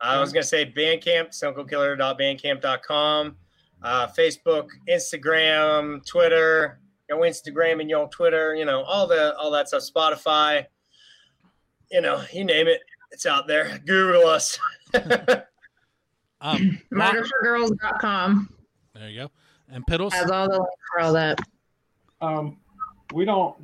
I 0.00 0.18
was 0.18 0.32
gonna 0.32 0.42
say 0.42 0.66
Bandcamp, 0.70 1.32
Stone 1.32 1.54
Cold 1.54 1.70
Killer. 1.70 1.96
Bandcamp.com, 1.96 3.36
uh, 3.80 4.08
Facebook, 4.08 4.66
Instagram, 4.88 6.04
Twitter, 6.04 6.80
your 7.08 7.18
Instagram 7.18 7.80
and 7.80 7.88
your 7.88 8.08
Twitter, 8.08 8.54
you 8.54 8.64
know, 8.64 8.82
all 8.82 9.06
the 9.06 9.36
all 9.36 9.50
that 9.52 9.68
stuff, 9.68 9.82
Spotify, 9.82 10.66
you 11.90 12.00
know, 12.00 12.22
you 12.32 12.44
name 12.44 12.66
it, 12.68 12.80
it's 13.12 13.26
out 13.26 13.46
there. 13.46 13.78
Google 13.86 14.26
us. 14.26 14.58
um, 16.40 16.80
Murderforgirls.com. 16.92 18.50
There 18.94 19.08
you 19.08 19.20
go. 19.20 19.30
And 19.68 19.84
Piddles 19.86 20.12
has 20.12 20.30
all 20.30 20.48
the 20.48 20.58
links 20.58 20.74
for 20.92 21.00
all 21.00 21.12
that. 21.12 21.38
Um, 22.20 22.58
we 23.12 23.24
don't 23.24 23.56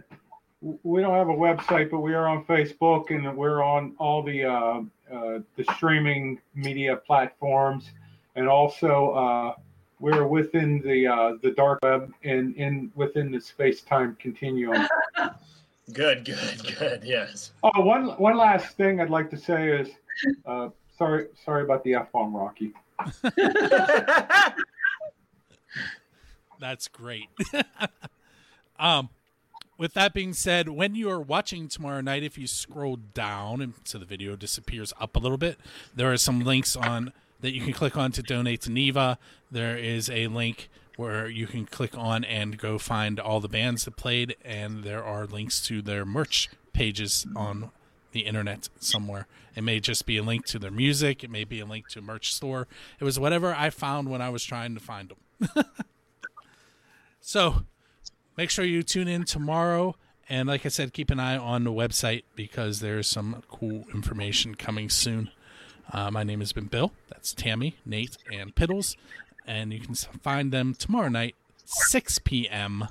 we 0.83 1.01
don't 1.01 1.15
have 1.15 1.29
a 1.29 1.35
website, 1.35 1.91
but 1.91 2.01
we 2.01 2.15
are 2.15 2.29
on 2.29 2.45
Facebook 2.45 3.11
and 3.11 3.37
we're 3.37 3.63
on 3.63 3.95
all 3.99 4.23
the 4.23 4.45
uh, 4.45 4.83
uh, 5.13 5.39
the 5.57 5.65
streaming 5.75 6.41
media 6.55 6.97
platforms, 6.97 7.91
and 8.37 8.49
also 8.49 9.11
uh, 9.11 9.55
we're 10.03 10.27
within 10.27 10.83
the 10.83 11.07
uh, 11.07 11.35
the 11.43 11.53
dark 11.53 11.79
web 11.83 12.13
and 12.25 12.57
in 12.57 12.91
within 12.97 13.31
the 13.31 13.41
space 13.41 13.83
time 13.83 14.17
continuum. 14.19 14.87
good, 15.93 16.25
good, 16.25 16.77
good. 16.79 17.05
Yes. 17.05 17.53
Oh, 17.63 17.81
one 17.81 18.09
one 18.19 18.37
last 18.37 18.77
thing 18.77 19.01
I'd 19.01 19.11
like 19.11 19.31
to 19.31 19.37
say 19.37 19.69
is, 19.69 19.89
uh, 20.45 20.71
sorry, 20.99 21.29
sorry 21.45 21.63
about 21.63 21.85
the 21.85 21.95
f 21.95 22.11
bomb, 22.11 22.37
Rocky. 22.37 22.75
That's 26.59 26.89
great. 26.89 27.29
um, 28.81 29.09
with 29.79 29.95
that 29.95 30.15
being 30.15 30.33
said, 30.33 30.69
when 30.69 30.97
you 30.97 31.09
are 31.11 31.21
watching 31.21 31.69
tomorrow 31.69 32.01
night, 32.01 32.25
if 32.25 32.37
you 32.37 32.49
scroll 32.49 32.97
down 32.97 33.61
and 33.61 33.75
so 33.85 33.99
the 33.99 34.05
video 34.05 34.35
disappears 34.35 34.93
up 35.01 35.15
a 35.15 35.21
little 35.21 35.39
bit, 35.39 35.59
there 35.95 36.13
are 36.13 36.17
some 36.17 36.41
links 36.41 36.75
on 36.75 37.13
that 37.43 37.53
you 37.53 37.61
can 37.61 37.73
click 37.73 37.97
on 37.97 38.11
to 38.13 38.23
donate 38.23 38.63
to 38.63 38.71
NIVA. 38.71 39.19
There 39.51 39.77
is 39.77 40.09
a 40.09 40.29
link 40.29 40.71
where 40.97 41.29
you 41.29 41.47
can 41.47 41.67
click 41.67 41.97
on 41.97 42.25
and 42.25 42.59
go 42.59 42.79
find 42.79 43.21
all 43.21 43.41
the 43.41 43.49
bands 43.49 43.85
that 43.85 43.97
played, 43.97 44.37
and 44.45 44.85
there 44.85 45.05
are 45.05 45.27
links 45.27 45.61
to 45.67 45.83
their 45.83 46.05
merch 46.05 46.49
pages 46.73 47.27
on 47.37 47.71
the 48.13 48.21
internet 48.21 48.69
somewhere. 48.79 49.27
It 49.55 49.63
may 49.63 49.81
just 49.81 50.07
be 50.07 50.17
a 50.17 50.23
link 50.23 50.47
to 50.47 50.59
their 50.59 50.71
music, 50.71 51.25
it 51.25 51.31
may 51.31 51.45
be 51.45 51.61
a 51.61 51.67
link 51.67 51.89
to 51.89 51.99
a 51.99 52.03
merch 52.03 52.33
store. 52.33 52.67
It 53.01 53.05
was 53.05 53.19
whatever 53.19 53.55
I 53.55 53.71
found 53.71 54.09
when 54.09 54.23
I 54.23 54.31
was 54.31 54.45
trying 54.45 54.75
to 54.75 54.81
find 54.81 55.11
them. 55.11 55.65
so 57.21 57.65
make 58.37 58.51
sure 58.51 58.65
you 58.65 58.83
tune 58.83 59.09
in 59.09 59.25
tomorrow. 59.25 59.97
And 60.29 60.49
like 60.49 60.65
I 60.65 60.69
said, 60.69 60.93
keep 60.93 61.11
an 61.11 61.21
eye 61.21 61.37
on 61.37 61.65
the 61.65 61.73
website 61.73 62.23
because 62.37 62.81
there's 62.81 63.09
some 63.09 63.43
cool 63.51 63.85
information 63.93 64.55
coming 64.55 64.89
soon. 64.89 65.31
Uh, 65.93 66.11
my 66.11 66.23
name 66.25 66.41
has 66.41 66.53
been 66.53 66.67
Bill. 66.67 66.93
That's 67.11 67.35
Tammy, 67.35 67.77
Nate, 67.85 68.17
and 68.33 68.55
Piddles. 68.55 68.97
And 69.47 69.73
you 69.73 69.81
can 69.81 69.95
find 69.95 70.53
them 70.53 70.75
tomorrow 70.75 71.09
night, 71.09 71.35
6 71.65 72.21
p.m., 72.21 72.89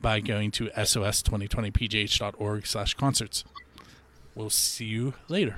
by 0.00 0.20
going 0.20 0.52
to 0.52 0.66
sos2020pgh.org 0.68 2.66
slash 2.66 2.94
concerts. 2.94 3.44
We'll 4.36 4.50
see 4.50 4.84
you 4.84 5.14
later. 5.26 5.56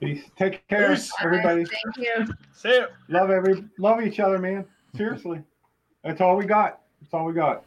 Peace. 0.00 0.24
Take 0.38 0.66
care, 0.68 0.90
Peace. 0.90 1.12
everybody. 1.22 1.64
Thank 1.64 1.96
you. 1.98 2.34
See 2.54 2.68
you. 2.70 2.86
Love 3.08 3.30
every 3.30 3.64
love 3.78 4.02
each 4.02 4.20
other, 4.20 4.38
man. 4.38 4.64
Seriously. 4.96 5.42
That's 6.02 6.20
all 6.20 6.36
we 6.36 6.46
got. 6.46 6.80
That's 7.00 7.12
all 7.12 7.26
we 7.26 7.34
got. 7.34 7.64